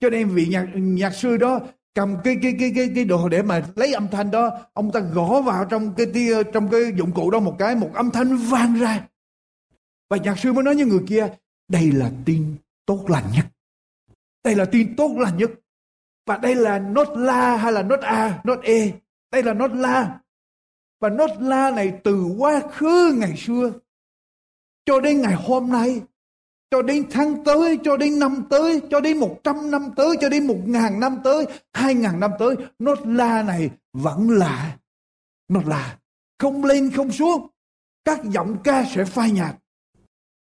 Cho 0.00 0.10
nên 0.10 0.28
vị 0.28 0.46
nhạc 0.46 0.66
nhạc 0.74 1.14
sư 1.14 1.36
đó 1.36 1.60
cầm 1.94 2.16
cái 2.24 2.36
cái 2.42 2.56
cái 2.60 2.72
cái 2.76 2.90
cái 2.94 3.04
đồ 3.04 3.28
để 3.28 3.42
mà 3.42 3.66
lấy 3.76 3.92
âm 3.92 4.08
thanh 4.08 4.30
đó 4.30 4.50
ông 4.72 4.92
ta 4.92 5.00
gõ 5.00 5.40
vào 5.40 5.64
trong 5.64 5.94
cái 5.94 6.06
trong 6.52 6.68
cái 6.68 6.80
dụng 6.96 7.12
cụ 7.12 7.30
đó 7.30 7.40
một 7.40 7.56
cái 7.58 7.74
một 7.74 7.90
âm 7.94 8.10
thanh 8.10 8.36
vang 8.36 8.74
ra 8.74 9.06
và 10.10 10.16
nhạc 10.16 10.38
sư 10.38 10.52
mới 10.52 10.64
nói 10.64 10.74
với 10.74 10.84
người 10.84 11.02
kia 11.06 11.28
đây 11.68 11.92
là 11.92 12.10
tin 12.24 12.56
tốt 12.86 13.04
lành 13.08 13.24
nhất 13.32 13.46
đây 14.44 14.54
là 14.54 14.64
tin 14.64 14.96
tốt 14.96 15.16
lành 15.18 15.36
nhất. 15.36 15.50
Và 16.26 16.36
đây 16.36 16.54
là 16.54 16.78
nốt 16.78 17.08
la 17.16 17.56
hay 17.56 17.72
là 17.72 17.82
nốt 17.82 18.00
A, 18.00 18.40
nốt 18.44 18.60
E. 18.62 18.90
Đây 19.32 19.42
là 19.42 19.52
nốt 19.54 19.72
la. 19.72 20.20
Và 21.00 21.08
nốt 21.08 21.30
la 21.40 21.70
này 21.70 21.92
từ 22.04 22.24
quá 22.38 22.60
khứ 22.72 23.14
ngày 23.18 23.36
xưa 23.36 23.72
cho 24.84 25.00
đến 25.00 25.20
ngày 25.20 25.34
hôm 25.34 25.72
nay, 25.72 26.00
cho 26.72 26.82
đến 26.82 27.06
tháng 27.10 27.44
tới, 27.44 27.78
cho 27.84 27.96
đến 27.96 28.18
năm 28.18 28.44
tới, 28.50 28.80
cho 28.90 29.00
đến 29.00 29.18
một 29.18 29.40
trăm 29.44 29.70
năm 29.70 29.88
tới, 29.96 30.16
cho 30.20 30.28
đến 30.28 30.46
một 30.46 30.58
ngàn 30.66 31.00
năm 31.00 31.18
tới, 31.24 31.46
hai 31.72 31.94
ngàn 31.94 32.20
năm 32.20 32.30
tới, 32.38 32.56
nốt 32.78 32.98
la 33.04 33.42
này 33.42 33.70
vẫn 33.92 34.30
là 34.30 34.76
nốt 35.48 35.66
là. 35.66 35.98
Không 36.38 36.64
lên 36.64 36.90
không 36.90 37.12
xuống, 37.12 37.46
các 38.04 38.20
giọng 38.24 38.56
ca 38.64 38.84
sẽ 38.84 39.04
phai 39.04 39.30
nhạt. 39.30 39.56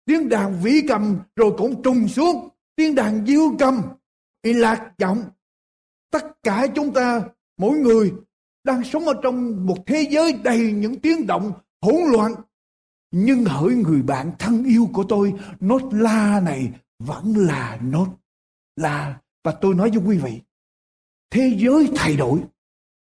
Tiếng 0.04 0.28
đàn 0.28 0.60
vĩ 0.62 0.82
cầm 0.88 1.18
rồi 1.36 1.54
cũng 1.58 1.82
trùng 1.82 2.08
xuống. 2.08 2.48
Tiếng 2.76 2.94
đàn 2.94 3.26
diêu 3.26 3.56
cầm 3.58 3.82
bị 4.42 4.52
lạc 4.52 4.92
giọng. 4.98 5.24
Tất 6.10 6.42
cả 6.42 6.66
chúng 6.74 6.92
ta 6.92 7.22
mỗi 7.58 7.78
người 7.78 8.12
đang 8.64 8.84
sống 8.84 9.06
ở 9.06 9.14
trong 9.22 9.66
một 9.66 9.78
thế 9.86 10.06
giới 10.10 10.32
đầy 10.32 10.72
những 10.72 11.00
tiếng 11.00 11.26
động 11.26 11.52
hỗn 11.80 12.02
loạn 12.12 12.34
nhưng 13.12 13.44
hỡi 13.44 13.74
người 13.74 14.02
bạn 14.02 14.32
thân 14.38 14.64
yêu 14.64 14.88
của 14.92 15.04
tôi 15.04 15.34
nốt 15.60 15.82
la 15.92 16.40
này 16.40 16.70
vẫn 16.98 17.36
là 17.36 17.78
nốt 17.82 18.06
la 18.76 19.20
và 19.44 19.52
tôi 19.52 19.74
nói 19.74 19.90
với 19.90 20.00
quý 20.06 20.18
vị 20.18 20.40
thế 21.30 21.54
giới 21.58 21.88
thay 21.96 22.16
đổi 22.16 22.40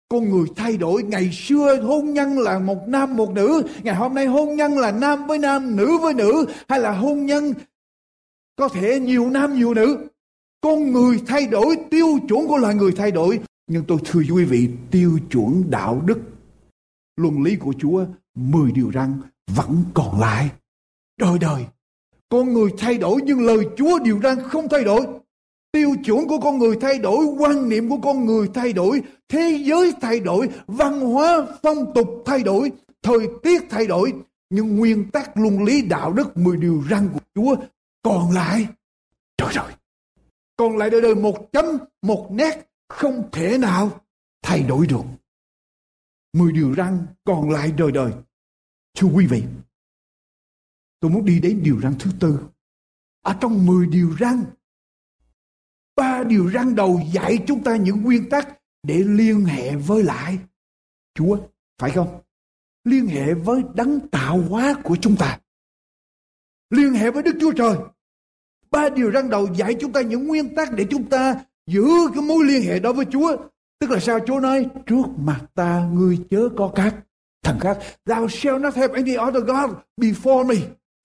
con 0.09 0.29
người 0.29 0.47
thay 0.55 0.77
đổi 0.77 1.03
ngày 1.03 1.29
xưa 1.31 1.81
hôn 1.81 2.13
nhân 2.13 2.39
là 2.39 2.59
một 2.59 2.87
nam 2.87 3.15
một 3.15 3.31
nữ 3.31 3.63
ngày 3.83 3.95
hôm 3.95 4.13
nay 4.13 4.25
hôn 4.25 4.55
nhân 4.55 4.77
là 4.77 4.91
nam 4.91 5.27
với 5.27 5.39
nam 5.39 5.75
nữ 5.75 5.97
với 5.97 6.13
nữ 6.13 6.45
hay 6.67 6.79
là 6.79 6.91
hôn 6.91 7.25
nhân 7.25 7.53
có 8.61 8.69
thể 8.69 8.99
nhiều 8.99 9.29
nam 9.29 9.55
nhiều 9.55 9.73
nữ. 9.73 10.07
Con 10.61 10.91
người 10.91 11.21
thay 11.27 11.47
đổi, 11.47 11.75
tiêu 11.91 12.19
chuẩn 12.29 12.47
của 12.47 12.57
loài 12.57 12.75
người 12.75 12.91
thay 12.91 13.11
đổi. 13.11 13.39
Nhưng 13.67 13.83
tôi 13.87 13.97
thưa 14.05 14.21
quý 14.35 14.45
vị, 14.45 14.69
tiêu 14.91 15.19
chuẩn 15.31 15.69
đạo 15.69 16.01
đức, 16.05 16.19
luân 17.17 17.43
lý 17.43 17.55
của 17.55 17.73
Chúa, 17.79 18.05
mười 18.35 18.71
điều 18.71 18.91
răn 18.91 19.21
vẫn 19.55 19.83
còn 19.93 20.19
lại. 20.19 20.49
Đời 21.17 21.39
đời, 21.39 21.65
con 22.29 22.53
người 22.53 22.69
thay 22.77 22.97
đổi 22.97 23.21
nhưng 23.23 23.45
lời 23.45 23.65
Chúa 23.77 23.99
điều 23.99 24.19
răn 24.23 24.43
không 24.43 24.69
thay 24.69 24.83
đổi. 24.83 25.07
Tiêu 25.71 25.95
chuẩn 26.05 26.27
của 26.27 26.39
con 26.39 26.57
người 26.57 26.77
thay 26.81 26.99
đổi, 26.99 27.25
quan 27.25 27.69
niệm 27.69 27.89
của 27.89 27.97
con 28.03 28.25
người 28.25 28.47
thay 28.53 28.73
đổi, 28.73 29.01
thế 29.29 29.63
giới 29.65 29.93
thay 30.01 30.19
đổi, 30.19 30.49
văn 30.67 30.99
hóa, 30.99 31.47
phong 31.63 31.93
tục 31.95 32.23
thay 32.25 32.43
đổi, 32.43 32.71
thời 33.03 33.27
tiết 33.43 33.61
thay 33.69 33.87
đổi. 33.87 34.13
Nhưng 34.49 34.75
nguyên 34.75 35.11
tắc 35.11 35.37
luân 35.37 35.63
lý 35.63 35.81
đạo 35.81 36.13
đức 36.13 36.37
mười 36.37 36.57
điều 36.57 36.83
răn 36.89 37.09
của 37.13 37.19
Chúa 37.35 37.55
còn 38.03 38.31
lại 38.31 38.67
trời 39.37 39.49
rồi 39.53 39.71
còn 40.55 40.77
lại 40.77 40.89
đời 40.89 41.01
đời 41.01 41.15
một 41.15 41.51
chấm 41.51 41.65
một 42.01 42.27
nét 42.31 42.69
không 42.89 43.29
thể 43.31 43.57
nào 43.57 44.01
thay 44.41 44.63
đổi 44.63 44.87
được 44.87 45.01
mười 46.33 46.51
điều 46.51 46.75
răn 46.75 47.05
còn 47.23 47.49
lại 47.49 47.71
đời 47.77 47.91
đời 47.91 48.11
thưa 48.95 49.07
quý 49.07 49.27
vị 49.27 49.43
Tôi 51.01 51.11
muốn 51.11 51.25
đi 51.25 51.39
đến 51.39 51.61
điều 51.63 51.81
răn 51.81 51.93
thứ 51.99 52.11
tư. 52.19 52.39
Ở 53.21 53.37
trong 53.41 53.65
10 53.65 53.87
điều 53.87 54.15
răn, 54.19 54.43
ba 55.95 56.23
điều 56.23 56.51
răn 56.51 56.75
đầu 56.75 57.01
dạy 57.13 57.43
chúng 57.47 57.63
ta 57.63 57.75
những 57.75 58.01
nguyên 58.01 58.29
tắc 58.29 58.47
để 58.83 58.97
liên 58.97 59.45
hệ 59.45 59.75
với 59.75 60.03
lại 60.03 60.37
Chúa, 61.15 61.37
phải 61.77 61.91
không? 61.91 62.21
Liên 62.83 63.07
hệ 63.07 63.33
với 63.33 63.63
đấng 63.75 64.09
tạo 64.09 64.41
hóa 64.41 64.73
của 64.83 64.95
chúng 65.01 65.15
ta. 65.15 65.39
Liên 66.69 66.93
hệ 66.93 67.11
với 67.11 67.23
Đức 67.23 67.37
Chúa 67.41 67.51
Trời. 67.51 67.77
Ba 68.71 68.89
điều 68.89 69.11
răn 69.11 69.29
đầu 69.29 69.47
dạy 69.55 69.75
chúng 69.81 69.91
ta 69.91 70.01
những 70.01 70.27
nguyên 70.27 70.55
tắc 70.55 70.73
để 70.73 70.87
chúng 70.89 71.09
ta 71.09 71.45
giữ 71.67 71.83
cái 72.13 72.23
mối 72.23 72.45
liên 72.45 72.61
hệ 72.61 72.79
đó 72.79 72.93
với 72.93 73.05
Chúa. 73.11 73.37
Tức 73.79 73.89
là 73.89 73.99
sao 73.99 74.19
Chúa 74.27 74.39
nói, 74.39 74.65
trước 74.85 75.03
mặt 75.17 75.41
ta 75.55 75.89
ngươi 75.93 76.19
chớ 76.29 76.49
có 76.57 76.71
các 76.75 76.95
thần 77.43 77.59
khác. 77.59 77.77
Thou 78.05 78.27
shall 78.29 78.59
not 78.59 78.75
have 78.75 78.93
any 78.93 79.15
other 79.27 79.43
God 79.45 79.71
before 79.97 80.45
me. 80.47 80.55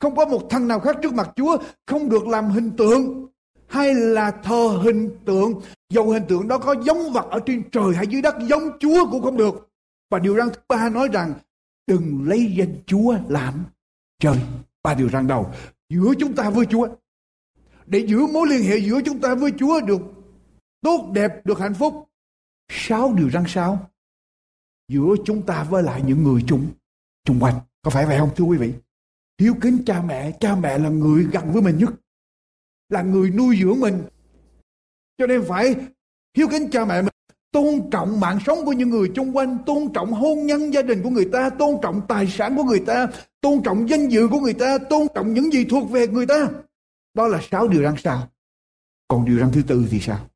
Không 0.01 0.16
có 0.16 0.24
một 0.24 0.51
thần 0.51 0.68
nào 0.68 0.80
khác 0.80 0.97
trước 1.03 1.14
mặt 1.14 1.30
Chúa, 1.37 1.59
không 1.87 2.09
được 2.09 2.26
làm 2.26 2.51
hình 2.51 2.70
tượng 2.76 3.26
hay 3.66 3.95
là 3.95 4.30
thờ 4.30 4.80
hình 4.82 5.11
tượng. 5.24 5.61
Dầu 5.91 6.11
hình 6.11 6.22
tượng 6.28 6.49
đó 6.49 6.59
có 6.59 6.74
giống 6.82 7.12
vật 7.12 7.26
ở 7.30 7.41
trên 7.47 7.70
trời 7.70 7.95
hay 7.95 8.07
dưới 8.07 8.22
đất, 8.22 8.34
giống 8.41 8.78
Chúa 8.80 9.11
cũng 9.11 9.22
không 9.22 9.37
được. 9.37 9.68
Và 10.11 10.18
điều 10.18 10.37
răn 10.37 10.49
thứ 10.51 10.61
ba 10.68 10.89
nói 10.89 11.09
rằng 11.12 11.34
đừng 11.87 12.24
lấy 12.28 12.55
danh 12.57 12.74
Chúa 12.87 13.16
làm 13.28 13.64
trời. 14.20 14.39
Ba 14.82 14.95
điều 14.95 15.09
răn 15.09 15.26
đầu 15.26 15.51
giữa 15.89 16.12
chúng 16.18 16.34
ta 16.34 16.51
với 16.51 16.66
Chúa. 16.66 16.89
Để 17.87 17.99
giữ 17.99 18.26
mối 18.26 18.49
liên 18.49 18.62
hệ 18.62 18.80
giữa 18.80 19.01
chúng 19.05 19.20
ta 19.20 19.34
với 19.34 19.53
Chúa 19.59 19.80
được 19.80 20.01
tốt 20.82 21.11
đẹp, 21.12 21.47
được 21.47 21.59
hạnh 21.59 21.74
phúc. 21.74 22.09
Sáu 22.72 23.12
điều 23.12 23.30
răn 23.30 23.45
sao? 23.47 23.91
Giữa 24.89 25.14
chúng 25.24 25.47
ta 25.47 25.64
với 25.64 25.82
lại 25.82 26.03
những 26.07 26.22
người 26.22 26.45
chung, 26.47 26.66
chung 27.24 27.41
quanh. 27.41 27.55
Có 27.82 27.91
phải 27.91 28.07
vậy 28.07 28.18
không 28.18 28.30
thưa 28.37 28.45
quý 28.45 28.59
vị? 28.59 28.72
Hiếu 29.41 29.55
kính 29.61 29.82
cha 29.87 30.03
mẹ, 30.03 30.32
cha 30.41 30.55
mẹ 30.55 30.78
là 30.78 30.89
người 30.89 31.24
gần 31.32 31.53
với 31.53 31.62
mình 31.62 31.78
nhất. 31.78 31.91
Là 32.89 33.03
người 33.03 33.30
nuôi 33.30 33.59
dưỡng 33.62 33.80
mình. 33.80 34.03
Cho 35.18 35.26
nên 35.26 35.45
phải 35.49 35.74
hiếu 36.37 36.49
kính 36.51 36.70
cha 36.70 36.84
mẹ 36.84 37.03
mình 37.03 37.12
tôn 37.57 37.91
trọng 37.91 38.20
mạng 38.20 38.39
sống 38.47 38.64
của 38.64 38.72
những 38.72 38.91
người 38.91 39.12
chung 39.14 39.37
quanh, 39.37 39.59
tôn 39.66 39.93
trọng 39.95 40.12
hôn 40.12 40.47
nhân 40.47 40.74
gia 40.74 40.82
đình 40.82 41.03
của 41.03 41.11
người 41.11 41.28
ta, 41.32 41.51
tôn 41.51 41.76
trọng 41.82 42.01
tài 42.09 42.26
sản 42.26 42.57
của 42.57 42.64
người 42.64 42.82
ta, 42.87 43.09
tôn 43.41 43.62
trọng 43.62 43.89
danh 43.89 44.09
dự 44.09 44.28
của 44.28 44.41
người 44.41 44.55
ta, 44.55 44.78
tôn 44.91 45.07
trọng 45.14 45.34
những 45.34 45.53
gì 45.53 45.64
thuộc 45.64 45.91
về 45.91 46.09
người 46.09 46.26
ta. 46.26 46.49
Đó 47.14 47.28
là 47.28 47.41
sáu 47.51 47.68
điều 47.68 47.82
răn 47.82 47.95
sao. 47.99 48.28
Còn 49.09 49.24
điều 49.24 49.39
răn 49.39 49.53
thứ 49.53 49.62
tư 49.66 49.87
thì 49.91 50.01
sao? 50.01 50.28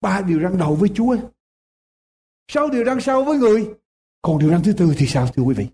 Ba 0.00 0.20
điều 0.20 0.40
răn 0.42 0.58
đầu 0.58 0.74
với 0.74 0.88
Chúa 0.94 1.16
sau 2.52 2.70
điều 2.70 2.84
răn 2.84 3.00
sau 3.00 3.24
với 3.24 3.38
người. 3.38 3.74
Còn 4.22 4.38
điều 4.38 4.50
răn 4.50 4.62
thứ 4.64 4.72
tư 4.72 4.94
thì 4.98 5.06
sao 5.06 5.28
thưa 5.34 5.42
quý 5.42 5.54
vị? 5.54 5.68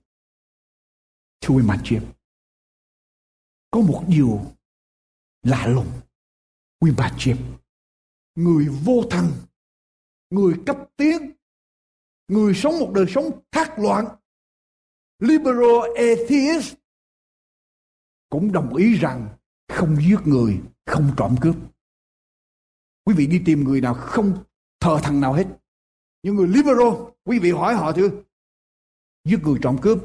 Thưa 1.40 1.54
quý 1.54 1.62
mạnh 1.62 1.80
chị 1.84 1.96
Có 3.70 3.80
một 3.80 4.04
điều 4.08 4.40
lạ 5.42 5.66
lùng. 5.66 5.90
Quý 6.80 6.92
bà 6.96 7.14
chị 7.18 7.32
Người 8.34 8.68
vô 8.68 9.02
thần 9.10 9.32
người 10.30 10.54
cấp 10.66 10.76
tiến, 10.96 11.32
người 12.28 12.54
sống 12.54 12.78
một 12.78 12.92
đời 12.94 13.06
sống 13.08 13.42
thác 13.50 13.78
loạn, 13.78 14.06
liberal 15.18 15.96
atheist 15.96 16.74
cũng 18.28 18.52
đồng 18.52 18.74
ý 18.74 18.94
rằng 18.94 19.28
không 19.68 19.96
giết 20.00 20.18
người, 20.24 20.60
không 20.86 21.14
trộm 21.16 21.36
cướp. 21.40 21.56
Quý 23.04 23.14
vị 23.14 23.26
đi 23.26 23.42
tìm 23.46 23.64
người 23.64 23.80
nào 23.80 23.94
không 23.94 24.44
thờ 24.80 24.98
thằng 25.02 25.20
nào 25.20 25.32
hết. 25.32 25.46
Những 26.26 26.36
người 26.36 26.48
liberal, 26.48 26.88
quý 27.24 27.38
vị 27.38 27.50
hỏi 27.50 27.74
họ 27.74 27.92
thử 27.92 28.10
giết 29.24 29.38
người 29.42 29.58
trộm 29.62 29.76
cướp, 29.82 29.98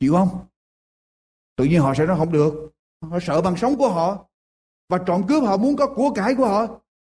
chịu 0.00 0.12
không? 0.12 0.28
Tự 1.56 1.64
nhiên 1.64 1.80
họ 1.80 1.94
sẽ 1.94 2.06
nói 2.06 2.16
không 2.18 2.32
được. 2.32 2.70
Họ 3.10 3.18
sợ 3.22 3.40
bằng 3.40 3.56
sống 3.56 3.76
của 3.76 3.88
họ. 3.88 4.26
Và 4.88 4.98
trộm 5.06 5.22
cướp 5.28 5.44
họ 5.44 5.56
muốn 5.56 5.76
có 5.76 5.86
của 5.86 6.10
cải 6.14 6.34
của 6.34 6.46
họ. 6.46 6.66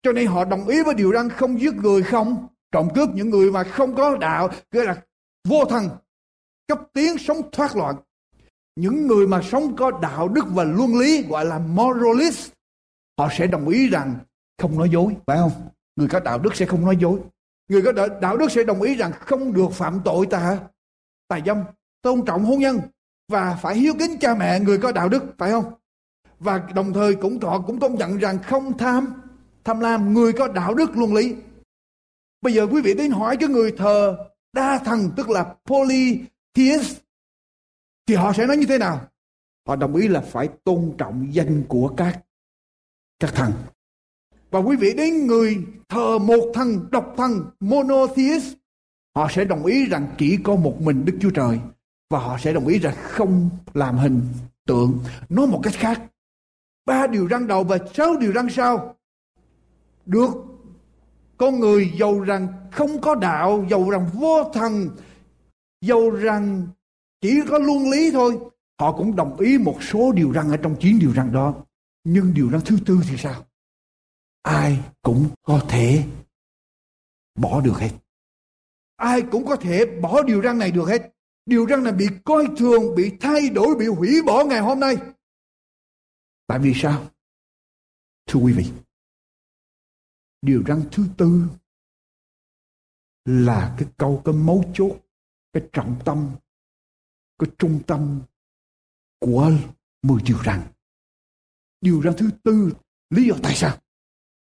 Cho 0.02 0.12
nên 0.12 0.26
họ 0.26 0.44
đồng 0.44 0.66
ý 0.66 0.82
với 0.82 0.94
điều 0.94 1.12
răn 1.12 1.28
không 1.28 1.60
giết 1.60 1.74
người 1.74 2.02
không 2.02 2.46
trộm 2.72 2.88
cướp 2.94 3.08
những 3.14 3.30
người 3.30 3.52
mà 3.52 3.64
không 3.64 3.94
có 3.94 4.16
đạo 4.16 4.48
gọi 4.70 4.84
là 4.84 5.02
vô 5.48 5.64
thần 5.64 5.88
cấp 6.66 6.78
tiến 6.92 7.18
sống 7.18 7.50
thoát 7.52 7.76
loạn 7.76 7.96
những 8.76 9.06
người 9.06 9.26
mà 9.26 9.42
sống 9.42 9.76
có 9.76 9.90
đạo 10.02 10.28
đức 10.28 10.44
và 10.48 10.64
luân 10.64 10.98
lý 10.98 11.22
gọi 11.22 11.44
là 11.44 11.58
moralist 11.58 12.52
họ 13.18 13.28
sẽ 13.38 13.46
đồng 13.46 13.68
ý 13.68 13.88
rằng 13.88 14.18
không 14.58 14.78
nói 14.78 14.90
dối 14.90 15.16
phải 15.26 15.36
không 15.38 15.68
người 15.96 16.08
có 16.08 16.20
đạo 16.20 16.38
đức 16.38 16.56
sẽ 16.56 16.66
không 16.66 16.84
nói 16.84 16.96
dối 16.96 17.20
người 17.70 17.82
có 17.82 17.92
đạo 18.20 18.36
đức 18.36 18.50
sẽ 18.50 18.64
đồng 18.64 18.82
ý 18.82 18.94
rằng 18.94 19.12
không 19.12 19.52
được 19.52 19.72
phạm 19.72 20.00
tội 20.04 20.26
tà 20.26 20.58
tà 21.28 21.38
dâm, 21.46 21.64
tôn 22.02 22.24
trọng 22.26 22.44
hôn 22.44 22.58
nhân 22.58 22.80
và 23.28 23.58
phải 23.62 23.76
hiếu 23.76 23.94
kính 23.98 24.18
cha 24.20 24.34
mẹ 24.34 24.60
người 24.60 24.78
có 24.78 24.92
đạo 24.92 25.08
đức, 25.08 25.22
phải 25.38 25.50
không? 25.50 25.72
Và 26.38 26.58
đồng 26.74 26.92
thời 26.92 27.14
cũng 27.14 27.38
họ 27.40 27.60
cũng 27.60 27.80
công 27.80 27.94
nhận 27.94 28.18
rằng 28.18 28.38
không 28.42 28.78
tham 28.78 29.22
tham 29.64 29.80
lam 29.80 30.14
người 30.14 30.32
có 30.32 30.48
đạo 30.48 30.74
đức 30.74 30.90
luân 30.96 31.14
lý. 31.14 31.34
Bây 32.40 32.54
giờ 32.54 32.66
quý 32.70 32.80
vị 32.82 32.94
đến 32.94 33.10
hỏi 33.10 33.36
cái 33.40 33.48
người 33.48 33.74
thờ 33.78 34.16
đa 34.52 34.78
thần, 34.78 35.10
tức 35.16 35.30
là 35.30 35.54
polytheist, 35.66 37.00
thì 38.06 38.14
họ 38.14 38.32
sẽ 38.32 38.46
nói 38.46 38.56
như 38.56 38.66
thế 38.66 38.78
nào? 38.78 39.00
Họ 39.66 39.76
đồng 39.76 39.96
ý 39.96 40.08
là 40.08 40.20
phải 40.20 40.48
tôn 40.64 40.94
trọng 40.98 41.34
danh 41.34 41.62
của 41.68 41.94
các 41.96 42.20
các 43.18 43.30
thần 43.34 43.52
và 44.50 44.58
quý 44.60 44.76
vị 44.76 44.94
đến 44.96 45.26
người 45.26 45.58
thờ 45.88 46.18
một 46.18 46.52
thần 46.54 46.90
độc 46.90 47.14
thần 47.16 47.44
monotheist 47.60 48.54
họ 49.16 49.28
sẽ 49.30 49.44
đồng 49.44 49.66
ý 49.66 49.86
rằng 49.86 50.06
chỉ 50.18 50.38
có 50.42 50.56
một 50.56 50.82
mình 50.82 51.04
đức 51.04 51.18
chúa 51.20 51.30
trời. 51.30 51.60
Và 52.10 52.18
họ 52.18 52.38
sẽ 52.38 52.52
đồng 52.52 52.66
ý 52.66 52.78
rằng 52.78 52.94
không 53.02 53.50
làm 53.74 53.98
hình 53.98 54.22
tượng. 54.66 54.98
Nói 55.28 55.46
một 55.46 55.60
cách 55.62 55.74
khác, 55.76 56.02
ba 56.86 57.06
điều 57.06 57.26
răng 57.26 57.46
đầu 57.46 57.64
và 57.64 57.78
sáu 57.94 58.16
điều 58.16 58.32
răng 58.32 58.50
sau. 58.50 58.96
Được 60.06 60.30
con 61.36 61.60
người 61.60 61.92
giàu 62.00 62.20
rằng 62.20 62.48
không 62.72 63.00
có 63.00 63.14
đạo, 63.14 63.66
giàu 63.70 63.90
rằng 63.90 64.10
vô 64.14 64.50
thần, 64.52 64.90
giàu 65.80 66.10
rằng 66.10 66.66
chỉ 67.20 67.40
có 67.48 67.58
luân 67.58 67.90
lý 67.90 68.10
thôi. 68.10 68.38
Họ 68.80 68.92
cũng 68.92 69.16
đồng 69.16 69.36
ý 69.36 69.58
một 69.58 69.82
số 69.82 70.12
điều 70.12 70.32
răng 70.32 70.50
ở 70.50 70.56
trong 70.56 70.76
chín 70.80 70.98
điều 70.98 71.12
răng 71.12 71.32
đó. 71.32 71.54
Nhưng 72.04 72.34
điều 72.34 72.50
răng 72.50 72.60
thứ 72.64 72.76
tư 72.86 73.00
thì 73.08 73.16
sao? 73.16 73.44
Ai 74.42 74.82
cũng 75.02 75.30
có 75.42 75.66
thể 75.68 76.04
bỏ 77.34 77.60
được 77.60 77.74
hết. 77.76 77.90
Ai 78.96 79.22
cũng 79.32 79.46
có 79.46 79.56
thể 79.56 79.98
bỏ 80.02 80.22
điều 80.22 80.42
răn 80.42 80.58
này 80.58 80.70
được 80.70 80.86
hết. 80.88 81.02
Điều 81.46 81.66
răn 81.68 81.84
này 81.84 81.92
bị 81.92 82.06
coi 82.24 82.46
thường 82.58 82.94
bị 82.96 83.16
thay 83.20 83.48
đổi 83.48 83.74
bị 83.78 83.86
hủy 83.86 84.22
bỏ 84.26 84.44
ngày 84.44 84.60
hôm 84.60 84.80
nay. 84.80 84.96
Tại 86.46 86.58
vì 86.58 86.72
sao? 86.76 87.10
Thưa 88.26 88.40
quý 88.40 88.52
vị 88.52 88.72
điều 90.42 90.62
răn 90.68 90.88
thứ 90.92 91.04
tư 91.18 91.42
là 93.24 93.76
cái 93.78 93.88
câu 93.96 94.22
cái 94.24 94.34
mấu 94.34 94.64
chốt 94.74 95.00
cái 95.52 95.68
trọng 95.72 96.00
tâm 96.04 96.30
cái 97.38 97.50
trung 97.58 97.82
tâm 97.86 98.20
của 99.18 99.52
mười 100.02 100.22
điều 100.22 100.38
răn. 100.44 100.62
Điều 101.80 102.02
răn 102.02 102.14
thứ 102.18 102.30
tư 102.44 102.72
lý 103.10 103.28
do 103.28 103.34
tại 103.42 103.54
sao 103.54 103.78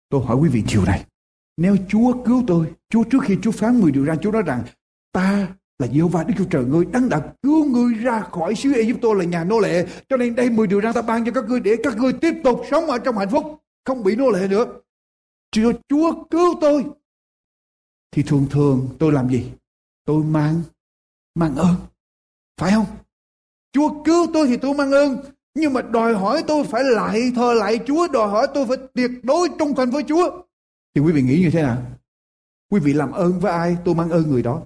tôi 0.10 0.26
hỏi 0.26 0.38
quý 0.38 0.50
vị 0.50 0.64
chiều 0.68 0.86
này 0.86 1.06
nếu 1.58 1.78
Chúa 1.90 2.24
cứu 2.26 2.44
tôi 2.48 2.74
Chúa 2.90 3.04
trước 3.04 3.20
khi 3.24 3.38
Chúa 3.42 3.52
phán 3.52 3.82
mười 3.82 3.92
điều 3.92 4.06
răn 4.06 4.20
Chúa 4.20 4.32
nói 4.32 4.44
rằng 4.44 4.64
ta 5.12 5.48
là 5.80 5.88
giê 5.88 6.02
va 6.12 6.24
Đức 6.24 6.34
Chúa 6.38 6.46
Trời 6.52 6.66
ngươi 6.66 6.86
đang 6.86 7.10
đã 7.10 7.34
cứu 7.42 7.66
ngươi 7.66 7.94
ra 7.94 8.20
khỏi 8.22 8.56
xứ 8.56 8.74
Ai-cập 8.74 9.18
là 9.18 9.24
nhà 9.24 9.44
nô 9.44 9.60
lệ 9.60 9.88
cho 10.10 10.18
nên 10.18 10.36
đây 10.36 10.50
mười 10.50 10.68
điều 10.68 10.82
răn 10.82 10.94
ta 10.94 11.02
ban 11.02 11.26
cho 11.26 11.32
các 11.32 11.46
ngươi 11.46 11.60
để 11.60 11.76
các 11.84 11.98
ngươi 11.98 12.14
tiếp 12.14 12.34
tục 12.44 12.62
sống 12.72 12.86
ở 12.86 12.98
trong 12.98 13.18
hạnh 13.18 13.30
phúc 13.30 13.44
không 13.86 14.04
bị 14.04 14.16
nô 14.16 14.30
lệ 14.30 14.48
nữa 14.48 14.66
Chúa, 15.52 15.74
Chúa 15.90 16.24
cứu 16.24 16.58
tôi. 16.62 16.86
Thì 18.12 18.24
thường 18.24 18.48
thường 18.52 18.96
tôi 19.00 19.12
làm 19.12 19.30
gì? 19.30 19.52
Tôi 20.06 20.24
mang, 20.24 20.62
mang 21.36 21.56
ơn. 21.56 21.76
Phải 22.58 22.72
không? 22.72 22.86
Chúa 23.72 24.04
cứu 24.04 24.28
tôi 24.34 24.48
thì 24.48 24.58
tôi 24.58 24.74
mang 24.74 24.92
ơn. 24.92 25.18
Nhưng 25.56 25.74
mà 25.74 25.82
đòi 25.82 26.14
hỏi 26.14 26.44
tôi 26.48 26.64
phải 26.64 26.84
lại 26.84 27.32
thờ 27.36 27.54
lại 27.54 27.80
Chúa. 27.88 28.08
Đòi 28.08 28.28
hỏi 28.28 28.48
tôi 28.54 28.66
phải 28.68 28.78
tuyệt 28.94 29.12
đối 29.24 29.50
trung 29.60 29.76
thành 29.76 29.90
với 29.90 30.04
Chúa. 30.04 30.44
Thì 30.96 31.02
quý 31.02 31.12
vị 31.12 31.22
nghĩ 31.22 31.40
như 31.40 31.50
thế 31.54 31.62
nào? 31.62 31.82
Quý 32.72 32.80
vị 32.80 32.94
làm 32.94 33.12
ơn 33.12 33.40
với 33.40 33.52
ai? 33.52 33.78
Tôi 33.86 33.96
mang 33.96 34.10
ơn 34.10 34.30
người 34.30 34.44
đó. 34.44 34.62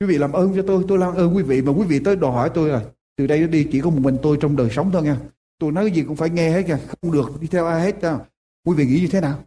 Quý 0.00 0.06
vị 0.06 0.18
làm 0.18 0.32
ơn 0.32 0.52
cho 0.56 0.62
tôi, 0.66 0.84
tôi 0.88 0.98
làm 0.98 1.14
ơn 1.14 1.36
quý 1.36 1.42
vị. 1.42 1.62
Mà 1.62 1.72
quý 1.72 1.86
vị 1.86 2.00
tới 2.04 2.16
đòi 2.16 2.32
hỏi 2.32 2.50
tôi 2.54 2.68
là 2.68 2.84
từ 3.16 3.26
đây 3.26 3.48
đi 3.48 3.68
chỉ 3.72 3.80
có 3.80 3.90
một 3.90 4.00
mình 4.00 4.18
tôi 4.22 4.38
trong 4.40 4.56
đời 4.56 4.68
sống 4.70 4.90
thôi 4.92 5.02
nha. 5.02 5.16
Tôi 5.58 5.72
nói 5.72 5.84
cái 5.84 5.94
gì 5.94 6.02
cũng 6.02 6.16
phải 6.16 6.30
nghe 6.30 6.50
hết 6.50 6.62
kìa. 6.66 6.78
Không 6.88 7.12
được 7.12 7.40
đi 7.40 7.46
theo 7.46 7.66
ai 7.66 7.80
hết. 7.80 8.00
Đâu. 8.00 8.18
Quý 8.64 8.74
vị 8.76 8.86
nghĩ 8.86 9.00
như 9.00 9.08
thế 9.08 9.20
nào? 9.20 9.44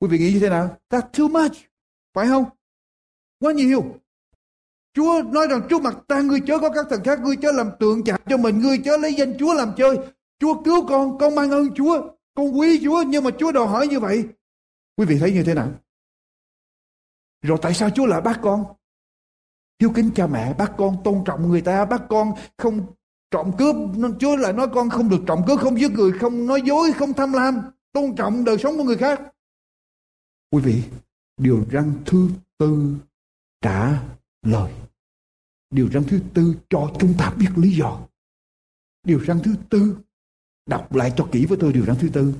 Quý 0.00 0.08
vị 0.08 0.18
nghĩ 0.18 0.32
như 0.32 0.40
thế 0.40 0.48
nào? 0.48 0.76
That's 0.90 1.08
too 1.18 1.28
much. 1.42 1.56
Phải 2.14 2.26
không? 2.26 2.44
Quá 3.38 3.52
nhiều. 3.52 3.94
Chúa 4.94 5.22
nói 5.22 5.46
rằng 5.50 5.60
trước 5.70 5.82
mặt 5.82 5.96
ta 6.08 6.20
ngươi 6.20 6.40
chớ 6.46 6.58
có 6.58 6.70
các 6.70 6.86
thần 6.90 7.04
khác, 7.04 7.20
ngươi 7.20 7.36
chớ 7.36 7.52
làm 7.52 7.70
tượng 7.80 8.04
chạm 8.04 8.20
cho 8.26 8.36
mình, 8.36 8.58
ngươi 8.58 8.78
chớ 8.84 8.96
lấy 8.96 9.14
danh 9.14 9.38
Chúa 9.38 9.54
làm 9.54 9.72
chơi. 9.76 9.98
Chúa 10.40 10.62
cứu 10.62 10.86
con, 10.86 11.18
con 11.18 11.34
mang 11.34 11.50
ơn 11.50 11.74
Chúa, 11.74 12.10
con 12.34 12.58
quý 12.58 12.80
Chúa, 12.84 13.02
nhưng 13.02 13.24
mà 13.24 13.30
Chúa 13.38 13.52
đòi 13.52 13.66
hỏi 13.66 13.88
như 13.88 14.00
vậy. 14.00 14.24
Quý 14.96 15.06
vị 15.06 15.18
thấy 15.20 15.32
như 15.32 15.42
thế 15.44 15.54
nào? 15.54 15.68
Rồi 17.42 17.58
tại 17.62 17.74
sao 17.74 17.90
Chúa 17.90 18.06
lại 18.06 18.20
bắt 18.20 18.38
con? 18.42 18.64
Hiếu 19.80 19.90
kính 19.94 20.10
cha 20.14 20.26
mẹ, 20.26 20.54
bắt 20.58 20.72
con 20.78 20.96
tôn 21.04 21.22
trọng 21.24 21.48
người 21.48 21.60
ta, 21.60 21.84
bắt 21.84 22.02
con 22.08 22.32
không 22.56 22.86
trộm 23.30 23.50
cướp 23.58 23.76
Chúa 24.18 24.36
lại 24.36 24.52
nói 24.52 24.68
con 24.74 24.90
không 24.90 25.08
được 25.08 25.20
trộm 25.26 25.40
cướp 25.46 25.60
không 25.60 25.80
giết 25.80 25.90
người 25.90 26.12
không 26.12 26.46
nói 26.46 26.62
dối 26.62 26.92
không 26.92 27.12
tham 27.12 27.32
lam 27.32 27.60
tôn 27.92 28.14
trọng 28.16 28.44
đời 28.44 28.58
sống 28.58 28.76
của 28.76 28.84
người 28.84 28.96
khác 28.96 29.20
quý 30.50 30.62
vị 30.62 30.82
điều 31.36 31.64
răng 31.70 31.92
thứ 32.06 32.28
tư 32.58 32.94
trả 33.60 34.02
lời. 34.50 34.72
Điều 35.70 35.90
răn 35.90 36.04
thứ 36.04 36.20
tư 36.34 36.54
cho 36.70 36.92
chúng 37.00 37.14
ta 37.18 37.30
biết 37.30 37.48
lý 37.56 37.70
do. 37.70 38.00
Điều 39.04 39.24
răn 39.24 39.40
thứ 39.42 39.54
tư, 39.70 39.96
đọc 40.66 40.94
lại 40.94 41.12
cho 41.16 41.28
kỹ 41.32 41.46
với 41.46 41.58
tôi 41.60 41.72
điều 41.72 41.84
răn 41.84 41.96
thứ 41.96 42.08
tư. 42.08 42.34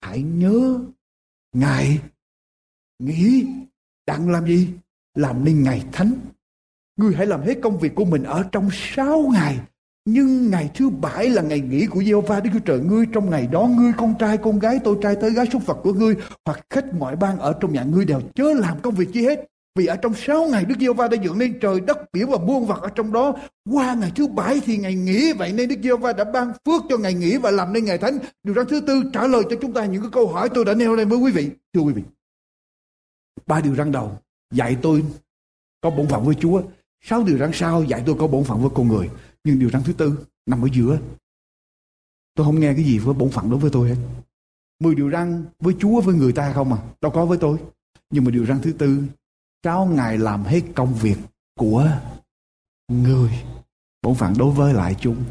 Hãy 0.00 0.22
nhớ, 0.22 0.80
ngài 1.52 2.00
nghĩ 2.98 3.46
đang 4.06 4.30
làm 4.30 4.46
gì? 4.46 4.68
Làm 5.14 5.44
nên 5.44 5.62
ngày 5.62 5.84
thánh. 5.92 6.14
Ngươi 6.96 7.14
hãy 7.14 7.26
làm 7.26 7.42
hết 7.42 7.58
công 7.62 7.78
việc 7.78 7.94
của 7.94 8.04
mình 8.04 8.22
ở 8.22 8.44
trong 8.52 8.68
sáu 8.72 9.30
ngày. 9.32 9.60
Nhưng 10.04 10.50
ngày 10.50 10.70
thứ 10.74 10.90
bảy 10.90 11.30
là 11.30 11.42
ngày 11.42 11.60
nghỉ 11.60 11.86
của 11.86 12.02
Giê-hô-va 12.02 12.40
Đức 12.40 12.50
Chúa 12.52 12.58
Trời. 12.58 12.80
Ngươi 12.80 13.06
trong 13.12 13.30
ngày 13.30 13.46
đó, 13.46 13.66
ngươi 13.66 13.92
con 13.96 14.14
trai, 14.18 14.38
con 14.38 14.58
gái, 14.58 14.78
tôi 14.84 14.98
trai 15.02 15.16
tới 15.20 15.30
gái, 15.30 15.46
súc 15.52 15.66
vật 15.66 15.78
của 15.82 15.92
ngươi, 15.92 16.16
hoặc 16.44 16.66
khách 16.70 16.84
ngoại 16.94 17.16
bang 17.16 17.38
ở 17.38 17.58
trong 17.60 17.72
nhà, 17.72 17.82
ngươi 17.82 18.04
đều 18.04 18.20
chớ 18.34 18.54
làm 18.54 18.80
công 18.80 18.94
việc 18.94 19.08
chi 19.12 19.24
hết 19.24 19.48
vì 19.74 19.86
ở 19.86 19.96
trong 19.96 20.14
sáu 20.14 20.48
ngày 20.48 20.64
Đức 20.64 20.74
Giê-hô-va 20.80 21.08
đã 21.08 21.16
dựng 21.22 21.38
nên 21.38 21.58
trời 21.60 21.80
đất 21.80 21.98
biển 22.12 22.30
và 22.30 22.38
muôn 22.38 22.66
vật 22.66 22.82
ở 22.82 22.88
trong 22.94 23.12
đó 23.12 23.36
qua 23.70 23.94
ngày 23.94 24.12
thứ 24.16 24.26
bảy 24.26 24.60
thì 24.64 24.76
ngày 24.76 24.94
nghỉ, 24.94 25.32
vậy 25.32 25.52
nên 25.52 25.68
Đức 25.68 25.76
Giê-hô-va 25.82 26.12
đã 26.12 26.24
ban 26.24 26.52
phước 26.64 26.82
cho 26.88 26.98
ngày 26.98 27.14
nghỉ 27.14 27.36
và 27.36 27.50
làm 27.50 27.72
nên 27.72 27.84
ngày 27.84 27.98
thánh 27.98 28.18
điều 28.42 28.54
răn 28.54 28.66
thứ 28.68 28.80
tư, 28.80 29.02
trả 29.12 29.26
lời 29.26 29.42
cho 29.50 29.56
chúng 29.60 29.72
ta 29.72 29.84
những 29.84 30.02
cái 30.02 30.10
câu 30.12 30.28
hỏi 30.28 30.48
tôi 30.54 30.64
đã 30.64 30.74
nêu 30.74 30.94
lên 30.94 31.08
với 31.08 31.18
quý 31.18 31.32
vị 31.32 31.50
thưa 31.74 31.80
quý 31.80 31.92
vị, 31.92 32.02
ba 33.46 33.60
điều 33.60 33.74
răn 33.74 33.92
đầu, 33.92 34.18
dạy 34.54 34.76
tôi 34.82 35.04
có 35.80 35.90
bổn 35.90 36.08
phận 36.08 36.24
với 36.24 36.34
Chúa 36.34 36.62
Sáu 37.00 37.24
điều 37.24 37.38
răn 37.38 37.50
sau, 37.54 37.84
dạy 37.84 38.02
tôi 38.06 38.16
có 38.18 38.26
bổn 38.26 38.44
phận 38.44 38.60
với 38.60 38.70
con 38.74 38.88
người. 38.88 39.10
Nhưng 39.44 39.58
điều 39.58 39.70
răn 39.70 39.82
thứ 39.84 39.92
tư, 39.92 40.18
nằm 40.46 40.64
ở 40.64 40.68
giữa. 40.72 40.98
Tôi 42.34 42.46
không 42.46 42.60
nghe 42.60 42.74
cái 42.74 42.84
gì 42.84 42.98
với 42.98 43.14
bổn 43.14 43.30
phận 43.30 43.50
đối 43.50 43.58
với 43.58 43.70
tôi 43.70 43.88
hết. 43.88 43.96
Mười 44.80 44.94
điều 44.94 45.10
răn 45.10 45.44
với 45.58 45.74
Chúa 45.78 46.00
với 46.00 46.14
người 46.14 46.32
ta 46.32 46.52
không 46.52 46.72
à. 46.72 46.78
Đâu 47.00 47.12
có 47.12 47.26
với 47.26 47.38
tôi. 47.38 47.58
Nhưng 48.10 48.24
mà 48.24 48.30
điều 48.30 48.46
răn 48.46 48.60
thứ 48.62 48.72
tư. 48.72 49.02
Sáu 49.64 49.86
Ngài 49.86 50.18
làm 50.18 50.44
hết 50.44 50.62
công 50.74 50.94
việc 50.94 51.16
của 51.58 52.00
người. 52.88 53.44
Bổn 54.02 54.14
phận 54.14 54.34
đối 54.38 54.54
với 54.54 54.74
lại 54.74 54.96
chúng. 55.00 55.24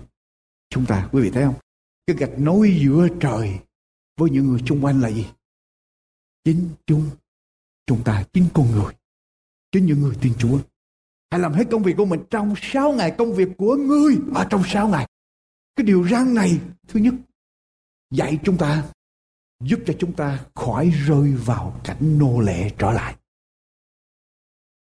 Chúng 0.70 0.86
ta. 0.86 1.10
Quý 1.12 1.22
vị 1.22 1.32
thấy 1.32 1.44
không? 1.44 1.56
Cái 2.08 2.16
gạch 2.16 2.40
nối 2.40 2.78
giữa 2.82 3.08
trời 3.20 3.60
với 4.18 4.30
những 4.30 4.48
người 4.48 4.62
xung 4.68 4.86
quanh 4.86 5.02
là 5.02 5.10
gì? 5.10 5.28
Chính 6.44 6.70
chúng. 6.86 7.10
Chúng 7.86 8.04
ta. 8.04 8.24
Chính 8.34 8.48
con 8.54 8.72
người. 8.72 8.94
Chính 9.72 9.86
những 9.86 10.02
người 10.02 10.16
tin 10.22 10.34
Chúa. 10.38 10.60
Hãy 11.32 11.40
làm 11.40 11.54
hết 11.54 11.64
công 11.72 11.84
việc 11.84 11.94
của 11.98 12.06
mình 12.06 12.24
trong 12.30 12.54
6 12.62 12.92
ngày 12.92 13.16
công 13.18 13.34
việc 13.34 13.50
của 13.58 13.76
ngươi 13.76 14.18
ở 14.36 14.48
trong 14.50 14.64
6 14.66 14.88
ngày. 14.88 15.08
Cái 15.76 15.86
điều 15.86 16.08
răn 16.08 16.34
này, 16.34 16.60
thứ 16.88 17.00
nhất, 17.00 17.14
dạy 18.12 18.40
chúng 18.44 18.58
ta, 18.58 18.84
giúp 19.64 19.80
cho 19.86 19.94
chúng 20.00 20.14
ta 20.14 20.46
khỏi 20.56 20.90
rơi 20.90 21.34
vào 21.34 21.82
cảnh 21.84 22.20
nô 22.20 22.40
lệ 22.40 22.72
trở 22.78 22.92
lại. 22.92 23.16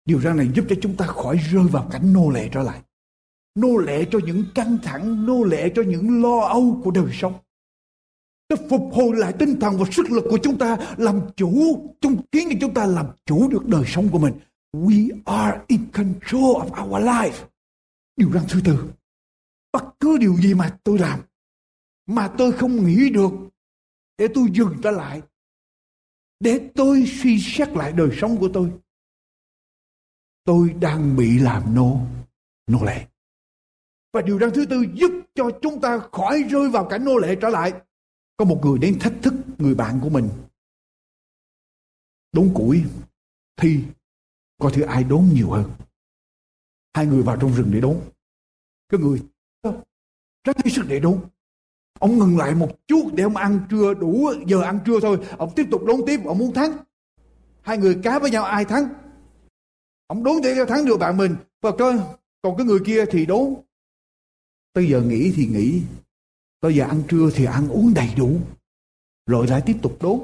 Điều 0.06 0.22
răn 0.22 0.38
này 0.38 0.50
giúp 0.56 0.66
cho 0.70 0.76
chúng 0.82 0.95
ta 0.97 1.06
khỏi 1.06 1.38
rơi 1.52 1.64
vào 1.64 1.88
cảnh 1.91 2.14
nô 2.14 2.30
lệ 2.30 2.50
trở 2.52 2.64
lại. 2.64 2.82
Nô 3.56 3.78
lệ 3.78 4.06
cho 4.12 4.20
những 4.26 4.45
căng 4.56 4.78
thẳng, 4.84 5.26
nô 5.26 5.43
lệ 5.43 5.72
cho 5.76 5.82
những 5.82 6.22
lo 6.24 6.39
âu 6.39 6.82
của 6.84 6.91
đời 6.91 7.12
sống. 7.14 7.34
Nó 8.50 8.56
phục 8.70 8.89
hồi 8.93 9.16
lại 9.16 9.34
tinh 9.39 9.60
thần 9.60 9.78
và 9.78 9.86
sức 9.91 10.12
lực 10.12 10.24
của 10.30 10.38
chúng 10.43 10.58
ta 10.58 10.78
làm 10.97 11.22
chủ, 11.36 11.54
chúng 12.02 12.22
khiến 12.32 12.47
cho 12.52 12.58
chúng 12.62 12.74
ta 12.74 12.86
làm 12.86 13.06
chủ 13.26 13.50
được 13.50 13.68
đời 13.68 13.84
sống 13.88 14.10
của 14.10 14.20
mình 14.20 14.34
We 14.78 15.10
are 15.26 15.62
in 15.68 15.86
control 15.93 16.56
of 16.56 16.86
our 16.86 17.04
life. 17.06 17.45
Điều 18.18 18.32
răn 18.32 18.43
thứ 18.50 18.62
tư. 18.66 18.89
Bất 19.74 19.84
cứ 20.00 20.18
điều 20.18 20.36
gì 20.36 20.54
mà 20.54 20.78
tôi 20.84 21.00
làm 21.00 21.20
mà 22.10 22.28
tôi 22.38 22.52
không 22.52 22.86
nghĩ 22.86 23.10
được 23.10 23.32
để 24.18 24.28
tôi 24.34 24.47
dừng 24.54 24.76
ta 24.84 24.91
lại 24.91 25.22
để 26.39 26.70
tôi 26.76 27.06
suy 27.06 27.39
xét 27.39 27.70
lại 27.70 27.91
đời 27.91 28.10
sống 28.22 28.38
của 28.38 28.50
tôi 28.54 28.72
tôi 30.43 30.69
đang 30.69 31.15
bị 31.15 31.39
làm 31.39 31.75
nô. 31.75 31.99
Nô 32.67 32.83
lệ. 32.83 33.05
Và 34.13 34.21
điều 34.21 34.39
răn 34.39 34.51
thứ 34.53 34.65
tư 34.65 34.85
giúp 34.93 35.11
cho 35.35 35.51
chúng 35.61 35.81
ta 35.81 35.99
khỏi 36.11 36.43
rơi 36.43 36.69
vào 36.69 36.85
cảnh 36.85 37.05
nô 37.05 37.17
lệ 37.17 37.35
trở 37.41 37.49
lại. 37.49 37.73
Có 38.37 38.45
một 38.45 38.59
người 38.63 38.79
đến 38.79 38.99
thách 38.99 39.13
thức 39.21 39.33
người 39.57 39.75
bạn 39.75 39.99
của 40.03 40.09
mình. 40.09 40.29
Đốn 42.31 42.51
củi 42.53 42.83
thì 43.55 43.83
coi 44.59 44.71
thử 44.71 44.81
ai 44.81 45.03
đốn 45.03 45.23
nhiều 45.33 45.49
hơn? 45.49 45.71
Hai 46.93 47.05
người 47.05 47.23
vào 47.23 47.37
trong 47.41 47.53
rừng 47.53 47.69
để 47.73 47.81
đốn. 47.81 47.99
Cái 48.89 48.99
người 48.99 49.21
rất 50.43 50.57
hết 50.65 50.71
sức 50.71 50.83
để 50.87 50.99
đốn. 50.99 51.19
Ông 51.99 52.17
ngừng 52.17 52.37
lại 52.37 52.55
một 52.55 52.87
chút 52.87 53.11
để 53.13 53.23
ông 53.23 53.35
ăn 53.35 53.59
trưa 53.69 53.93
đủ 53.93 54.31
giờ 54.47 54.61
ăn 54.61 54.79
trưa 54.85 54.99
thôi. 55.01 55.19
Ông 55.37 55.53
tiếp 55.55 55.65
tục 55.71 55.81
đốn 55.87 56.01
tiếp, 56.07 56.19
ông 56.25 56.37
muốn 56.37 56.53
thắng. 56.53 56.71
Hai 57.61 57.77
người 57.77 57.99
cá 58.03 58.19
với 58.19 58.31
nhau, 58.31 58.43
ai 58.43 58.65
thắng? 58.65 58.89
Ông 60.10 60.24
đốn 60.24 60.36
để 60.43 60.55
thắng 60.68 60.86
được 60.86 60.97
bạn 60.97 61.18
mình 61.18 61.36
và 61.62 61.72
cơ, 61.78 61.99
còn 62.41 62.57
cái 62.57 62.66
người 62.66 62.80
kia 62.86 63.05
thì 63.12 63.26
đốn 63.26 63.53
tới 64.74 64.88
giờ 64.89 65.01
nghỉ 65.01 65.34
thì 65.36 65.45
nghỉ 65.45 65.82
tới 66.62 66.76
giờ 66.76 66.86
ăn 66.86 67.03
trưa 67.07 67.30
thì 67.36 67.45
ăn 67.45 67.70
uống 67.70 67.93
đầy 67.93 68.10
đủ 68.18 68.39
rồi 69.26 69.47
lại 69.47 69.62
tiếp 69.66 69.76
tục 69.82 69.97
đốn 70.01 70.20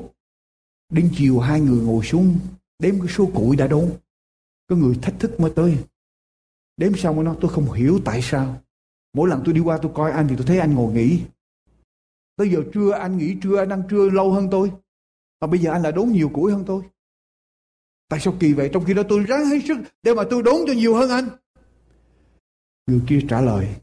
đến 0.90 1.12
chiều 1.18 1.40
hai 1.40 1.62
người 1.62 1.82
ngồi 1.82 2.06
xuống 2.06 2.40
đếm 2.80 3.00
cái 3.00 3.08
số 3.08 3.26
củi 3.36 3.56
đã 3.56 3.68
đốn 3.68 3.92
có 4.68 4.76
người 4.76 4.96
thách 5.02 5.16
thức 5.20 5.40
mới 5.40 5.52
tới. 5.56 5.78
Đếm 6.78 6.96
xong 6.96 7.24
nó 7.24 7.36
tôi 7.42 7.52
không 7.52 7.72
hiểu 7.72 8.00
tại 8.06 8.22
sao. 8.22 8.62
Mỗi 9.14 9.30
lần 9.30 9.42
tôi 9.46 9.54
đi 9.54 9.60
qua 9.60 9.80
tôi 9.82 9.92
coi 9.96 10.12
anh 10.12 10.28
thì 10.30 10.36
tôi 10.36 10.46
thấy 10.46 10.60
anh 10.60 10.74
ngồi 10.74 10.94
nghỉ. 10.94 11.22
Tới 12.36 12.50
giờ 12.50 12.64
trưa 12.74 12.92
anh 12.92 13.18
nghỉ 13.18 13.38
trưa 13.42 13.58
anh 13.58 13.70
ăn 13.70 13.84
trưa 13.90 14.10
lâu 14.10 14.32
hơn 14.32 14.48
tôi. 14.52 14.72
Mà 15.42 15.48
bây 15.48 15.60
giờ 15.60 15.72
anh 15.72 15.82
lại 15.82 15.92
đốn 15.92 16.10
nhiều 16.10 16.30
củi 16.30 16.52
hơn 16.52 16.64
tôi. 16.68 16.84
Tại 18.08 18.20
sao 18.20 18.36
kỳ 18.40 18.54
vậy? 18.54 18.70
Trong 18.74 18.86
khi 18.86 18.94
đó 18.94 19.04
tôi 19.10 19.24
ráng 19.24 19.46
hết 19.46 19.60
sức 19.68 19.78
để 20.04 20.14
mà 20.14 20.24
tôi 20.30 20.44
đốn 20.44 20.56
cho 20.68 20.74
nhiều 20.74 20.96
hơn 20.96 21.10
anh. 21.10 21.30
Người 22.88 23.02
kia 23.08 23.20
trả 23.30 23.42
lời. 23.42 23.76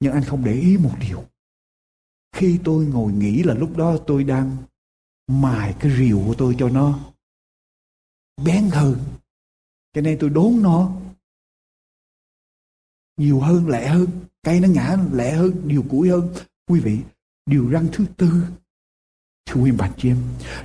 Nhưng 0.00 0.12
anh 0.12 0.24
không 0.24 0.44
để 0.44 0.52
ý 0.52 0.76
một 0.76 0.94
điều. 1.00 1.24
Khi 2.32 2.58
tôi 2.64 2.86
ngồi 2.86 3.12
nghĩ 3.12 3.42
là 3.42 3.54
lúc 3.54 3.76
đó 3.76 3.96
tôi 4.06 4.24
đang 4.24 4.56
mài 5.26 5.74
cái 5.80 5.92
rìu 5.98 6.22
của 6.26 6.34
tôi 6.38 6.56
cho 6.58 6.68
nó 6.68 6.98
bén 8.44 8.68
hơn 8.72 8.98
cho 9.92 10.00
nên 10.00 10.18
tôi 10.20 10.30
đốn 10.30 10.62
nó 10.62 10.92
nhiều 13.16 13.40
hơn, 13.40 13.68
lẹ 13.68 13.88
hơn 13.88 14.06
cây 14.42 14.60
nó 14.60 14.68
ngã 14.68 14.96
lẹ 15.12 15.32
hơn 15.32 15.62
nhiều 15.64 15.84
củi 15.90 16.08
hơn 16.08 16.34
quý 16.70 16.80
vị, 16.80 16.98
điều 17.46 17.68
răng 17.68 17.88
thứ 17.92 18.04
tư 18.16 18.44
thưa 19.48 19.60
quý 19.60 19.70
bà 19.70 19.90
chị 19.96 20.08
em, 20.08 20.16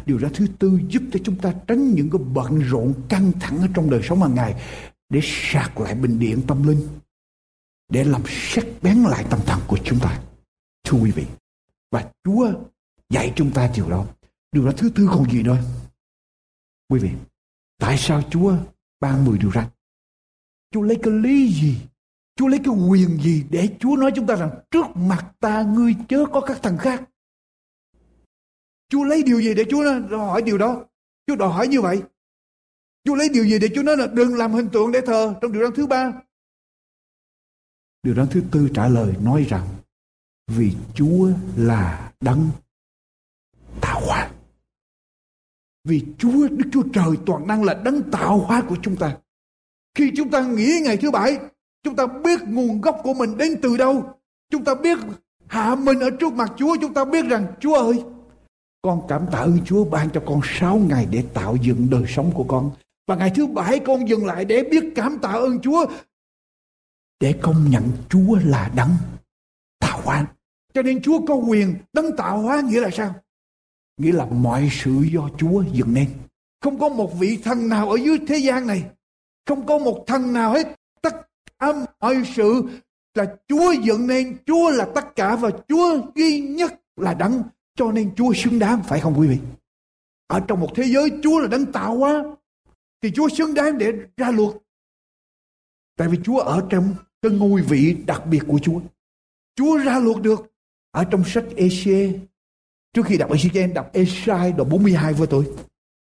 điều 0.06 0.18
ra 0.18 0.30
thứ 0.34 0.48
tư 0.60 0.80
giúp 0.90 1.04
cho 1.14 1.20
chúng 1.24 1.36
ta 1.36 1.54
tránh 1.68 1.94
những 1.94 2.10
cái 2.10 2.22
bận 2.34 2.60
rộn 2.60 2.94
căng 3.10 3.32
thẳng 3.40 3.58
ở 3.58 3.68
trong 3.76 3.90
đời 3.90 4.02
sống 4.04 4.22
hàng 4.22 4.36
ngày 4.36 4.62
để 5.10 5.20
sạc 5.24 5.80
lại 5.80 5.96
bình 5.96 6.20
điện 6.20 6.42
tâm 6.48 6.68
linh, 6.68 6.88
để 7.90 8.04
làm 8.04 8.22
sắc 8.28 8.66
bén 8.82 9.04
lại 9.04 9.26
tâm 9.30 9.40
thần 9.46 9.60
của 9.68 9.78
chúng 9.84 10.00
ta 10.00 10.22
thưa 10.84 10.98
quý 10.98 11.12
vị, 11.12 11.26
và 11.92 12.12
Chúa 12.24 12.52
dạy 13.10 13.34
chúng 13.36 13.52
ta 13.52 13.72
điều 13.76 13.90
đó 13.90 14.06
điều 14.52 14.66
đó 14.66 14.72
thứ 14.78 14.90
tư 14.90 15.10
còn 15.12 15.32
gì 15.32 15.44
nữa 15.44 15.58
quý 16.90 17.00
vị, 17.00 17.10
tại 17.80 17.98
sao 17.98 18.22
Chúa 18.30 18.58
ban 19.00 19.26
mười 19.26 19.38
điều 19.38 19.52
răn. 19.52 19.66
Chúa 20.72 20.82
lấy 20.82 20.98
cái 21.04 21.14
lý 21.14 21.54
gì? 21.54 21.78
Chúa 22.36 22.48
lấy 22.48 22.60
cái 22.64 22.76
quyền 22.90 23.22
gì 23.22 23.46
để 23.50 23.70
Chúa 23.80 23.96
nói 23.96 24.12
chúng 24.16 24.28
ta 24.28 24.36
rằng 24.36 24.52
trước 24.72 24.86
mặt 24.96 25.32
ta 25.40 25.62
ngươi 25.62 25.96
chớ 26.10 26.26
có 26.34 26.42
các 26.42 26.60
thần 26.62 26.78
khác. 26.78 27.04
Chúa 28.94 29.04
lấy 29.04 29.24
điều 29.24 29.42
gì 29.42 29.54
để 29.54 29.66
Chúa 29.70 29.84
nói, 29.84 30.20
hỏi 30.20 30.42
điều 30.42 30.58
đó? 30.58 30.86
Chúa 31.28 31.36
đòi 31.36 31.50
hỏi 31.50 31.68
như 31.68 31.82
vậy. 31.82 32.04
Chúa 33.04 33.16
lấy 33.16 33.30
điều 33.30 33.46
gì 33.46 33.60
để 33.60 33.70
Chúa 33.76 33.84
nói 33.84 33.98
là 33.98 34.08
đừng 34.08 34.36
làm 34.36 34.52
hình 34.52 34.70
tượng 34.70 34.92
để 34.92 35.02
thờ 35.02 35.36
trong 35.42 35.52
điều 35.52 35.64
răn 35.64 35.74
thứ 35.76 35.88
ba? 35.88 36.14
Điều 38.04 38.16
răn 38.16 38.28
thứ 38.32 38.42
tư 38.52 38.70
trả 38.76 38.88
lời 38.88 39.14
nói 39.22 39.46
rằng 39.50 39.68
vì 40.48 40.72
Chúa 40.96 41.30
là 41.58 42.12
đấng 42.22 42.50
tạo 43.82 44.02
hóa. 44.06 44.32
Vì 45.84 46.06
Chúa, 46.18 46.48
Đức 46.48 46.70
Chúa 46.74 46.84
Trời 46.94 47.18
toàn 47.26 47.48
năng 47.48 47.64
là 47.64 47.74
đấng 47.74 48.12
tạo 48.12 48.38
hóa 48.38 48.64
của 48.70 48.78
chúng 48.82 48.96
ta. 48.96 49.18
Khi 49.96 50.12
chúng 50.16 50.32
ta 50.32 50.48
nghĩ 50.48 50.80
ngày 50.84 50.98
thứ 50.98 51.12
bảy, 51.12 51.40
chúng 51.84 51.96
ta 51.96 52.08
biết 52.08 52.40
nguồn 52.48 52.82
gốc 52.82 53.00
của 53.04 53.14
mình 53.14 53.38
đến 53.38 53.60
từ 53.62 53.78
đâu. 53.78 54.20
Chúng 54.50 54.64
ta 54.64 54.76
biết 54.76 54.98
hạ 55.48 55.76
mình 55.76 56.00
ở 56.00 56.10
trước 56.20 56.34
mặt 56.34 56.52
Chúa, 56.58 56.76
chúng 56.82 56.94
ta 56.94 57.06
biết 57.06 57.26
rằng 57.26 57.46
Chúa 57.60 57.74
ơi, 57.74 58.04
con 58.88 59.02
cảm 59.08 59.26
tạ 59.32 59.38
ơn 59.38 59.60
Chúa 59.66 59.86
ban 59.86 60.10
cho 60.10 60.24
con 60.26 60.42
sáu 60.44 60.78
ngày 60.78 61.08
để 61.12 61.24
tạo 61.34 61.56
dựng 61.62 61.88
đời 61.90 62.04
sống 62.08 62.32
của 62.36 62.44
con. 62.44 62.72
Và 63.08 63.16
ngày 63.16 63.32
thứ 63.36 63.48
bảy 63.48 63.80
con 63.80 64.10
dừng 64.10 64.26
lại 64.26 64.46
để 64.46 64.64
biết 64.72 64.84
cảm 64.96 65.18
tạ 65.22 65.30
ơn 65.30 65.60
Chúa. 65.62 65.86
Để 67.20 67.34
công 67.42 67.70
nhận 67.70 67.92
Chúa 68.10 68.40
là 68.46 68.72
đấng 68.76 68.90
tạo 69.80 70.02
hóa. 70.04 70.26
Cho 70.74 70.82
nên 70.82 71.02
Chúa 71.02 71.26
có 71.26 71.36
quyền 71.36 71.76
đấng 71.94 72.18
tạo 72.18 72.42
hóa 72.42 72.62
nghĩa 72.62 72.80
là 72.80 72.90
sao? 72.94 73.16
Nghĩa 73.98 74.12
là 74.12 74.26
mọi 74.26 74.70
sự 74.72 74.92
do 75.14 75.30
Chúa 75.38 75.64
dựng 75.72 75.94
nên. 75.94 76.10
Không 76.62 76.80
có 76.80 76.90
một 76.90 77.20
vị 77.20 77.40
thần 77.44 77.70
nào 77.70 77.90
ở 77.90 77.96
dưới 77.96 78.20
thế 78.28 78.38
gian 78.38 78.68
này. 78.68 78.84
Không 79.48 79.66
có 79.66 79.78
một 79.78 80.04
thần 80.08 80.34
nào 80.34 80.54
hết. 80.54 80.76
Tất 81.02 81.28
cả 81.60 81.74
mọi 82.00 82.24
sự 82.36 82.64
là 83.14 83.36
Chúa 83.48 83.72
dựng 83.72 84.08
nên, 84.08 84.38
Chúa 84.46 84.70
là 84.70 84.88
tất 84.96 85.16
cả 85.16 85.36
và 85.36 85.50
Chúa 85.68 86.00
duy 86.16 86.40
nhất 86.40 86.82
là 86.96 87.14
đấng 87.14 87.44
cho 87.76 87.92
nên 87.92 88.16
Chúa 88.16 88.34
xứng 88.34 88.60
đáng 88.60 88.84
phải 88.84 89.00
không 89.00 89.20
quý 89.20 89.28
vị? 89.28 89.40
Ở 90.28 90.40
trong 90.48 90.60
một 90.60 90.70
thế 90.76 90.84
giới 90.84 91.12
Chúa 91.24 91.40
là 91.40 91.48
đấng 91.48 91.72
tạo 91.72 91.98
hóa 91.98 92.24
thì 93.02 93.12
Chúa 93.12 93.30
xứng 93.30 93.54
đáng 93.54 93.78
để 93.78 93.94
ra 94.18 94.32
luật. 94.32 94.56
Tại 95.98 96.08
vì 96.08 96.18
Chúa 96.24 96.40
ở 96.40 96.68
trong 96.70 96.96
cái 97.22 97.32
ngôi 97.32 97.62
vị 97.62 97.98
đặc 98.08 98.24
biệt 98.26 98.42
của 98.48 98.60
Chúa. 98.60 98.82
Chúa 99.56 99.78
ra 99.78 100.00
luật 100.00 100.22
được 100.22 100.54
ở 100.92 101.04
trong 101.12 101.24
sách 101.26 101.46
Ê-xê. 101.56 102.20
Trước 102.94 103.06
khi 103.06 103.18
đọc 103.18 103.32
Ê-xê, 103.32 103.74
đọc 103.74 103.90
Ê-sai 103.94 104.52
đoạn 104.52 104.70
42 104.70 105.14
với 105.14 105.28
tôi. 105.28 105.56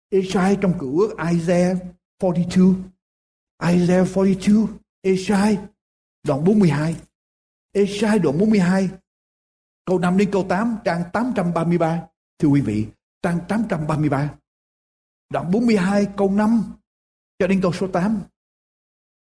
Ê-sai 0.10 0.58
trong 0.62 0.74
cựu 0.80 1.00
ước 1.00 1.16
Isaiah 1.32 1.78
42. 2.20 2.74
Isaiah 3.76 4.08
42, 4.16 4.76
Ê-sai 5.02 5.58
đoạn 6.24 6.44
42. 6.44 6.96
Ê-sai 7.72 8.20
đoạn 8.20 8.38
42 8.38 8.90
câu 9.86 10.00
5 10.00 10.18
đến 10.18 10.30
câu 10.32 10.46
8 10.50 10.78
trang 10.86 11.04
833. 11.14 12.02
Thưa 12.40 12.48
quý 12.48 12.62
vị, 12.62 12.88
trang 13.22 13.40
833. 13.48 14.30
Đoạn 15.30 15.52
42 15.52 16.08
câu 16.18 16.32
5 16.32 16.64
cho 17.40 17.48
đến 17.48 17.62
câu 17.62 17.74
số 17.74 17.88
8. 17.88 18.22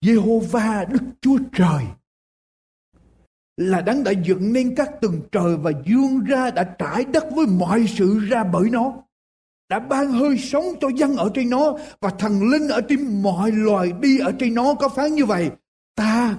Jehovah 0.04 0.86
Đức 0.88 1.02
Chúa 1.20 1.38
Trời 1.52 1.84
là 3.56 3.80
đấng 3.80 4.04
đã 4.04 4.12
dựng 4.12 4.52
nên 4.52 4.74
các 4.74 4.90
tầng 5.00 5.20
trời 5.32 5.56
và 5.56 5.70
dương 5.86 6.24
ra 6.24 6.50
đã 6.50 6.74
trải 6.78 7.04
đất 7.04 7.24
với 7.36 7.46
mọi 7.46 7.86
sự 7.88 8.18
ra 8.18 8.44
bởi 8.44 8.70
nó 8.70 8.92
đã 9.68 9.78
ban 9.78 10.12
hơi 10.12 10.38
sống 10.38 10.64
cho 10.80 10.88
dân 10.96 11.16
ở 11.16 11.30
trên 11.34 11.50
nó 11.50 11.76
và 12.00 12.10
thần 12.10 12.42
linh 12.42 12.68
ở 12.68 12.80
trên 12.88 13.22
mọi 13.22 13.52
loài 13.52 13.92
đi 14.00 14.18
ở 14.18 14.32
trên 14.38 14.54
nó 14.54 14.74
có 14.74 14.88
phán 14.88 15.14
như 15.14 15.24
vậy 15.24 15.50
ta 15.94 16.36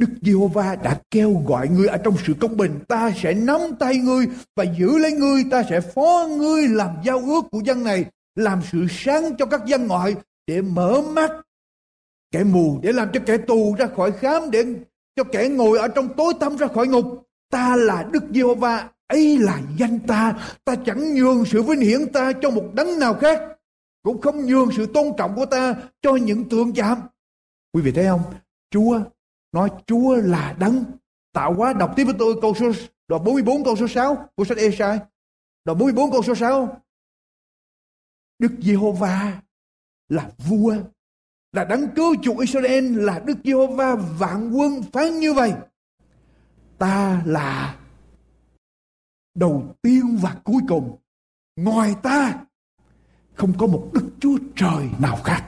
Đức 0.00 0.08
Giê-hô-va 0.22 0.76
đã 0.76 1.00
kêu 1.10 1.42
gọi 1.46 1.68
ngươi 1.68 1.86
ở 1.86 1.96
trong 1.96 2.14
sự 2.26 2.34
công 2.40 2.56
bình. 2.56 2.78
Ta 2.88 3.10
sẽ 3.22 3.34
nắm 3.34 3.60
tay 3.78 3.96
ngươi 3.96 4.26
và 4.56 4.64
giữ 4.78 4.98
lấy 4.98 5.12
ngươi. 5.12 5.44
Ta 5.50 5.62
sẽ 5.70 5.80
phó 5.80 6.26
ngươi 6.30 6.68
làm 6.68 6.90
giao 7.04 7.18
ước 7.18 7.44
của 7.50 7.60
dân 7.64 7.84
này, 7.84 8.04
làm 8.34 8.60
sự 8.72 8.86
sáng 8.90 9.36
cho 9.38 9.46
các 9.46 9.60
dân 9.66 9.86
ngoại 9.86 10.14
để 10.46 10.62
mở 10.62 11.02
mắt 11.02 11.30
kẻ 12.32 12.44
mù, 12.44 12.78
để 12.82 12.92
làm 12.92 13.08
cho 13.12 13.20
kẻ 13.26 13.36
tù 13.36 13.74
ra 13.78 13.86
khỏi 13.96 14.12
khám, 14.12 14.50
để 14.50 14.64
cho 15.16 15.24
kẻ 15.24 15.48
ngồi 15.48 15.78
ở 15.78 15.88
trong 15.88 16.08
tối 16.16 16.32
tăm 16.40 16.56
ra 16.56 16.66
khỏi 16.66 16.86
ngục. 16.86 17.06
Ta 17.50 17.76
là 17.76 18.08
Đức 18.12 18.22
Giê-hô-va, 18.34 18.88
ấy 19.06 19.38
là 19.38 19.60
danh 19.78 19.98
ta. 19.98 20.34
Ta 20.64 20.74
chẳng 20.86 21.14
nhường 21.14 21.44
sự 21.44 21.62
vinh 21.62 21.80
hiển 21.80 22.12
ta 22.12 22.32
cho 22.42 22.50
một 22.50 22.64
đấng 22.74 22.98
nào 22.98 23.14
khác, 23.14 23.42
cũng 24.02 24.20
không 24.20 24.46
nhường 24.46 24.68
sự 24.76 24.86
tôn 24.86 25.06
trọng 25.18 25.36
của 25.36 25.46
ta 25.46 25.74
cho 26.02 26.16
những 26.16 26.48
tượng 26.48 26.72
chạm 26.72 26.98
quý 27.72 27.82
vị 27.82 27.92
thấy 27.92 28.06
không? 28.06 28.22
Chúa 28.70 29.00
nói, 29.52 29.70
Chúa 29.86 30.16
là 30.16 30.56
đấng. 30.58 30.84
Tạo 31.32 31.54
hóa, 31.54 31.72
đọc 31.72 31.92
tiếp 31.96 32.04
với 32.04 32.14
tôi 32.18 32.34
câu 32.42 32.54
số 32.54 32.72
đoạn 33.08 33.24
44 33.24 33.64
câu 33.64 33.76
số 33.76 33.88
6 33.88 34.28
của 34.36 34.44
sách 34.44 34.58
Esai 34.58 34.98
đoạn 35.64 35.78
44 35.78 36.10
câu 36.10 36.22
số 36.22 36.34
6 36.34 36.80
Đức 38.38 38.52
Giê-hô-va 38.60 39.40
là 40.08 40.30
vua, 40.38 40.74
là 41.52 41.64
đấng 41.64 41.88
cứu 41.96 42.14
chuộc 42.22 42.40
Israel, 42.40 42.98
là 43.04 43.22
Đức 43.26 43.34
Giê-hô-va 43.44 43.94
vạn 43.94 44.52
quân 44.52 44.82
phán 44.92 45.18
như 45.18 45.32
vậy. 45.32 45.52
Ta 46.78 47.22
là 47.26 47.78
đầu 49.34 49.74
tiên 49.82 50.18
và 50.22 50.36
cuối 50.44 50.62
cùng. 50.68 50.96
Ngoài 51.56 51.94
ta 52.02 52.44
không 53.34 53.52
có 53.58 53.66
một 53.66 53.90
Đức 53.92 54.10
Chúa 54.20 54.38
Trời 54.56 54.88
nào 54.98 55.16
khác. 55.24 55.44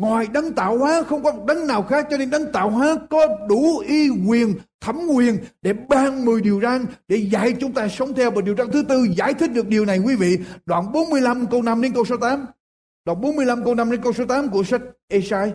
Ngoài 0.00 0.26
đấng 0.32 0.52
tạo 0.52 0.78
hóa 0.78 1.02
không 1.02 1.22
có 1.22 1.32
một 1.32 1.44
đấng 1.46 1.66
nào 1.66 1.82
khác 1.82 2.06
cho 2.10 2.16
nên 2.16 2.30
đấng 2.30 2.52
tạo 2.52 2.70
hóa 2.70 2.96
có 3.10 3.26
đủ 3.48 3.78
y 3.78 4.08
quyền, 4.28 4.54
thẩm 4.80 5.00
quyền 5.14 5.38
để 5.62 5.72
ban 5.72 6.24
10 6.24 6.40
điều 6.40 6.60
răn 6.60 6.86
để 7.08 7.16
dạy 7.16 7.54
chúng 7.60 7.72
ta 7.72 7.88
sống 7.88 8.14
theo 8.14 8.30
và 8.30 8.40
điều 8.40 8.56
răn 8.56 8.70
thứ 8.70 8.82
tư 8.82 9.06
giải 9.16 9.34
thích 9.34 9.52
được 9.52 9.68
điều 9.68 9.84
này 9.84 9.98
quý 9.98 10.16
vị. 10.16 10.38
Đoạn 10.66 10.92
45 10.92 11.46
câu 11.46 11.62
5 11.62 11.82
đến 11.82 11.92
câu 11.92 12.04
số 12.04 12.16
8. 12.16 12.46
Đoạn 13.04 13.20
45 13.20 13.64
câu 13.64 13.74
5 13.74 13.90
đến 13.90 14.02
câu 14.02 14.12
số 14.12 14.26
8 14.26 14.48
của 14.48 14.62
sách 14.62 14.82
Esai. 15.08 15.52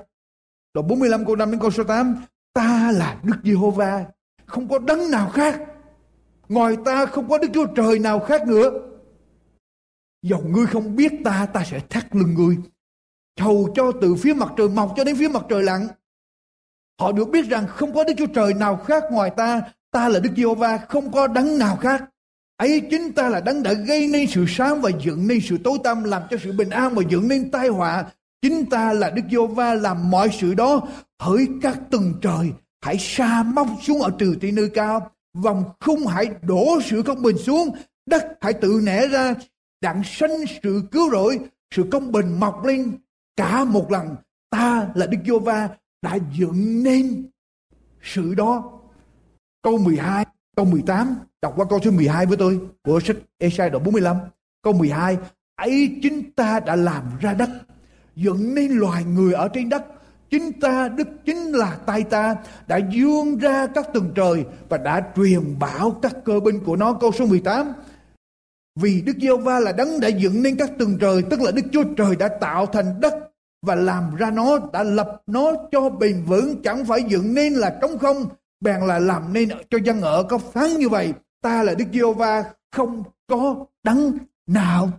Đoạn 0.73 0.87
45 0.87 1.25
câu 1.25 1.35
5 1.35 1.51
đến 1.51 1.59
câu 1.59 1.71
số 1.71 1.83
8. 1.83 2.15
Ta 2.53 2.91
là 2.91 3.17
Đức 3.23 3.35
Giê-hô-va, 3.43 4.05
không 4.45 4.69
có 4.69 4.79
đấng 4.79 5.11
nào 5.11 5.29
khác. 5.29 5.61
Ngoài 6.49 6.77
ta 6.85 7.05
không 7.05 7.29
có 7.29 7.37
Đức 7.37 7.47
Chúa 7.53 7.65
Trời 7.65 7.99
nào 7.99 8.19
khác 8.19 8.47
nữa. 8.47 8.71
Dầu 10.21 10.43
ngươi 10.47 10.65
không 10.65 10.95
biết 10.95 11.11
ta, 11.23 11.47
ta 11.53 11.63
sẽ 11.63 11.79
thắt 11.89 12.15
lưng 12.15 12.33
ngươi 12.33 12.57
Hầu 13.39 13.69
cho 13.75 13.91
từ 14.01 14.15
phía 14.15 14.33
mặt 14.33 14.49
trời 14.57 14.69
mọc 14.69 14.93
cho 14.97 15.03
đến 15.03 15.15
phía 15.15 15.27
mặt 15.27 15.43
trời 15.49 15.63
lặn. 15.63 15.87
Họ 16.99 17.11
được 17.11 17.29
biết 17.29 17.49
rằng 17.49 17.67
không 17.67 17.93
có 17.93 18.03
Đức 18.03 18.13
Chúa 18.17 18.25
Trời 18.25 18.53
nào 18.53 18.77
khác 18.77 19.03
ngoài 19.11 19.31
ta, 19.37 19.61
ta 19.91 20.09
là 20.09 20.19
Đức 20.19 20.29
Giê-hô-va, 20.37 20.77
không 20.77 21.11
có 21.11 21.27
đấng 21.27 21.57
nào 21.57 21.75
khác. 21.75 22.03
Ấy 22.57 22.81
chính 22.91 23.11
ta 23.11 23.29
là 23.29 23.39
đấng 23.39 23.63
đã 23.63 23.73
gây 23.73 24.07
nên 24.07 24.27
sự 24.27 24.45
sáng 24.47 24.81
và 24.81 24.89
dựng 25.03 25.27
nên 25.27 25.39
sự 25.41 25.57
tối 25.63 25.77
tăm, 25.83 26.03
làm 26.03 26.21
cho 26.29 26.37
sự 26.43 26.51
bình 26.51 26.69
an 26.69 26.95
và 26.95 27.03
dựng 27.09 27.27
nên 27.27 27.51
tai 27.51 27.67
họa. 27.67 28.05
Chính 28.41 28.65
ta 28.65 28.93
là 28.93 29.09
Đức 29.09 29.21
Giê-hô-va 29.31 29.73
làm 29.73 30.09
mọi 30.11 30.29
sự 30.39 30.53
đó. 30.53 30.87
Hỡi 31.19 31.47
các 31.61 31.77
tầng 31.91 32.13
trời, 32.21 32.51
hãy 32.81 32.97
sa 32.99 33.43
móc 33.43 33.67
xuống 33.81 34.01
ở 34.01 34.11
trừ 34.19 34.35
tỷ 34.41 34.51
nơi 34.51 34.69
cao. 34.69 35.11
Vòng 35.33 35.63
khung 35.79 36.07
hãy 36.07 36.25
đổ 36.41 36.79
sự 36.85 37.03
công 37.05 37.21
bình 37.21 37.37
xuống. 37.37 37.69
Đất 38.05 38.37
hãy 38.41 38.53
tự 38.53 38.81
nẻ 38.83 39.07
ra, 39.07 39.33
đặng 39.81 40.01
sanh 40.05 40.45
sự 40.63 40.81
cứu 40.91 41.11
rỗi, 41.11 41.39
sự 41.75 41.83
công 41.91 42.11
bình 42.11 42.39
mọc 42.39 42.65
lên 42.65 42.97
cả 43.35 43.63
một 43.63 43.91
lần 43.91 44.15
ta 44.49 44.87
là 44.95 45.05
Đức 45.05 45.17
Giô 45.27 45.39
Va 45.39 45.69
đã 46.01 46.17
dựng 46.33 46.83
nên 46.83 47.29
sự 48.01 48.35
đó. 48.35 48.71
Câu 49.63 49.77
12, 49.77 50.25
câu 50.55 50.65
18, 50.65 51.15
đọc 51.41 51.53
qua 51.55 51.65
câu 51.69 51.79
số 51.83 51.91
12 51.91 52.25
với 52.25 52.37
tôi 52.37 52.59
của 52.83 52.99
sách 52.99 53.17
Esai 53.37 53.69
đoạn 53.69 53.83
45. 53.83 54.17
Câu 54.63 54.73
12, 54.73 55.17
ấy 55.55 55.99
chính 56.01 56.31
ta 56.31 56.59
đã 56.59 56.75
làm 56.75 57.03
ra 57.19 57.33
đất, 57.33 57.49
dựng 58.15 58.55
nên 58.55 58.71
loài 58.71 59.03
người 59.03 59.33
ở 59.33 59.47
trên 59.47 59.69
đất. 59.69 59.85
Chính 60.29 60.59
ta, 60.59 60.87
Đức 60.87 61.07
chính 61.25 61.51
là 61.51 61.77
tay 61.85 62.03
ta, 62.03 62.35
đã 62.67 62.77
dương 62.77 63.37
ra 63.37 63.67
các 63.67 63.93
tầng 63.93 64.11
trời 64.15 64.45
và 64.69 64.77
đã 64.77 65.11
truyền 65.15 65.59
bảo 65.59 65.91
các 65.91 66.15
cơ 66.25 66.39
binh 66.39 66.59
của 66.65 66.75
nó. 66.75 66.93
Câu 66.93 67.11
số 67.11 67.25
18, 67.25 67.73
vì 68.75 69.01
Đức 69.01 69.13
giê 69.21 69.37
va 69.37 69.59
là 69.59 69.71
đấng 69.71 69.99
đã 69.99 70.07
dựng 70.07 70.43
nên 70.43 70.55
các 70.57 70.71
tầng 70.79 70.97
trời, 71.01 71.23
tức 71.29 71.41
là 71.41 71.51
Đức 71.51 71.61
Chúa 71.71 71.83
Trời 71.97 72.15
đã 72.15 72.27
tạo 72.27 72.65
thành 72.65 72.99
đất 72.99 73.13
và 73.61 73.75
làm 73.75 74.15
ra 74.15 74.31
nó, 74.31 74.59
đã 74.73 74.83
lập 74.83 75.21
nó 75.27 75.51
cho 75.71 75.89
bền 75.89 76.23
vững, 76.23 76.61
chẳng 76.63 76.85
phải 76.85 77.03
dựng 77.03 77.33
nên 77.33 77.53
là 77.53 77.77
trống 77.81 77.97
không, 77.97 78.25
bèn 78.59 78.81
là 78.81 78.99
làm 78.99 79.33
nên 79.33 79.49
cho 79.69 79.77
dân 79.83 80.01
ở 80.01 80.23
có 80.23 80.37
phán 80.37 80.69
như 80.77 80.89
vậy, 80.89 81.13
ta 81.41 81.63
là 81.63 81.73
Đức 81.73 81.85
giê 81.93 82.13
va 82.17 82.43
không 82.71 83.03
có 83.27 83.65
đấng 83.83 84.17
nào 84.47 84.89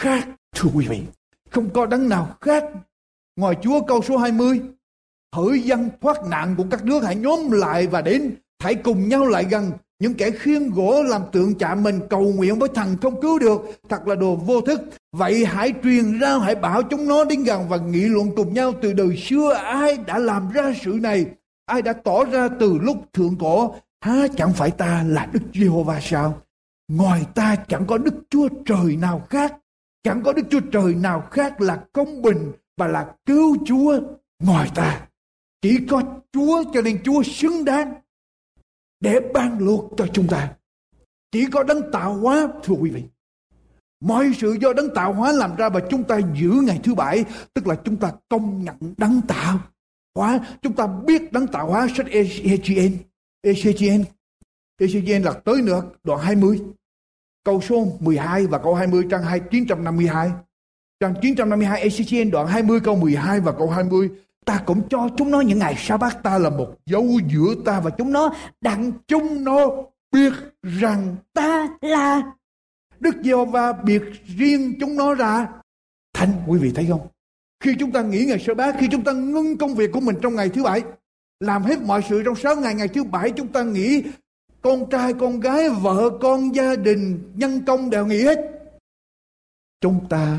khác. 0.00 0.28
Thưa 0.56 0.70
quý 0.74 0.86
vị, 0.88 1.02
không 1.50 1.70
có 1.70 1.86
đấng 1.86 2.08
nào 2.08 2.36
khác 2.40 2.64
ngoài 3.36 3.56
Chúa 3.62 3.80
câu 3.80 4.02
số 4.02 4.16
20. 4.16 4.60
Hỡi 5.36 5.60
dân 5.60 5.90
thoát 6.00 6.16
nạn 6.26 6.54
của 6.58 6.64
các 6.70 6.84
nước 6.84 7.04
hãy 7.04 7.16
nhóm 7.16 7.50
lại 7.50 7.86
và 7.86 8.02
đến, 8.02 8.34
hãy 8.58 8.74
cùng 8.74 9.08
nhau 9.08 9.26
lại 9.26 9.44
gần, 9.50 9.70
những 9.98 10.14
kẻ 10.14 10.30
khiêng 10.30 10.70
gỗ 10.70 11.02
làm 11.02 11.22
tượng 11.32 11.54
chạm 11.54 11.82
mình 11.82 12.00
cầu 12.10 12.32
nguyện 12.32 12.58
với 12.58 12.68
thần 12.74 12.96
không 13.02 13.20
cứu 13.20 13.38
được, 13.38 13.60
thật 13.88 14.06
là 14.06 14.14
đồ 14.14 14.36
vô 14.36 14.60
thức. 14.60 14.80
Vậy 15.12 15.44
hãy 15.44 15.72
truyền 15.82 16.18
ra, 16.18 16.38
hãy 16.38 16.54
bảo 16.54 16.82
chúng 16.82 17.08
nó 17.08 17.24
đến 17.24 17.44
gần 17.44 17.68
và 17.68 17.76
nghị 17.76 18.00
luận 18.00 18.30
cùng 18.36 18.54
nhau 18.54 18.72
từ 18.82 18.92
đời 18.92 19.16
xưa 19.16 19.52
ai 19.54 19.96
đã 20.06 20.18
làm 20.18 20.50
ra 20.50 20.72
sự 20.84 20.98
này, 21.02 21.26
ai 21.66 21.82
đã 21.82 21.92
tỏ 21.92 22.24
ra 22.24 22.48
từ 22.60 22.78
lúc 22.82 22.96
thượng 23.12 23.36
cổ. 23.38 23.74
Há 24.00 24.26
chẳng 24.36 24.52
phải 24.52 24.70
ta 24.70 25.04
là 25.06 25.28
Đức 25.32 25.42
Giê-hô-va 25.54 26.00
sao? 26.02 26.42
Ngoài 26.88 27.26
ta 27.34 27.56
chẳng 27.68 27.86
có 27.86 27.98
Đức 27.98 28.14
Chúa 28.30 28.48
Trời 28.66 28.96
nào 28.96 29.26
khác, 29.30 29.56
chẳng 30.02 30.22
có 30.22 30.32
Đức 30.32 30.42
Chúa 30.50 30.60
Trời 30.72 30.94
nào 30.94 31.20
khác 31.30 31.60
là 31.60 31.84
công 31.92 32.22
bình 32.22 32.52
và 32.76 32.86
là 32.86 33.06
cứu 33.26 33.56
Chúa 33.66 34.00
ngoài 34.42 34.70
ta. 34.74 35.00
Chỉ 35.62 35.78
có 35.90 36.02
Chúa 36.32 36.64
cho 36.74 36.82
nên 36.82 37.02
Chúa 37.02 37.22
xứng 37.22 37.64
đáng 37.64 37.94
để 39.00 39.20
ban 39.34 39.58
luật 39.58 39.80
cho 39.96 40.06
chúng 40.12 40.28
ta. 40.28 40.54
Chỉ 41.32 41.46
có 41.52 41.62
đấng 41.62 41.92
tạo 41.92 42.14
hóa, 42.14 42.48
thưa 42.62 42.74
quý 42.74 42.90
vị. 42.90 43.02
Mọi 44.00 44.32
sự 44.38 44.56
do 44.60 44.72
đấng 44.72 44.94
tạo 44.94 45.12
hóa 45.12 45.32
làm 45.32 45.56
ra 45.56 45.68
và 45.68 45.80
chúng 45.90 46.04
ta 46.04 46.18
giữ 46.34 46.50
ngày 46.50 46.80
thứ 46.82 46.94
bảy, 46.94 47.24
tức 47.54 47.66
là 47.66 47.74
chúng 47.84 47.96
ta 47.96 48.12
công 48.28 48.64
nhận 48.64 48.76
đấng 48.96 49.20
tạo 49.28 49.58
hóa. 50.14 50.40
Chúng 50.62 50.72
ta 50.72 50.86
biết 50.86 51.32
đấng 51.32 51.46
tạo 51.46 51.66
hóa 51.70 51.88
sách 51.96 52.06
ECGN. 52.06 52.96
ECGN. 53.42 54.04
ECGN 54.80 55.22
là 55.22 55.32
tới 55.32 55.62
nữa 55.62 55.82
đoạn 56.04 56.20
20. 56.20 56.62
Câu 57.44 57.60
số 57.60 57.86
12 58.00 58.46
và 58.46 58.58
câu 58.58 58.74
20 58.74 59.04
trang 59.10 59.22
2, 59.22 59.40
952. 59.50 60.30
Trang 61.00 61.14
952 61.22 61.80
ECGN 61.80 62.30
đoạn 62.30 62.46
20 62.46 62.80
câu 62.80 62.96
12 62.96 63.40
và 63.40 63.52
câu 63.52 63.70
20 63.70 64.10
ta 64.46 64.62
cũng 64.66 64.88
cho 64.88 65.08
chúng 65.16 65.30
nó 65.30 65.40
những 65.40 65.58
ngày 65.58 65.74
sa 65.78 65.96
bát 65.96 66.22
ta 66.22 66.38
là 66.38 66.50
một 66.50 66.74
dấu 66.86 67.06
giữa 67.28 67.54
ta 67.64 67.80
và 67.80 67.90
chúng 67.90 68.12
nó, 68.12 68.34
đặng 68.60 68.92
chúng 69.08 69.44
nó 69.44 69.66
biết 70.12 70.32
rằng 70.62 71.16
ta 71.32 71.68
là 71.80 72.32
Đức 73.00 73.14
giê 73.24 73.44
va 73.52 73.72
biệt 73.72 74.02
riêng 74.26 74.74
chúng 74.80 74.96
nó 74.96 75.14
ra. 75.14 75.48
Thánh, 76.12 76.32
quý 76.46 76.58
vị 76.58 76.72
thấy 76.74 76.86
không? 76.88 77.06
Khi 77.60 77.74
chúng 77.78 77.92
ta 77.92 78.02
nghỉ 78.02 78.24
ngày 78.24 78.38
sơ 78.46 78.54
bát 78.54 78.76
khi 78.78 78.88
chúng 78.90 79.04
ta 79.04 79.12
ngưng 79.12 79.58
công 79.58 79.74
việc 79.74 79.90
của 79.92 80.00
mình 80.00 80.16
trong 80.22 80.34
ngày 80.34 80.48
thứ 80.48 80.62
bảy, 80.62 80.82
làm 81.40 81.62
hết 81.62 81.82
mọi 81.82 82.02
sự 82.08 82.22
trong 82.24 82.36
sáu 82.36 82.56
ngày 82.56 82.74
ngày 82.74 82.88
thứ 82.88 83.04
bảy 83.04 83.30
chúng 83.30 83.48
ta 83.48 83.62
nghỉ. 83.62 84.02
Con 84.62 84.90
trai, 84.90 85.14
con 85.14 85.40
gái, 85.40 85.68
vợ, 85.68 86.10
con 86.20 86.54
gia 86.54 86.76
đình, 86.76 87.32
nhân 87.34 87.64
công 87.66 87.90
đều 87.90 88.06
nghỉ 88.06 88.22
hết. 88.22 88.38
Chúng 89.80 90.06
ta 90.08 90.38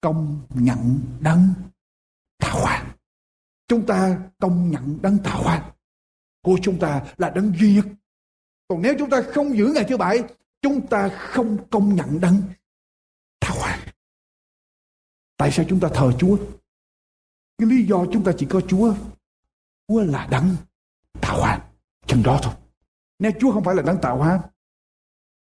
công 0.00 0.40
nhận 0.54 1.00
đấng 1.20 1.48
tạo 2.42 2.60
hóa 2.60 2.84
chúng 3.68 3.86
ta 3.86 4.18
công 4.38 4.70
nhận 4.70 4.98
đấng 5.02 5.18
tạo 5.18 5.42
hóa 5.42 5.72
của 6.42 6.58
chúng 6.62 6.78
ta 6.78 7.02
là 7.16 7.30
đấng 7.30 7.52
duy 7.58 7.74
nhất. 7.74 7.86
Còn 8.68 8.82
nếu 8.82 8.94
chúng 8.98 9.10
ta 9.10 9.22
không 9.34 9.56
giữ 9.56 9.72
ngày 9.74 9.84
thứ 9.88 9.96
bảy, 9.96 10.22
chúng 10.62 10.86
ta 10.86 11.08
không 11.08 11.68
công 11.70 11.94
nhận 11.94 12.20
đấng 12.20 12.42
tạo 13.40 13.56
hóa 13.58 13.78
tại 15.36 15.50
sao 15.52 15.66
chúng 15.68 15.80
ta 15.80 15.88
thờ 15.94 16.12
chúa? 16.18 16.36
Cái 17.58 17.68
lý 17.68 17.84
do 17.84 18.06
chúng 18.12 18.24
ta 18.24 18.32
chỉ 18.38 18.46
có 18.50 18.60
chúa 18.60 18.94
chúa 19.88 20.00
là 20.00 20.26
đấng 20.30 20.56
tạo 21.20 21.40
hóa 21.40 21.60
chừng 22.06 22.22
đó 22.22 22.40
thôi. 22.42 22.54
Nếu 23.18 23.32
chúa 23.40 23.52
không 23.52 23.64
phải 23.64 23.74
là 23.74 23.82
đấng 23.82 24.00
tạo 24.00 24.16
hóa 24.16 24.40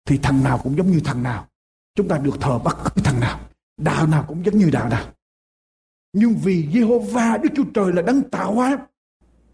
thì 0.05 0.19
thằng 0.23 0.43
nào 0.43 0.59
cũng 0.63 0.77
giống 0.77 0.91
như 0.91 1.01
thằng 1.05 1.23
nào. 1.23 1.47
Chúng 1.95 2.07
ta 2.07 2.17
được 2.17 2.37
thờ 2.41 2.59
bất 2.59 2.77
cứ 2.85 3.01
thằng 3.01 3.19
nào. 3.19 3.39
Đạo 3.77 4.07
nào 4.07 4.25
cũng 4.27 4.45
giống 4.45 4.57
như 4.57 4.69
đạo 4.69 4.89
nào 4.89 5.14
nhưng 6.15 6.35
vì 6.43 6.67
Jehovah 6.67 7.41
Đức 7.41 7.49
Chúa 7.55 7.63
Trời 7.73 7.93
là 7.93 8.01
đấng 8.01 8.29
tạo 8.29 8.53
hóa 8.53 8.87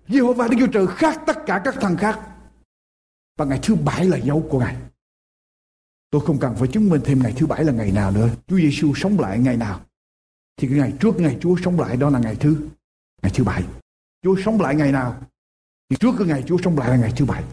Jehovah 0.07 0.49
Đức 0.49 0.57
Chúa 0.59 0.72
Trời 0.74 0.88
khác 0.88 1.22
tất 1.28 1.38
cả 1.45 1.62
các 1.66 1.76
thằng 1.82 1.97
khác. 1.97 2.20
Và 3.38 3.45
ngày 3.45 3.59
thứ 3.64 3.76
bảy 3.76 4.05
là 4.05 4.18
dấu 4.18 4.47
của 4.49 4.59
Ngài. 4.59 4.76
Tôi 6.09 6.22
không 6.26 6.39
cần 6.39 6.55
phải 6.59 6.68
chứng 6.68 6.89
minh 6.89 7.01
thêm 7.05 7.20
ngày 7.24 7.34
thứ 7.38 7.47
bảy 7.47 7.64
là 7.64 7.74
ngày 7.74 7.91
nào 7.91 8.12
nữa. 8.12 8.30
Chúa 8.47 8.57
Giêsu 8.57 8.93
sống 8.95 9.20
lại 9.20 9.39
ngày 9.39 9.57
nào. 9.57 9.82
Thì 10.57 10.68
cái 10.68 10.78
ngày 10.78 10.93
trước 10.99 11.16
ngày 11.18 11.38
Chúa 11.41 11.55
sống 11.64 11.80
lại 11.80 11.97
đó 11.97 12.09
là 12.09 12.20
ngày 12.20 12.36
thứ 12.36 12.70
ngày 13.22 13.32
thứ 13.36 13.43
bảy. 13.43 13.64
Chúa 14.24 14.36
sống 14.45 14.62
lại 14.62 14.76
ngày 14.76 14.91
nào? 14.91 15.22
Thì 15.89 15.97
trước 15.99 16.12
cái 16.18 16.28
ngày 16.28 16.43
Chúa 16.47 16.57
sống 16.64 16.78
lại 16.78 16.89
là 16.89 16.95
ngày 16.95 17.14
thứ 17.18 17.26
bảy. 17.26 17.43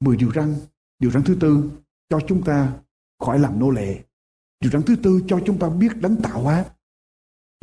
Mười 0.00 0.16
điều 0.16 0.32
răn 0.34 0.56
điều 0.98 1.10
răn 1.10 1.22
thứ 1.24 1.36
tư, 1.40 1.70
cho 2.08 2.20
chúng 2.28 2.44
ta 2.44 2.72
khỏi 3.18 3.38
làm 3.38 3.60
nô 3.60 3.70
lệ. 3.70 4.02
Điều 4.60 4.70
răn 4.70 4.82
thứ 4.82 4.96
tư, 5.02 5.22
cho 5.28 5.40
chúng 5.46 5.58
ta 5.58 5.68
biết 5.68 5.96
đấng 5.96 6.22
tạo 6.22 6.42
hóa 6.42 6.64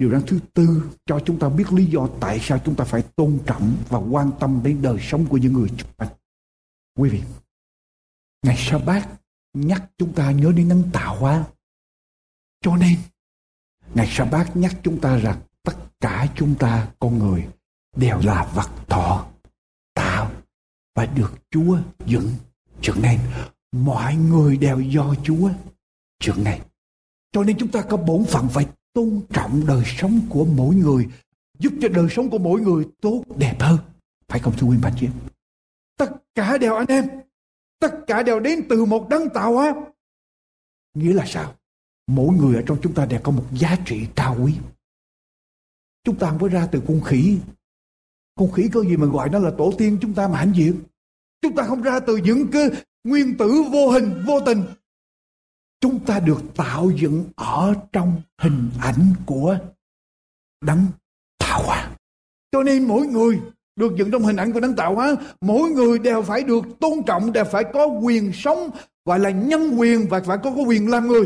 điều 0.04 0.12
răn 0.12 0.22
thứ 0.28 0.40
tư, 0.54 0.92
cho 1.06 1.20
chúng 1.26 1.40
ta 1.40 1.50
biết 1.50 1.74
lý 1.74 1.86
do 1.86 2.08
tại 2.20 2.40
sao 2.42 2.60
chúng 2.66 2.76
ta 2.76 2.84
phải 2.84 3.02
tôn 3.02 3.40
trọng 3.46 3.76
và 3.90 4.00
quan 4.00 4.32
tâm 4.40 4.62
đến 4.64 4.82
đời 4.82 4.98
sống 5.02 5.26
của 5.26 5.38
những 5.38 5.54
người 5.54 5.70
chúng 5.78 5.90
quanh. 5.98 6.10
Quý 6.98 7.10
vị, 7.10 7.22
ngày 8.46 8.56
sa 8.58 8.78
bát 8.78 9.10
nhắc 9.54 9.92
chúng 9.98 10.14
ta 10.14 10.32
nhớ 10.32 10.52
đến 10.56 10.68
nắng 10.68 10.84
tạo 10.94 11.20
hóa. 11.20 11.46
Cho 12.62 12.76
nên, 12.76 12.98
ngày 13.96 14.08
sa 14.10 14.26
bát 14.26 14.58
nhắc 14.58 14.76
chúng 14.84 15.02
ta 15.02 15.18
rằng 15.18 15.42
tất 15.64 15.76
cả 16.00 16.28
chúng 16.36 16.56
ta 16.56 16.88
con 17.00 17.20
người 17.20 17.48
đều 17.96 18.20
là 18.20 18.52
vật 18.56 18.70
thọ, 18.88 19.28
tạo 19.94 20.32
và 20.96 21.06
được 21.06 21.34
Chúa 21.52 21.78
dựng. 22.06 22.34
Dựng 22.82 23.02
nên 23.02 23.20
mọi 23.72 24.16
người 24.16 24.58
đều 24.58 24.80
do 24.80 25.16
Chúa 25.24 25.50
dựng 26.24 26.44
nên 26.44 26.62
cho 27.32 27.44
nên 27.44 27.58
chúng 27.58 27.72
ta 27.72 27.82
có 27.82 27.98
bổn 27.98 28.26
phận 28.26 28.50
phải 28.50 28.68
tôn 28.94 29.22
trọng 29.34 29.64
đời 29.68 29.84
sống 29.86 30.20
của 30.30 30.46
mỗi 30.46 30.76
người, 30.76 31.08
giúp 31.60 31.74
cho 31.82 31.88
đời 31.90 32.08
sống 32.10 32.30
của 32.30 32.38
mỗi 32.38 32.62
người 32.62 32.86
tốt, 33.02 33.24
đẹp 33.38 33.56
hơn. 33.60 33.78
Phải 34.28 34.40
không 34.40 34.54
thưa 34.58 34.68
quý 34.68 34.78
bà 34.82 34.92
chị 35.00 35.08
tất 35.98 36.36
cả 36.36 36.58
đều 36.58 36.76
anh 36.76 36.88
em, 36.88 37.10
tất 37.80 37.94
cả 38.08 38.24
đều 38.24 38.40
đến 38.40 38.66
từ 38.70 38.86
một 38.86 39.08
đấng 39.10 39.30
tạo 39.30 39.54
hóa. 39.54 39.76
Nghĩa 40.94 41.14
là 41.14 41.26
sao? 41.28 41.56
Mỗi 42.08 42.36
người 42.36 42.56
ở 42.56 42.64
trong 42.66 42.78
chúng 42.82 42.94
ta 42.94 43.06
đều 43.06 43.20
có 43.24 43.32
một 43.32 43.46
giá 43.54 43.78
trị 43.86 44.08
cao 44.16 44.38
quý. 44.44 44.56
Chúng 46.04 46.20
ta 46.20 46.30
không 46.30 46.40
có 46.40 46.48
ra 46.48 46.68
từ 46.72 46.82
con 46.88 47.02
khỉ. 47.02 47.38
Con 48.36 48.52
khỉ 48.52 48.70
có 48.74 48.84
gì 48.84 48.98
mà 48.98 49.06
gọi 49.06 49.30
nó 49.30 49.40
là 49.40 49.52
tổ 49.58 49.74
tiên 49.78 49.98
chúng 50.02 50.14
ta 50.14 50.28
mà 50.28 50.38
hãnh 50.38 50.56
diện? 50.56 50.84
Chúng 51.42 51.56
ta 51.56 51.64
không 51.64 51.82
ra 51.82 52.00
từ 52.00 52.18
những 52.18 52.48
cái 52.52 52.70
nguyên 53.04 53.38
tử 53.38 53.64
vô 53.72 53.92
hình, 53.92 54.24
vô 54.28 54.40
tình 54.46 54.64
chúng 55.84 56.00
ta 56.06 56.20
được 56.20 56.42
tạo 56.56 56.92
dựng 56.96 57.26
ở 57.36 57.74
trong 57.92 58.22
hình 58.42 58.70
ảnh 58.80 59.14
của 59.26 59.58
đấng 60.66 60.86
tạo 61.40 61.64
hóa. 61.64 61.92
Cho 62.52 62.64
nên 62.64 62.88
mỗi 62.88 63.08
người 63.08 63.40
được 63.76 63.92
dựng 63.98 64.12
trong 64.12 64.24
hình 64.24 64.36
ảnh 64.36 64.54
của 64.54 64.60
đấng 64.60 64.76
tạo 64.76 64.96
hóa, 64.96 65.16
mỗi 65.42 65.70
người 65.70 66.00
đều 66.00 66.22
phải 66.22 66.44
được 66.44 66.66
tôn 66.80 66.94
trọng, 67.08 67.34
đều 67.34 67.46
phải 67.46 67.64
có 67.74 67.86
quyền 67.86 68.32
sống 68.34 68.70
và 69.06 69.18
là 69.18 69.30
nhân 69.30 69.80
quyền 69.80 70.08
và 70.10 70.22
phải 70.26 70.38
có 70.44 70.52
có 70.56 70.62
quyền 70.62 70.90
làm 70.90 71.08
người. 71.08 71.26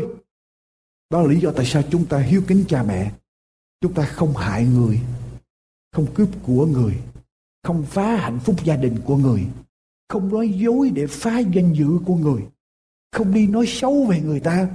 Đó 1.10 1.20
là 1.20 1.26
lý 1.28 1.40
do 1.40 1.50
tại 1.56 1.66
sao 1.66 1.82
chúng 1.90 2.06
ta 2.06 2.18
hiếu 2.18 2.42
kính 2.48 2.64
cha 2.68 2.82
mẹ. 2.82 3.12
Chúng 3.80 3.94
ta 3.94 4.04
không 4.04 4.36
hại 4.36 4.64
người, 4.64 5.00
không 5.92 6.06
cướp 6.14 6.28
của 6.42 6.66
người, 6.66 6.94
không 7.62 7.84
phá 7.86 8.16
hạnh 8.16 8.38
phúc 8.44 8.56
gia 8.64 8.76
đình 8.76 8.96
của 9.04 9.16
người, 9.16 9.46
không 10.08 10.28
nói 10.28 10.48
dối 10.48 10.90
để 10.90 11.06
phá 11.06 11.38
danh 11.38 11.72
dự 11.72 11.88
của 12.06 12.14
người 12.14 12.42
không 13.12 13.34
đi 13.34 13.46
nói 13.46 13.66
xấu 13.66 14.06
về 14.06 14.20
người 14.20 14.40
ta. 14.40 14.68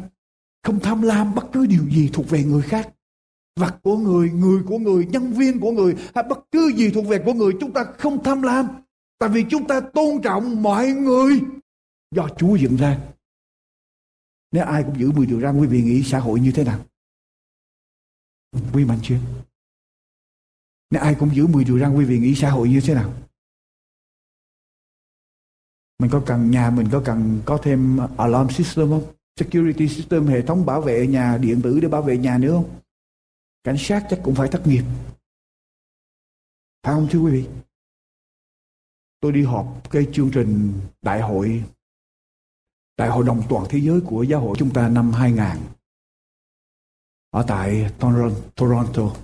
Không 0.63 0.79
tham 0.79 1.01
lam 1.01 1.35
bất 1.35 1.45
cứ 1.53 1.65
điều 1.65 1.89
gì 1.89 2.09
thuộc 2.13 2.29
về 2.29 2.43
người 2.43 2.61
khác. 2.61 2.89
Vật 3.59 3.79
của 3.83 3.97
người 3.97 4.29
người 4.29 4.63
của 4.67 4.77
người, 4.79 5.05
nhân 5.05 5.33
viên 5.33 5.59
của 5.59 5.71
người, 5.71 5.95
hay 6.15 6.23
bất 6.29 6.39
cứ 6.51 6.71
gì 6.75 6.91
thuộc 6.91 7.07
về 7.07 7.21
của 7.25 7.33
người, 7.33 7.53
chúng 7.59 7.73
ta 7.73 7.83
không 7.97 8.23
tham 8.23 8.41
lam. 8.41 8.67
Tại 9.19 9.29
vì 9.29 9.45
chúng 9.49 9.67
ta 9.67 9.79
tôn 9.79 10.21
trọng 10.21 10.63
mọi 10.63 10.87
người. 10.87 11.41
Do 12.15 12.27
Chúa 12.37 12.55
dựng 12.55 12.75
ra. 12.75 12.99
Nếu 14.51 14.65
ai 14.65 14.83
cũng 14.83 14.99
giữ 14.99 15.11
10 15.11 15.25
điều 15.25 15.41
răn, 15.41 15.59
quý 15.59 15.67
vị 15.67 15.81
nghĩ 15.81 16.03
xã 16.03 16.19
hội 16.19 16.39
như 16.39 16.51
thế 16.51 16.63
nào? 16.63 16.79
Quý 18.73 18.85
mạnh 18.85 18.99
chưa 19.03 19.17
nếu 20.93 21.01
ai 21.01 21.15
cũng 21.19 21.35
giữ 21.35 21.47
10 21.47 21.63
điều 21.63 21.79
răn, 21.79 21.95
quý 21.95 22.05
vị 22.05 22.19
nghĩ 22.19 22.35
xã 22.35 22.49
hội 22.49 22.69
như 22.69 22.81
thế 22.81 22.93
nào? 22.93 23.13
Mình 26.03 26.11
có 26.11 26.23
cần, 26.25 26.51
nhà 26.51 26.69
mình 26.69 26.87
có 26.91 27.01
cần 27.05 27.41
có 27.45 27.57
thêm 27.63 27.99
alarm 28.17 28.49
system 28.49 28.89
không? 28.89 29.13
Security 29.39 29.87
system, 29.87 30.27
hệ 30.27 30.41
thống 30.41 30.65
bảo 30.65 30.81
vệ 30.81 31.07
nhà, 31.07 31.37
điện 31.37 31.61
tử 31.63 31.79
để 31.79 31.87
bảo 31.87 32.01
vệ 32.01 32.17
nhà 32.17 32.37
nữa 32.37 32.51
không? 32.51 32.69
Cảnh 33.63 33.75
sát 33.79 34.07
chắc 34.09 34.19
cũng 34.23 34.35
phải 34.35 34.47
thất 34.47 34.67
nghiệp. 34.67 34.83
Phải 36.83 36.93
không 36.93 37.07
thưa 37.11 37.19
quý 37.19 37.31
vị? 37.31 37.47
Tôi 39.19 39.31
đi 39.31 39.43
họp 39.43 39.91
cái 39.91 40.07
chương 40.13 40.31
trình 40.33 40.73
đại 41.01 41.21
hội 41.21 41.63
đại 42.97 43.09
hội 43.09 43.25
đồng 43.25 43.41
toàn 43.49 43.65
thế 43.69 43.79
giới 43.79 44.01
của 44.01 44.23
giáo 44.23 44.41
hội 44.41 44.55
chúng 44.59 44.73
ta 44.73 44.89
năm 44.89 45.11
2000 45.11 45.45
ở 47.29 47.45
tại 47.47 47.91
Toronto. 48.55 49.15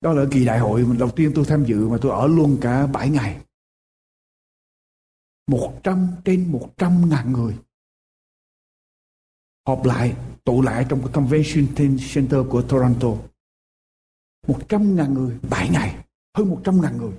Đó 0.00 0.12
là 0.12 0.24
kỳ 0.32 0.44
đại 0.44 0.58
hội 0.58 0.86
đầu 0.98 1.10
tiên 1.10 1.32
tôi 1.34 1.44
tham 1.48 1.64
dự 1.64 1.88
mà 1.88 1.98
tôi 2.00 2.12
ở 2.12 2.26
luôn 2.26 2.58
cả 2.60 2.86
7 2.86 3.10
ngày. 3.10 3.40
100 5.48 6.08
trên 6.24 6.52
100 6.52 7.08
ngàn 7.10 7.32
người 7.32 7.58
họp 9.68 9.84
lại, 9.84 10.16
tụ 10.44 10.62
lại 10.62 10.86
trong 10.88 11.00
cái 11.00 11.08
Convention 11.12 11.66
Center 12.14 12.40
của 12.50 12.62
Toronto. 12.62 13.08
100 14.46 14.96
ngàn 14.96 15.14
người, 15.14 15.38
7 15.50 15.68
ngày, 15.70 16.04
hơn 16.34 16.48
100 16.48 16.80
ngàn 16.82 16.96
người. 16.98 17.12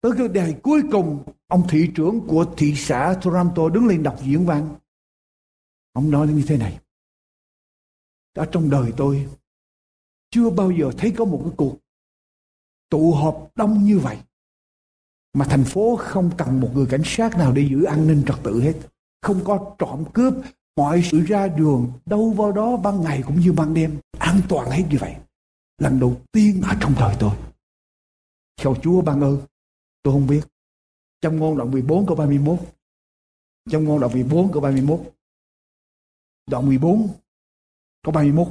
Tới 0.00 0.12
cái 0.18 0.28
đề 0.28 0.60
cuối 0.62 0.82
cùng, 0.92 1.24
ông 1.46 1.66
thị 1.68 1.90
trưởng 1.94 2.20
của 2.26 2.54
thị 2.56 2.74
xã 2.76 3.18
Toronto 3.22 3.68
đứng 3.68 3.86
lên 3.86 4.02
đọc 4.02 4.18
diễn 4.22 4.46
văn. 4.46 4.74
Ông 5.92 6.10
nói 6.10 6.28
như 6.28 6.44
thế 6.46 6.56
này. 6.56 6.80
Đã 8.34 8.48
trong 8.52 8.70
đời 8.70 8.92
tôi, 8.96 9.28
chưa 10.30 10.50
bao 10.50 10.70
giờ 10.70 10.90
thấy 10.98 11.12
có 11.16 11.24
một 11.24 11.40
cái 11.44 11.52
cuộc 11.56 11.78
tụ 12.88 13.12
họp 13.12 13.50
đông 13.54 13.84
như 13.84 13.98
vậy 13.98 14.18
mà 15.32 15.44
thành 15.44 15.64
phố 15.64 15.96
không 15.96 16.30
cần 16.38 16.60
một 16.60 16.70
người 16.74 16.86
cảnh 16.86 17.02
sát 17.04 17.38
nào 17.38 17.52
để 17.52 17.66
giữ 17.70 17.84
an 17.84 18.06
ninh 18.08 18.22
trật 18.26 18.36
tự 18.42 18.60
hết. 18.60 18.74
Không 19.22 19.44
có 19.44 19.74
trộm 19.78 20.04
cướp, 20.14 20.34
mọi 20.76 21.02
sự 21.10 21.20
ra 21.20 21.48
đường, 21.48 21.92
đâu 22.06 22.30
vào 22.30 22.52
đó, 22.52 22.76
ban 22.76 23.00
ngày 23.00 23.22
cũng 23.26 23.40
như 23.40 23.52
ban 23.52 23.74
đêm. 23.74 23.98
An 24.18 24.40
toàn 24.48 24.70
hết 24.70 24.84
như 24.90 24.96
vậy. 25.00 25.16
Lần 25.78 26.00
đầu 26.00 26.16
tiên 26.32 26.62
ở 26.62 26.74
trong 26.80 26.94
đời 26.98 27.16
tôi. 27.20 27.32
Sao 28.62 28.76
Chúa 28.82 29.00
ban 29.00 29.20
ơn, 29.20 29.38
tôi 30.02 30.14
không 30.14 30.26
biết. 30.26 30.42
Trong 31.20 31.36
ngôn 31.36 31.58
đoạn 31.58 31.70
14 31.70 32.06
câu 32.06 32.16
31 32.16 32.58
trong 33.70 33.84
ngôn 33.84 34.00
đoạn 34.00 34.12
14 34.12 34.52
câu 34.52 34.62
31 34.62 35.00
đoạn 36.46 36.66
14 36.66 37.08
câu 38.02 38.12
31 38.12 38.48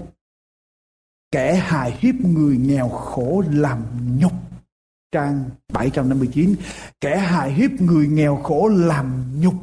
kẻ 1.32 1.56
hài 1.56 1.98
hiếp 1.98 2.16
người 2.16 2.58
nghèo 2.58 2.90
khổ 2.90 3.44
làm 3.50 3.86
nhục 4.20 4.34
trang 5.12 5.50
759 5.74 6.56
kẻ 7.02 7.18
hại 7.18 7.54
hiếp 7.54 7.72
người 7.72 8.08
nghèo 8.08 8.44
khổ 8.44 8.68
làm 8.68 9.42
nhục. 9.42 9.54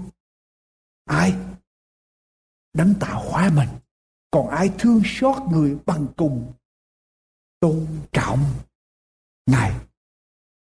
Ai? 1.05 1.35
Đánh 2.73 2.95
tạo 3.01 3.31
hóa 3.31 3.51
mình. 3.55 3.69
Còn 4.31 4.49
ai 4.49 4.71
thương 4.79 5.03
xót 5.05 5.43
người 5.51 5.77
bằng 5.87 6.07
cùng 6.17 6.53
tôn 7.61 7.87
trọng? 8.13 8.45
Ngài, 9.47 9.75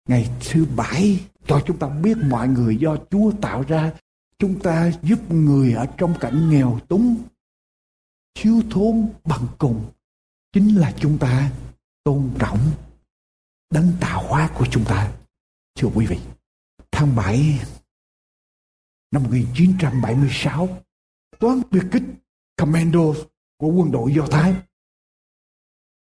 ngày 0.08 0.32
thứ 0.40 0.66
bảy 0.76 1.26
cho 1.48 1.62
chúng 1.66 1.80
ta 1.80 1.90
biết 1.90 2.18
mọi 2.30 2.48
người 2.48 2.78
do 2.78 2.98
Chúa 3.12 3.32
tạo 3.42 3.64
ra, 3.68 3.94
chúng 4.40 4.60
ta 4.60 4.92
giúp 5.04 5.32
người 5.32 5.74
ở 5.74 5.86
trong 5.98 6.14
cảnh 6.20 6.50
nghèo 6.50 6.80
túng, 6.88 7.24
thiếu 8.36 8.62
thốn 8.72 9.10
bằng 9.24 9.48
cùng, 9.58 9.86
chính 10.54 10.76
là 10.76 10.94
chúng 11.00 11.18
ta 11.18 11.52
tôn 12.04 12.30
trọng 12.40 12.60
đấng 13.70 13.94
tạo 14.02 14.28
hóa 14.28 14.50
của 14.58 14.66
chúng 14.72 14.86
ta. 14.86 15.12
Thưa 15.76 15.88
quý 15.96 16.06
vị, 16.06 16.20
tháng 16.92 17.16
7 17.16 17.60
năm 19.12 19.24
1976, 19.24 20.82
toán 21.40 21.62
biệt 21.72 21.84
kích 21.92 22.04
Commando 22.58 23.14
của 23.58 23.68
quân 23.68 23.92
đội 23.92 24.14
Do 24.14 24.28
Thái 24.32 24.56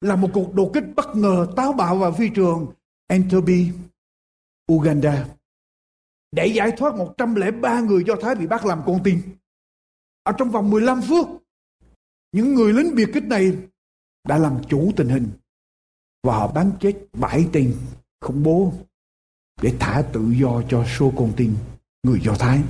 là 0.01 0.17
một 0.17 0.31
cuộc 0.35 0.55
đột 0.55 0.71
kích 0.75 0.85
bất 0.97 1.17
ngờ 1.17 1.47
táo 1.57 1.73
bạo 1.73 1.97
vào 1.97 2.13
phi 2.13 2.31
trường 2.35 2.73
Entebbe, 3.07 3.73
Uganda 4.73 5.29
để 6.33 6.47
giải 6.47 6.73
thoát 6.77 6.95
103 6.95 7.81
người 7.81 8.05
Do 8.07 8.15
Thái 8.21 8.35
bị 8.35 8.47
bắt 8.47 8.65
làm 8.65 8.83
con 8.87 9.01
tin. 9.05 9.21
Ở 10.23 10.33
trong 10.39 10.51
vòng 10.51 10.71
15 10.71 11.01
phút, 11.09 11.43
những 12.33 12.55
người 12.55 12.73
lính 12.73 12.95
biệt 12.95 13.11
kích 13.15 13.25
này 13.25 13.57
đã 14.29 14.39
làm 14.39 14.61
chủ 14.69 14.93
tình 14.97 15.09
hình 15.09 15.31
và 16.29 16.37
họ 16.37 16.53
bắn 16.53 16.73
chết 16.81 16.95
bảy 17.13 17.47
tên 17.53 17.77
khủng 18.21 18.43
bố 18.43 18.73
để 19.63 19.75
thả 19.81 20.03
tự 20.13 20.21
do 20.41 20.63
cho 20.69 20.85
số 20.99 21.13
con 21.17 21.33
tin 21.37 21.55
người 22.03 22.21
Do 22.23 22.35
Thái. 22.39 22.63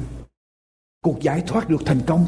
Cuộc 1.03 1.21
giải 1.21 1.43
thoát 1.47 1.69
được 1.69 1.83
thành 1.87 2.01
công. 2.07 2.27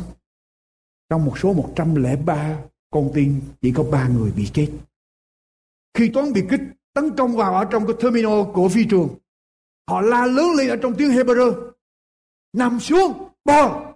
Trong 1.11 1.25
một 1.25 1.39
số 1.39 1.53
103 1.53 2.59
con 2.91 3.11
tin 3.15 3.41
chỉ 3.63 3.73
có 3.73 3.83
3 3.83 4.09
người 4.09 4.33
bị 4.33 4.51
chết. 4.53 4.71
Khi 5.95 6.11
toán 6.15 6.33
biệt 6.33 6.47
kích 6.51 6.61
tấn 6.95 7.17
công 7.17 7.37
vào 7.37 7.55
ở 7.55 7.65
trong 7.65 7.87
cái 7.87 7.97
terminal 8.01 8.43
của 8.55 8.69
phi 8.69 8.85
trường, 8.91 9.09
họ 9.89 10.01
la 10.01 10.27
lớn 10.27 10.47
lên 10.57 10.69
ở 10.69 10.77
trong 10.77 10.95
tiếng 10.99 11.11
Hebrew. 11.11 11.71
Nằm 12.53 12.81
xuống, 12.81 13.29
bò. 13.45 13.93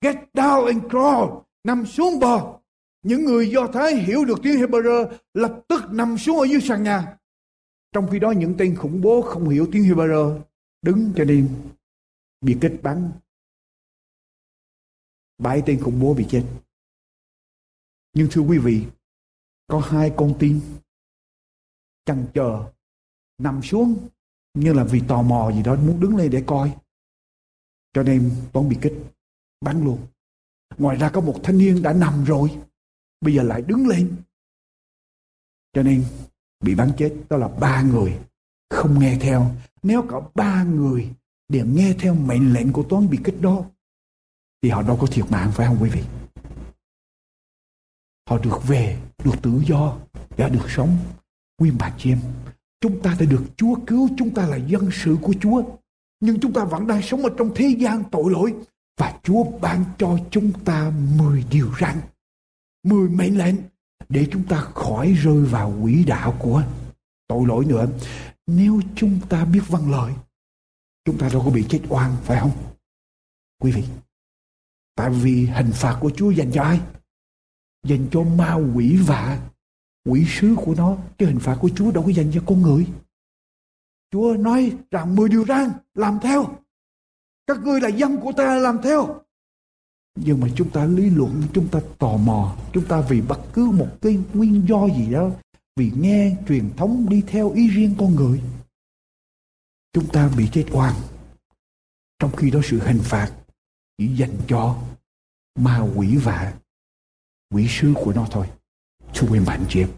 Get 0.00 0.16
down 0.34 0.66
and 0.66 0.84
crawl. 0.84 1.42
Nằm 1.64 1.86
xuống 1.86 2.20
bò. 2.20 2.60
Những 3.04 3.24
người 3.24 3.50
Do 3.50 3.66
Thái 3.72 3.94
hiểu 3.94 4.24
được 4.24 4.38
tiếng 4.42 4.54
Hebrew 4.54 5.16
lập 5.34 5.60
tức 5.68 5.82
nằm 5.90 6.18
xuống 6.18 6.38
ở 6.38 6.44
dưới 6.44 6.60
sàn 6.60 6.82
nhà. 6.82 7.18
Trong 7.92 8.08
khi 8.10 8.18
đó 8.18 8.30
những 8.30 8.54
tên 8.58 8.76
khủng 8.76 9.00
bố 9.00 9.22
không 9.22 9.48
hiểu 9.48 9.68
tiếng 9.72 9.82
Hebrew 9.82 10.40
đứng 10.82 11.12
cho 11.16 11.24
nên 11.24 11.48
bị 12.40 12.56
kết 12.60 12.78
bắn. 12.82 13.10
Bảy 15.38 15.62
tên 15.66 15.80
khủng 15.82 16.00
bố 16.00 16.14
bị 16.14 16.26
chết. 16.30 16.44
Nhưng 18.12 18.28
thưa 18.30 18.40
quý 18.40 18.58
vị, 18.58 18.86
có 19.66 19.80
hai 19.80 20.12
con 20.16 20.36
tin 20.38 20.60
chăn 22.04 22.26
chờ 22.34 22.72
nằm 23.38 23.62
xuống 23.62 24.08
như 24.54 24.72
là 24.72 24.84
vì 24.84 25.02
tò 25.08 25.22
mò 25.22 25.52
gì 25.52 25.62
đó 25.62 25.76
muốn 25.76 26.00
đứng 26.00 26.16
lên 26.16 26.30
để 26.30 26.44
coi. 26.46 26.76
Cho 27.92 28.02
nên 28.02 28.30
Toán 28.52 28.68
bị 28.68 28.76
kích, 28.82 28.94
bắn 29.60 29.84
luôn. 29.84 30.06
Ngoài 30.78 30.96
ra 30.96 31.10
có 31.10 31.20
một 31.20 31.40
thanh 31.42 31.58
niên 31.58 31.82
đã 31.82 31.92
nằm 31.92 32.24
rồi, 32.24 32.58
bây 33.24 33.34
giờ 33.34 33.42
lại 33.42 33.62
đứng 33.62 33.86
lên. 33.88 34.16
Cho 35.72 35.82
nên 35.82 36.04
bị 36.64 36.74
bắn 36.74 36.92
chết 36.98 37.14
đó 37.30 37.36
là 37.36 37.48
ba 37.48 37.82
người 37.82 38.18
không 38.70 38.98
nghe 38.98 39.18
theo. 39.20 39.50
Nếu 39.82 40.04
có 40.08 40.28
ba 40.34 40.64
người 40.64 41.08
đều 41.48 41.66
nghe 41.66 41.94
theo 41.98 42.14
mệnh 42.14 42.52
lệnh 42.52 42.72
của 42.72 42.82
Toán 42.82 43.10
bị 43.10 43.18
kích 43.24 43.40
đó, 43.40 43.64
thì 44.62 44.70
họ 44.70 44.82
đâu 44.82 44.98
có 45.00 45.06
thiệt 45.06 45.24
mạng 45.30 45.50
phải 45.54 45.66
không 45.66 45.78
quý 45.80 45.90
vị? 45.90 46.02
Họ 48.28 48.38
được 48.38 48.58
về, 48.66 48.98
được 49.24 49.34
tự 49.42 49.62
do, 49.66 49.96
đã 50.36 50.48
được 50.48 50.66
sống. 50.68 50.96
Nguyên 51.58 51.76
bà 51.78 51.94
chị 51.98 52.10
em, 52.10 52.20
chúng 52.80 53.02
ta 53.02 53.16
đã 53.20 53.26
được 53.26 53.44
Chúa 53.56 53.74
cứu, 53.86 54.08
chúng 54.18 54.34
ta 54.34 54.46
là 54.46 54.56
dân 54.56 54.88
sự 54.92 55.16
của 55.22 55.34
Chúa. 55.40 55.62
Nhưng 56.20 56.40
chúng 56.40 56.52
ta 56.52 56.64
vẫn 56.64 56.86
đang 56.86 57.02
sống 57.02 57.22
ở 57.22 57.30
trong 57.38 57.50
thế 57.54 57.68
gian 57.78 58.04
tội 58.10 58.32
lỗi. 58.32 58.54
Và 58.96 59.18
Chúa 59.22 59.44
ban 59.60 59.84
cho 59.98 60.18
chúng 60.30 60.52
ta 60.64 60.92
10 61.18 61.44
điều 61.50 61.70
răn, 61.80 62.00
10 62.84 63.08
mệnh 63.08 63.38
lệnh 63.38 63.54
để 64.08 64.28
chúng 64.32 64.48
ta 64.48 64.60
khỏi 64.60 65.12
rơi 65.12 65.44
vào 65.44 65.74
quỹ 65.82 66.04
đạo 66.04 66.36
của 66.38 66.62
tội 67.26 67.46
lỗi 67.46 67.64
nữa. 67.64 67.86
Nếu 68.46 68.80
chúng 68.96 69.20
ta 69.28 69.44
biết 69.44 69.60
văn 69.68 69.90
lời, 69.90 70.12
chúng 71.04 71.18
ta 71.18 71.28
đâu 71.32 71.42
có 71.44 71.50
bị 71.50 71.66
chết 71.68 71.80
oan, 71.88 72.16
phải 72.22 72.40
không? 72.40 72.52
Quý 73.60 73.72
vị, 73.72 73.84
tại 74.94 75.10
vì 75.10 75.46
hình 75.46 75.70
phạt 75.72 75.98
của 76.00 76.10
Chúa 76.16 76.30
dành 76.30 76.52
cho 76.52 76.62
ai? 76.62 76.80
Dành 77.86 78.08
cho 78.12 78.22
ma 78.22 78.54
quỷ 78.74 78.96
và 79.06 79.48
quỷ 80.04 80.26
sứ 80.28 80.54
của 80.56 80.74
nó, 80.74 80.96
chứ 81.18 81.26
hình 81.26 81.40
phạt 81.40 81.58
của 81.60 81.70
Chúa 81.76 81.92
đâu 81.92 82.04
có 82.04 82.10
dành 82.10 82.30
cho 82.34 82.42
con 82.46 82.62
người. 82.62 82.86
Chúa 84.10 84.36
nói 84.38 84.76
rằng 84.90 85.16
mười 85.16 85.28
điều 85.28 85.44
răn 85.44 85.70
làm 85.94 86.18
theo. 86.22 86.46
Các 87.46 87.58
ngươi 87.58 87.80
là 87.80 87.88
dân 87.88 88.16
của 88.16 88.32
ta 88.32 88.54
làm 88.54 88.78
theo. 88.82 89.20
Nhưng 90.18 90.40
mà 90.40 90.48
chúng 90.56 90.70
ta 90.70 90.84
lý 90.84 91.10
luận, 91.10 91.42
chúng 91.52 91.68
ta 91.68 91.80
tò 91.98 92.16
mò, 92.16 92.56
chúng 92.72 92.84
ta 92.84 93.00
vì 93.00 93.20
bất 93.20 93.40
cứ 93.52 93.70
một 93.70 93.88
cái 94.02 94.18
nguyên 94.34 94.68
do 94.68 94.86
gì 94.96 95.12
đó, 95.12 95.30
vì 95.76 95.90
nghe 95.96 96.36
truyền 96.48 96.70
thống 96.76 97.08
đi 97.08 97.22
theo 97.26 97.50
ý 97.50 97.68
riêng 97.68 97.94
con 97.98 98.14
người, 98.14 98.42
chúng 99.92 100.06
ta 100.06 100.30
bị 100.36 100.48
chết 100.52 100.64
oan. 100.72 100.94
Trong 102.18 102.36
khi 102.36 102.50
đó 102.50 102.60
sự 102.64 102.80
hình 102.80 103.00
phạt 103.02 103.32
chỉ 103.98 104.06
dành 104.06 104.36
cho 104.48 104.78
ma 105.58 105.80
quỷ 105.94 106.16
và 106.16 106.54
quỷ 107.54 107.66
sứ 107.68 107.94
của 108.04 108.12
nó 108.12 108.26
thôi. 108.30 108.46
Thưa 109.14 109.28
quý 109.30 109.40
bạn 109.46 109.64
chị 109.68 109.80
em. 109.80 109.88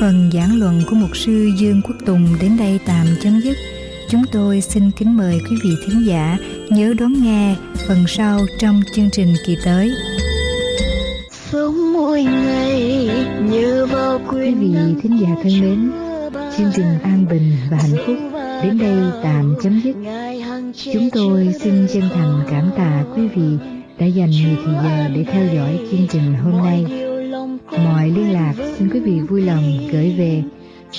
Phần 0.00 0.30
giảng 0.32 0.58
luận 0.58 0.82
của 0.90 0.96
mục 0.96 1.16
sư 1.16 1.50
Dương 1.58 1.82
Quốc 1.84 1.96
Tùng 2.06 2.36
đến 2.40 2.56
đây 2.56 2.80
tạm 2.86 3.06
chấm 3.22 3.40
dứt. 3.40 3.73
Chúng 4.14 4.26
tôi 4.32 4.60
xin 4.60 4.90
kính 4.90 5.16
mời 5.16 5.38
quý 5.50 5.56
vị 5.64 5.70
thính 5.86 6.06
giả 6.06 6.38
nhớ 6.70 6.94
đón 6.98 7.12
nghe 7.22 7.54
phần 7.88 7.98
sau 8.08 8.40
trong 8.58 8.80
chương 8.94 9.10
trình 9.12 9.34
kỳ 9.46 9.56
tới. 9.64 9.90
Sống 11.30 11.92
mỗi 11.92 12.22
ngày 12.22 13.10
như 13.50 13.86
vào 13.86 14.20
quý 14.28 14.54
vị 14.54 14.74
thính 15.02 15.20
giả 15.20 15.28
thân 15.42 15.60
mến, 15.60 15.92
chương 16.56 16.70
trình 16.76 16.98
an 17.02 17.26
bình 17.30 17.52
và 17.70 17.76
hạnh 17.76 17.96
phúc 18.06 18.16
đến 18.62 18.78
đây 18.78 18.98
tạm 19.22 19.54
chấm 19.62 19.80
dứt. 19.84 19.96
Chúng 20.92 21.08
tôi 21.12 21.54
xin 21.60 21.86
chân 21.92 22.02
thành 22.14 22.40
cảm 22.50 22.70
tạ 22.76 23.04
quý 23.16 23.28
vị 23.28 23.56
đã 23.98 24.06
dành 24.06 24.30
nhiều 24.30 24.56
thời 24.64 24.74
giờ 24.74 25.08
để 25.14 25.24
theo 25.24 25.54
dõi 25.54 25.78
chương 25.90 26.06
trình 26.12 26.34
hôm 26.34 26.52
nay. 26.64 26.84
Mọi 27.84 28.08
liên 28.08 28.32
lạc 28.32 28.54
xin 28.78 28.88
quý 28.90 29.00
vị 29.00 29.20
vui 29.20 29.42
lòng 29.42 29.88
gửi 29.92 30.14
về 30.18 30.42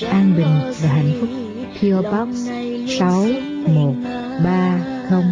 an 0.09 0.33
bình 0.37 0.73
và 0.81 0.89
hạnh 0.89 1.11
phúc 1.21 1.29
PO 1.75 2.01
Box 2.01 2.29
6130 2.99 5.23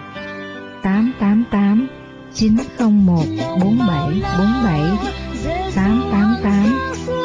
888 0.83 1.87
901 2.35 3.25
4747 3.61 4.81
888 5.75 6.79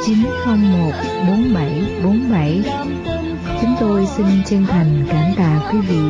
901 0.05 0.93
4747 1.27 2.63
Chúng 3.61 3.75
tôi 3.79 4.07
xin 4.17 4.25
chân 4.45 4.65
thành 4.65 5.05
cảm 5.09 5.33
tạ 5.37 5.69
quý 5.71 5.79
vị 5.79 6.01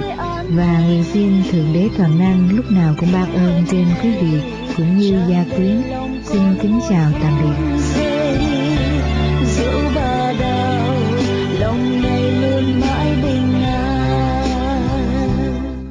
và 0.55 0.79
nguyện 0.79 1.03
xin 1.03 1.43
Thượng 1.51 1.73
Đế 1.73 1.89
Toàn 1.97 2.19
Năng 2.19 2.55
lúc 2.55 2.71
nào 2.71 2.95
cũng 2.97 3.09
ban 3.13 3.33
ơn 3.35 3.63
trên 3.71 3.85
quý 4.03 4.09
vị 4.21 4.41
cũng 4.77 4.97
như 4.97 5.21
gia 5.29 5.43
quyến. 5.55 5.81
Xin 6.23 6.41
kính 6.61 6.79
chào 6.89 7.11
tạm 7.21 7.33
biệt. 7.43 7.79